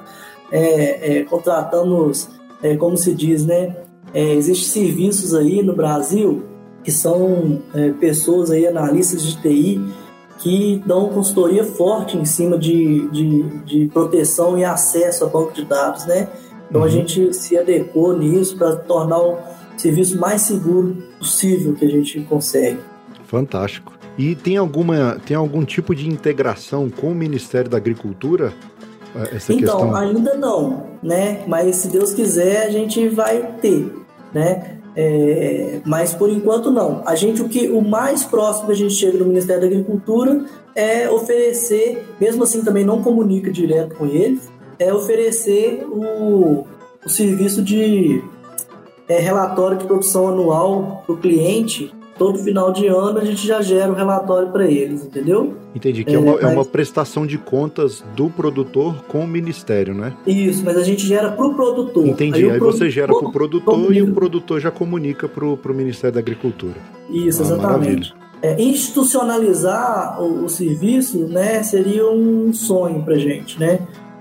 é, 0.51 1.19
é, 1.19 1.23
contratamos, 1.23 2.29
é, 2.61 2.75
como 2.75 2.97
se 2.97 3.13
diz, 3.13 3.45
né? 3.45 3.75
É, 4.13 4.33
Existem 4.33 4.83
serviços 4.83 5.33
aí 5.35 5.61
no 5.61 5.75
Brasil 5.75 6.43
que 6.83 6.91
são 6.91 7.61
é, 7.75 7.91
pessoas 7.91 8.49
aí, 8.49 8.65
analistas 8.65 9.21
de 9.21 9.41
TI, 9.41 9.81
que 10.39 10.81
dão 10.85 11.09
consultoria 11.09 11.65
forte 11.65 12.15
em 12.17 12.23
cima 12.23 12.57
de, 12.57 13.09
de, 13.09 13.43
de 13.65 13.87
proteção 13.89 14.57
e 14.57 14.63
acesso 14.63 15.25
a 15.25 15.27
banco 15.27 15.51
de 15.51 15.65
dados, 15.65 16.05
né? 16.05 16.29
Então 16.69 16.81
a 16.81 16.85
Uhum. 16.85 16.91
gente 16.91 17.33
se 17.33 17.57
adequou 17.57 18.17
nisso 18.17 18.57
para 18.57 18.75
tornar 18.75 19.19
o 19.19 19.37
serviço 19.77 20.19
mais 20.19 20.41
seguro 20.41 20.97
possível 21.19 21.73
que 21.73 21.85
a 21.85 21.89
gente 21.89 22.19
consegue. 22.21 22.79
Fantástico. 23.25 23.93
E 24.17 24.35
tem 24.35 24.57
alguma 24.57 25.17
tem 25.25 25.35
algum 25.37 25.63
tipo 25.63 25.93
de 25.93 26.07
integração 26.09 26.89
com 26.89 27.07
o 27.11 27.15
Ministério 27.15 27.69
da 27.69 27.77
Agricultura? 27.77 28.53
eh, 29.15 29.35
Essa 29.35 29.53
então, 29.53 29.79
questão. 29.81 29.95
ainda 29.95 30.33
não, 30.35 30.87
né? 31.03 31.43
Mas 31.47 31.75
se 31.77 31.87
Deus 31.89 32.13
quiser, 32.13 32.65
a 32.65 32.69
gente 32.69 33.07
vai 33.09 33.53
ter, 33.61 33.91
né? 34.33 34.73
É, 34.99 35.79
mas 35.85 36.15
por 36.15 36.27
enquanto 36.29 36.71
não. 36.71 37.03
A 37.05 37.13
gente 37.13 37.39
o 37.43 37.47
que 37.47 37.67
o 37.69 37.81
mais 37.81 38.23
próximo 38.23 38.65
que 38.65 38.71
a 38.71 38.75
gente 38.75 38.95
chega 38.95 39.19
no 39.19 39.25
Ministério 39.25 39.61
da 39.61 39.67
Agricultura 39.67 40.43
é 40.75 41.07
oferecer, 41.07 42.03
mesmo 42.19 42.43
assim 42.43 42.63
também 42.63 42.83
não 42.83 43.03
comunica 43.03 43.51
direto 43.51 43.95
com 43.95 44.07
eles, 44.07 44.49
é 44.79 44.93
oferecer 44.93 45.85
o, 45.89 46.65
o 47.05 47.09
serviço 47.09 47.61
de 47.61 48.21
é, 49.07 49.19
relatório 49.19 49.77
de 49.77 49.85
produção 49.85 50.27
anual 50.27 51.03
para 51.05 51.15
o 51.15 51.17
cliente. 51.17 51.91
Todo 52.17 52.39
final 52.39 52.71
de 52.73 52.87
ano 52.87 53.19
a 53.19 53.23
gente 53.25 53.45
já 53.45 53.61
gera 53.61 53.91
o 53.91 53.95
relatório 53.95 54.49
para 54.49 54.65
eles, 54.65 55.05
entendeu? 55.05 55.53
Entendi 55.75 56.03
que 56.03 56.09
é, 56.09 56.15
é, 56.15 56.17
uma, 56.19 56.39
é 56.39 56.43
mas- 56.45 56.53
uma 56.53 56.65
prestação 56.65 57.27
de 57.27 57.37
contas 57.37 58.03
do 58.15 58.27
produtor 58.27 59.03
com 59.07 59.19
o 59.19 59.27
Ministério, 59.27 59.93
né? 59.93 60.13
Isso, 60.25 60.63
mas 60.65 60.77
a 60.77 60.83
gente 60.83 61.05
gera 61.05 61.31
para 61.31 61.45
o 61.45 61.53
produtor. 61.53 62.07
Entendi. 62.07 62.49
Aí, 62.49 62.57
o 62.57 62.59
você 62.59 62.89
gera 62.89 63.13
para 63.13 63.27
o 63.27 63.31
produtor 63.31 63.75
e 63.75 63.77
comunica. 63.77 64.09
o 64.09 64.13
produtor 64.15 64.59
já 64.59 64.71
comunica 64.71 65.27
para 65.29 65.45
o 65.45 65.59
Ministério 65.75 66.15
da 66.15 66.19
Agricultura. 66.19 66.73
Isso, 67.07 67.43
Ah, 67.43 67.45
exatamente. 67.45 68.15
É, 68.41 68.59
institucionalizar 68.61 70.21
o, 70.21 70.45
o 70.45 70.49
serviço, 70.49 71.27
né, 71.27 71.61
seria 71.63 72.07
um 72.09 72.51
sonho 72.53 73.03
pra 73.03 73.15
gente, 73.15 73.59
né? 73.59 73.79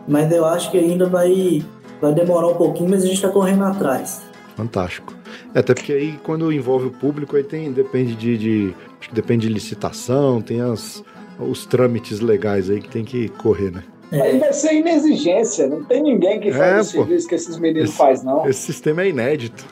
Mas 0.08 0.30
eu 0.32 0.44
acho 0.44 0.70
que 0.70 0.78
ainda 0.78 1.06
vai, 1.06 1.62
vai 2.00 2.12
demorar 2.14 2.48
um 2.48 2.54
pouquinho, 2.54 2.90
mas 2.90 3.02
a 3.02 3.06
gente 3.06 3.16
está 3.16 3.28
correndo 3.28 3.64
atrás. 3.64 4.22
Fantástico. 4.56 5.12
É, 5.54 5.58
até 5.58 5.74
porque 5.74 5.92
aí 5.92 6.18
quando 6.22 6.52
envolve 6.52 6.86
o 6.86 6.90
público, 6.90 7.36
aí 7.36 7.42
tem, 7.44 7.72
depende 7.72 8.14
de, 8.14 8.38
de- 8.38 8.74
Acho 9.00 9.08
que 9.10 9.14
depende 9.14 9.46
de 9.46 9.52
licitação, 9.52 10.40
tem 10.40 10.60
as, 10.60 11.02
os 11.38 11.66
trâmites 11.66 12.20
legais 12.20 12.70
aí 12.70 12.80
que 12.80 12.88
tem 12.88 13.04
que 13.04 13.28
correr, 13.28 13.70
né? 13.70 13.82
Aí 14.12 14.38
vai 14.38 14.52
ser 14.52 14.72
inexigência. 14.74 15.66
Não 15.68 15.84
tem 15.84 16.02
ninguém 16.02 16.40
que 16.40 16.48
É, 16.48 16.52
faz 16.52 16.88
o 16.90 16.92
pô. 16.92 16.98
serviço 17.04 17.28
que 17.28 17.34
esses 17.34 17.58
meninos 17.58 17.90
Esse- 17.90 17.98
fazem, 17.98 18.24
não. 18.24 18.46
Esse 18.48 18.60
sistema 18.62 19.02
é 19.02 19.08
inédito. 19.08 19.66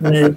né? 0.00 0.36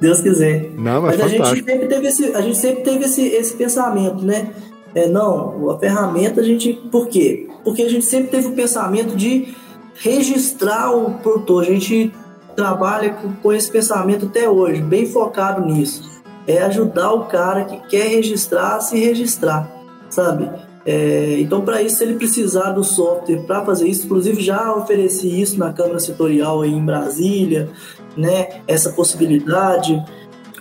Deus 0.00 0.20
quiser. 0.20 0.70
Não, 0.76 1.02
mas, 1.02 1.16
Mas 1.16 1.20
a 1.20 1.28
gente 1.28 1.38
fantástico. 1.38 1.70
sempre 1.70 1.86
teve 1.88 2.06
esse, 2.08 2.24
a 2.34 2.40
gente 2.40 2.56
sempre 2.58 2.82
teve 2.82 3.04
esse, 3.04 3.22
esse 3.26 3.54
pensamento, 3.54 4.24
né? 4.24 4.50
É, 4.94 5.08
não, 5.08 5.70
a 5.70 5.78
ferramenta 5.78 6.40
a 6.40 6.44
gente. 6.44 6.72
Por 6.90 7.08
quê? 7.08 7.48
Porque 7.64 7.82
a 7.82 7.88
gente 7.88 8.04
sempre 8.04 8.28
teve 8.28 8.48
o 8.48 8.52
pensamento 8.52 9.16
de 9.16 9.54
registrar 9.94 10.92
o 10.92 11.14
produtor. 11.14 11.62
A 11.62 11.66
gente 11.66 12.12
trabalha 12.54 13.10
com, 13.14 13.32
com 13.34 13.52
esse 13.52 13.70
pensamento 13.70 14.26
até 14.26 14.48
hoje, 14.48 14.80
bem 14.80 15.06
focado 15.06 15.66
nisso. 15.66 16.22
É 16.46 16.62
ajudar 16.62 17.12
o 17.12 17.24
cara 17.24 17.64
que 17.64 17.78
quer 17.88 18.08
registrar 18.08 18.76
a 18.76 18.80
se 18.80 18.98
registrar, 18.98 19.68
sabe? 20.10 20.48
É, 20.86 21.38
então, 21.40 21.62
para 21.62 21.80
isso, 21.82 21.96
se 21.96 22.04
ele 22.04 22.14
precisar 22.14 22.72
do 22.72 22.84
software 22.84 23.42
para 23.46 23.64
fazer 23.64 23.88
isso, 23.88 24.04
inclusive 24.04 24.42
já 24.42 24.74
ofereci 24.74 25.40
isso 25.40 25.58
na 25.58 25.72
Câmara 25.72 25.98
Setorial 25.98 26.60
aí 26.62 26.72
em 26.72 26.84
Brasília, 26.84 27.70
né? 28.16 28.60
Essa 28.68 28.90
possibilidade. 28.90 30.00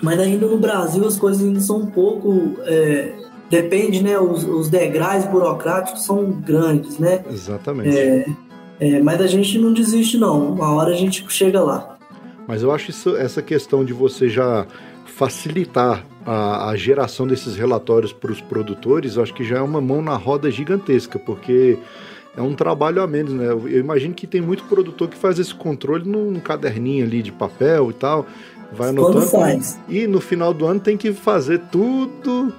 Mas 0.01 0.19
ainda 0.19 0.47
no 0.47 0.57
Brasil 0.57 1.05
as 1.05 1.17
coisas 1.17 1.43
ainda 1.43 1.59
são 1.59 1.77
um 1.77 1.85
pouco. 1.85 2.55
é, 2.65 3.13
depende, 3.53 4.01
né? 4.01 4.17
Os, 4.17 4.43
os 4.43 4.67
degraus 4.67 5.25
burocráticos 5.25 6.03
são 6.03 6.31
grandes, 6.31 6.97
né? 6.97 7.23
Exatamente. 7.29 7.95
É, 7.95 8.25
é, 8.79 8.99
mas 8.99 9.21
a 9.21 9.27
gente 9.27 9.59
não 9.59 9.71
desiste, 9.71 10.17
não. 10.17 10.53
Uma 10.53 10.73
hora 10.73 10.89
a 10.89 10.95
gente 10.95 11.23
chega 11.29 11.61
lá. 11.61 11.95
Mas 12.47 12.63
eu 12.63 12.71
acho 12.71 12.89
isso, 12.89 13.15
essa 13.15 13.41
questão 13.41 13.85
de 13.85 13.93
você 13.93 14.27
já 14.27 14.65
facilitar 15.05 16.03
a, 16.25 16.69
a 16.69 16.75
geração 16.75 17.27
desses 17.27 17.55
relatórios 17.55 18.11
para 18.11 18.31
os 18.31 18.41
produtores, 18.41 19.15
eu 19.15 19.23
acho 19.23 19.33
que 19.33 19.43
já 19.43 19.59
é 19.59 19.61
uma 19.61 19.79
mão 19.79 20.01
na 20.01 20.15
roda 20.15 20.49
gigantesca, 20.49 21.19
porque 21.19 21.77
é 22.35 22.41
um 22.41 22.55
trabalho 22.55 23.03
a 23.03 23.07
menos, 23.07 23.33
né? 23.33 23.45
Eu 23.49 23.79
imagino 23.79 24.15
que 24.15 24.25
tem 24.25 24.41
muito 24.41 24.63
produtor 24.63 25.07
que 25.07 25.15
faz 25.15 25.37
esse 25.37 25.53
controle 25.53 26.09
num 26.09 26.39
caderninho 26.39 27.05
ali 27.05 27.21
de 27.21 27.31
papel 27.31 27.91
e 27.91 27.93
tal, 27.93 28.25
vai 28.73 28.91
Quando 28.91 29.19
anotando. 29.19 29.27
faz. 29.27 29.79
E 29.87 30.07
no 30.07 30.19
final 30.19 30.53
do 30.53 30.65
ano 30.65 30.79
tem 30.79 30.97
que 30.97 31.13
fazer 31.13 31.61
tudo 31.71 32.51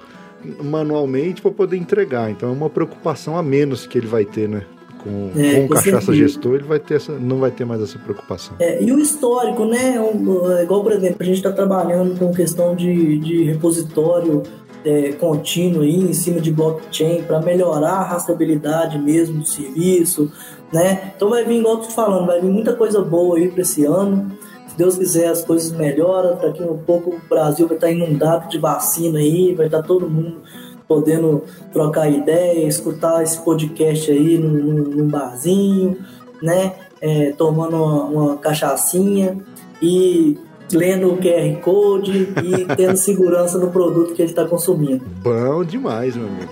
manualmente 0.63 1.41
para 1.41 1.51
poder 1.51 1.77
entregar. 1.77 2.29
Então 2.31 2.49
é 2.49 2.51
uma 2.51 2.69
preocupação 2.69 3.37
a 3.37 3.43
menos 3.43 3.85
que 3.87 3.97
ele 3.97 4.07
vai 4.07 4.25
ter, 4.25 4.47
né? 4.49 4.63
Com, 5.03 5.31
É, 5.35 5.55
com 5.55 5.65
o 5.65 5.67
com 5.67 5.73
cachaça 5.75 5.91
certeza. 6.07 6.15
gestor, 6.15 6.55
ele 6.55 6.63
vai 6.63 6.79
ter 6.79 6.95
essa, 6.95 7.11
não 7.13 7.37
vai 7.37 7.51
ter 7.51 7.63
mais 7.65 7.81
essa 7.81 7.99
preocupação. 7.99 8.55
É, 8.59 8.81
e 8.83 8.91
o 8.91 8.99
histórico, 8.99 9.65
né? 9.65 9.99
Um, 9.99 10.51
é 10.51 10.63
igual, 10.63 10.81
por 10.81 10.91
exemplo, 10.91 11.17
a 11.19 11.23
gente 11.23 11.37
está 11.37 11.51
trabalhando 11.51 12.17
com 12.17 12.31
questão 12.33 12.75
de, 12.75 13.19
de 13.19 13.43
repositório 13.43 14.41
é, 14.83 15.11
contínuo 15.13 15.81
aí, 15.81 15.95
em 15.95 16.13
cima 16.13 16.39
de 16.39 16.51
blockchain 16.51 17.23
para 17.23 17.39
melhorar 17.41 17.93
a 17.93 18.03
rastreabilidade 18.03 18.97
mesmo 18.99 19.39
do 19.39 19.47
serviço, 19.47 20.31
né? 20.71 21.11
Então 21.15 21.29
vai 21.29 21.43
vir, 21.43 21.59
igual 21.59 21.75
eu 21.75 21.81
tô 21.81 21.89
falando, 21.89 22.25
vai 22.27 22.39
vir 22.41 22.49
muita 22.51 22.73
coisa 22.73 23.01
boa 23.01 23.37
aí 23.37 23.47
para 23.49 23.61
esse 23.61 23.83
ano. 23.85 24.31
Se 24.75 24.79
Deus 24.79 24.97
quiser, 24.97 25.27
as 25.29 25.41
coisas 25.41 25.71
melhoram. 25.71 26.37
Daqui 26.37 26.61
a 26.61 26.65
um 26.65 26.77
pouco 26.77 27.11
o 27.11 27.19
Brasil 27.29 27.65
vai 27.65 27.77
estar 27.77 27.89
inundado 27.89 28.49
de 28.49 28.57
vacina 28.59 29.19
aí, 29.19 29.55
vai 29.55 29.67
estar 29.67 29.81
todo 29.81 30.09
mundo 30.09 30.41
podendo 30.85 31.43
trocar 31.71 32.09
ideia, 32.09 32.67
escutar 32.67 33.23
esse 33.23 33.39
podcast 33.39 34.11
aí 34.11 34.37
num, 34.37 34.49
num- 34.49 34.83
num 34.97 35.07
barzinho, 35.07 35.97
né? 36.43 36.73
É, 36.99 37.31
tomando 37.37 37.77
uma, 37.77 38.03
uma 38.03 38.37
cachaçinha 38.37 39.37
e 39.81 40.37
lendo 40.73 41.13
o 41.13 41.17
QR 41.17 41.55
Code 41.61 42.33
e 42.43 42.75
tendo 42.75 42.97
segurança 42.97 43.57
no 43.57 43.71
produto 43.71 44.13
que 44.13 44.21
ele 44.21 44.29
está 44.29 44.43
consumindo. 44.45 45.05
Bom 45.23 45.63
demais, 45.63 46.17
meu 46.17 46.27
amigo. 46.27 46.51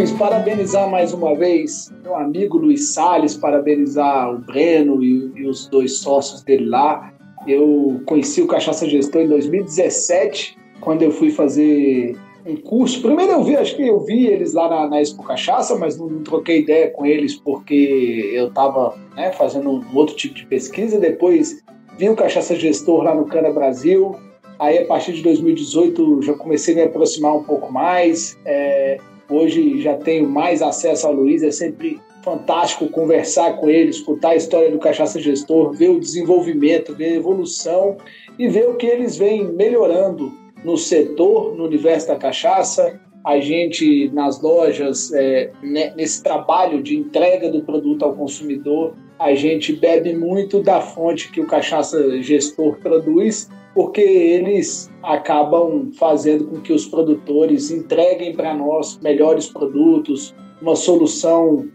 Luiz, 0.00 0.12
parabenizar 0.12 0.90
mais 0.90 1.12
uma 1.12 1.34
vez 1.34 1.92
meu 2.02 2.16
amigo 2.16 2.56
Luiz 2.56 2.94
Salles, 2.94 3.36
parabenizar 3.36 4.34
o 4.34 4.38
Breno 4.38 5.04
e, 5.04 5.30
e 5.36 5.46
os 5.46 5.66
dois 5.66 5.98
sócios 5.98 6.42
dele 6.42 6.64
lá. 6.70 7.12
Eu 7.46 8.00
conheci 8.06 8.40
o 8.40 8.46
Cachaça 8.46 8.88
Gestor 8.88 9.20
em 9.20 9.28
2017, 9.28 10.56
quando 10.80 11.02
eu 11.02 11.10
fui 11.10 11.30
fazer 11.30 12.16
um 12.46 12.56
curso. 12.56 13.02
Primeiro 13.02 13.32
eu 13.32 13.44
vi, 13.44 13.56
acho 13.56 13.76
que 13.76 13.86
eu 13.86 14.00
vi 14.00 14.26
eles 14.26 14.54
lá 14.54 14.70
na, 14.70 14.88
na 14.88 15.02
Expo 15.02 15.22
Cachaça, 15.22 15.76
mas 15.76 15.98
não, 15.98 16.06
não 16.06 16.22
troquei 16.22 16.60
ideia 16.60 16.88
com 16.88 17.04
eles 17.04 17.36
porque 17.36 18.30
eu 18.32 18.48
estava 18.48 18.96
né, 19.14 19.32
fazendo 19.32 19.70
um 19.70 19.84
outro 19.94 20.16
tipo 20.16 20.34
de 20.34 20.46
pesquisa. 20.46 20.98
Depois 20.98 21.62
vi 21.98 22.08
o 22.08 22.16
Cachaça 22.16 22.56
Gestor 22.56 23.02
lá 23.02 23.14
no 23.14 23.26
Cana 23.26 23.52
Brasil. 23.52 24.16
Aí, 24.58 24.78
a 24.78 24.86
partir 24.86 25.12
de 25.12 25.22
2018, 25.22 26.22
já 26.22 26.32
comecei 26.32 26.72
a 26.72 26.76
me 26.78 26.82
aproximar 26.84 27.36
um 27.36 27.44
pouco 27.44 27.70
mais. 27.70 28.38
É, 28.46 28.96
Hoje 29.30 29.80
já 29.80 29.96
tenho 29.96 30.28
mais 30.28 30.60
acesso 30.60 31.06
ao 31.06 31.12
Luiz, 31.12 31.42
é 31.42 31.50
sempre 31.50 32.00
fantástico 32.22 32.88
conversar 32.88 33.56
com 33.56 33.70
ele, 33.70 33.90
escutar 33.90 34.30
a 34.30 34.36
história 34.36 34.70
do 34.70 34.78
Cachaça 34.78 35.20
Gestor, 35.20 35.72
ver 35.72 35.90
o 35.90 36.00
desenvolvimento, 36.00 36.94
ver 36.94 37.12
a 37.12 37.16
evolução 37.16 37.96
e 38.38 38.48
ver 38.48 38.68
o 38.68 38.76
que 38.76 38.86
eles 38.86 39.16
vêm 39.16 39.44
melhorando 39.44 40.32
no 40.64 40.76
setor, 40.76 41.56
no 41.56 41.64
universo 41.64 42.08
da 42.08 42.16
cachaça. 42.16 43.00
A 43.24 43.38
gente, 43.38 44.10
nas 44.12 44.40
lojas, 44.40 45.12
é, 45.12 45.52
nesse 45.62 46.22
trabalho 46.22 46.82
de 46.82 46.96
entrega 46.96 47.50
do 47.50 47.62
produto 47.62 48.04
ao 48.04 48.14
consumidor, 48.14 48.94
a 49.18 49.34
gente 49.34 49.74
bebe 49.74 50.14
muito 50.14 50.62
da 50.62 50.80
fonte 50.80 51.30
que 51.30 51.40
o 51.40 51.46
Cachaça 51.46 52.22
Gestor 52.22 52.78
produz, 52.78 53.50
porque 53.74 54.00
eles 54.00 54.90
acabam 55.02 55.90
fazendo 55.98 56.46
com 56.46 56.60
que 56.60 56.72
os 56.72 56.86
produtores 56.86 57.70
entreguem 57.70 58.34
para 58.34 58.54
nós 58.54 58.98
melhores 59.02 59.46
produtos, 59.46 60.34
uma 60.60 60.74
solução 60.76 61.68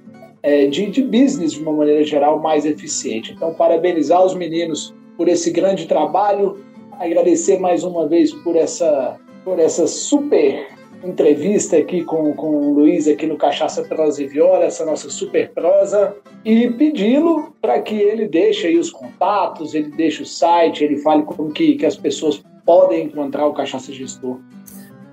é, 0.44 0.68
de, 0.68 0.88
de 0.88 1.02
business 1.02 1.54
de 1.54 1.62
uma 1.62 1.72
maneira 1.72 2.04
geral 2.04 2.40
mais 2.40 2.66
eficiente. 2.66 3.34
Então, 3.34 3.54
parabenizar 3.54 4.24
os 4.24 4.36
meninos 4.36 4.94
por 5.18 5.28
esse 5.28 5.50
grande 5.50 5.88
trabalho, 5.88 6.58
agradecer 7.00 7.60
mais 7.60 7.84
uma 7.84 8.08
vez 8.08 8.34
por 8.44 8.56
essa, 8.56 9.18
por 9.44 9.60
essa 9.60 9.88
super 9.88 10.75
entrevista 11.04 11.78
aqui 11.78 12.04
com, 12.04 12.34
com 12.34 12.56
o 12.56 12.74
Luiz 12.74 13.08
aqui 13.08 13.26
no 13.26 13.38
Cachaça 13.38 13.84
Prosa 13.84 14.24
e 14.24 14.28
Viola, 14.28 14.66
essa 14.66 14.86
nossa 14.86 15.10
super 15.10 15.52
prosa, 15.52 16.16
e 16.44 16.70
pedi-lo 16.72 17.56
para 17.62 17.80
que 17.82 17.96
ele 17.96 18.28
deixe 18.28 18.68
aí 18.68 18.78
os 18.78 18.90
contatos, 18.90 19.74
ele 19.74 19.92
deixe 19.92 20.24
o 20.24 20.26
site, 20.26 20.84
ele 20.84 20.98
fale 20.98 21.24
como 21.24 21.52
que, 21.52 21.76
que 21.76 21.86
as 21.86 21.96
pessoas 21.96 22.44
podem 22.66 23.06
encontrar 23.06 23.46
o 23.46 23.54
Cachaça 23.54 23.92
Gestor. 23.92 24.40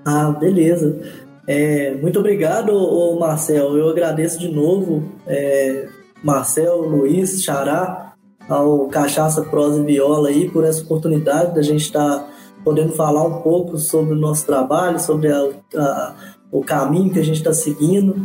Ah, 0.05 0.31
beleza. 0.31 0.99
É, 1.47 1.93
muito 1.95 2.19
obrigado, 2.19 2.73
Marcel. 3.19 3.77
Eu 3.77 3.89
agradeço 3.89 4.39
de 4.39 4.49
novo, 4.49 5.03
é, 5.27 5.87
Marcel, 6.23 6.81
Luiz, 6.81 7.43
Xará, 7.43 8.13
ao 8.47 8.87
Cachaça 8.87 9.43
Prosa 9.43 9.81
e 9.81 9.85
Viola 9.85 10.29
aí 10.29 10.49
por 10.49 10.63
essa 10.63 10.81
oportunidade 10.83 11.55
da 11.55 11.61
gente 11.61 11.81
estar 11.81 12.19
tá 12.19 12.32
podendo 12.63 12.93
falar 12.93 13.23
um 13.23 13.41
pouco 13.41 13.77
sobre 13.77 14.13
o 14.13 14.17
nosso 14.17 14.45
trabalho, 14.45 14.99
sobre 14.99 15.31
a, 15.31 15.49
a, 15.75 16.15
o 16.51 16.61
caminho 16.61 17.11
que 17.11 17.19
a 17.19 17.23
gente 17.23 17.37
está 17.37 17.53
seguindo. 17.53 18.15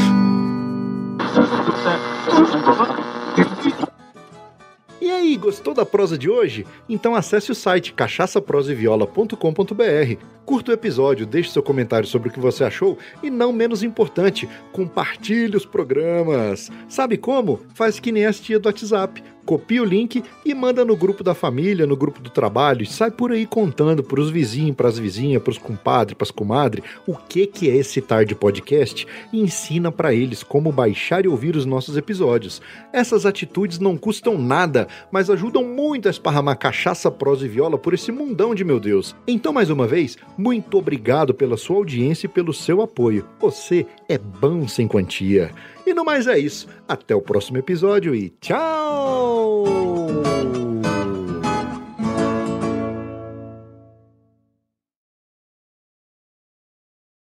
E 5.01 5.09
aí, 5.09 5.37
gostou 5.37 5.73
da 5.73 5.85
prosa 5.85 6.17
de 6.17 6.29
hoje? 6.29 6.67
Então 6.89 7.15
acesse 7.15 7.49
o 7.51 7.55
site 7.55 7.93
cachaçaproseviola.com.br, 7.93 10.23
curta 10.45 10.71
o 10.71 10.73
episódio, 10.73 11.25
deixe 11.25 11.51
seu 11.51 11.63
comentário 11.63 12.05
sobre 12.05 12.27
o 12.27 12.31
que 12.31 12.39
você 12.39 12.65
achou 12.65 12.97
e, 13.23 13.29
não 13.29 13.53
menos 13.53 13.81
importante, 13.81 14.49
compartilhe 14.73 15.55
os 15.55 15.65
programas. 15.65 16.69
Sabe 16.89 17.17
como? 17.17 17.61
Faz 17.73 17.97
que 17.97 18.11
nem 18.11 18.25
as 18.25 18.41
tia 18.41 18.59
do 18.59 18.65
WhatsApp 18.65 19.23
copia 19.49 19.81
o 19.81 19.85
link 19.85 20.23
e 20.45 20.53
manda 20.53 20.85
no 20.85 20.95
grupo 20.95 21.23
da 21.23 21.33
família, 21.33 21.87
no 21.87 21.97
grupo 21.97 22.21
do 22.21 22.29
trabalho, 22.29 22.85
sai 22.85 23.09
por 23.09 23.31
aí 23.31 23.47
contando 23.47 24.03
para 24.03 24.21
os 24.21 24.29
vizinhos, 24.29 24.75
para 24.75 24.87
as 24.87 24.99
vizinhas, 24.99 25.41
para 25.41 25.49
os 25.49 25.57
compadres, 25.57 26.15
para 26.15 26.25
as 26.25 26.29
comadres, 26.29 26.85
o 27.07 27.15
que 27.15 27.47
que 27.47 27.67
é 27.67 27.75
esse 27.75 27.99
Tarde 27.99 28.35
Podcast 28.35 29.07
e 29.33 29.41
ensina 29.41 29.91
para 29.91 30.13
eles 30.13 30.43
como 30.43 30.71
baixar 30.71 31.25
e 31.25 31.27
ouvir 31.27 31.55
os 31.55 31.65
nossos 31.65 31.97
episódios. 31.97 32.61
Essas 32.93 33.25
atitudes 33.25 33.79
não 33.79 33.97
custam 33.97 34.37
nada, 34.37 34.87
mas 35.11 35.31
ajudam 35.31 35.63
muito 35.63 36.07
a 36.07 36.11
esparramar 36.11 36.59
cachaça, 36.59 37.09
prosa 37.09 37.47
e 37.47 37.49
viola 37.49 37.75
por 37.75 37.95
esse 37.95 38.11
mundão 38.11 38.53
de 38.53 38.63
meu 38.63 38.79
Deus. 38.79 39.15
Então, 39.27 39.51
mais 39.51 39.71
uma 39.71 39.87
vez, 39.87 40.15
muito 40.37 40.77
obrigado 40.77 41.33
pela 41.33 41.57
sua 41.57 41.77
audiência 41.77 42.27
e 42.27 42.29
pelo 42.29 42.53
seu 42.53 42.83
apoio. 42.83 43.25
Você 43.39 43.87
é 44.07 44.19
bom 44.19 44.67
sem 44.67 44.87
quantia. 44.87 45.49
E 45.89 45.93
no 45.93 46.05
mais 46.05 46.27
é 46.27 46.37
isso. 46.37 46.67
Até 46.87 47.15
o 47.15 47.21
próximo 47.21 47.57
episódio 47.57 48.13
e 48.13 48.29
tchau! 48.39 49.63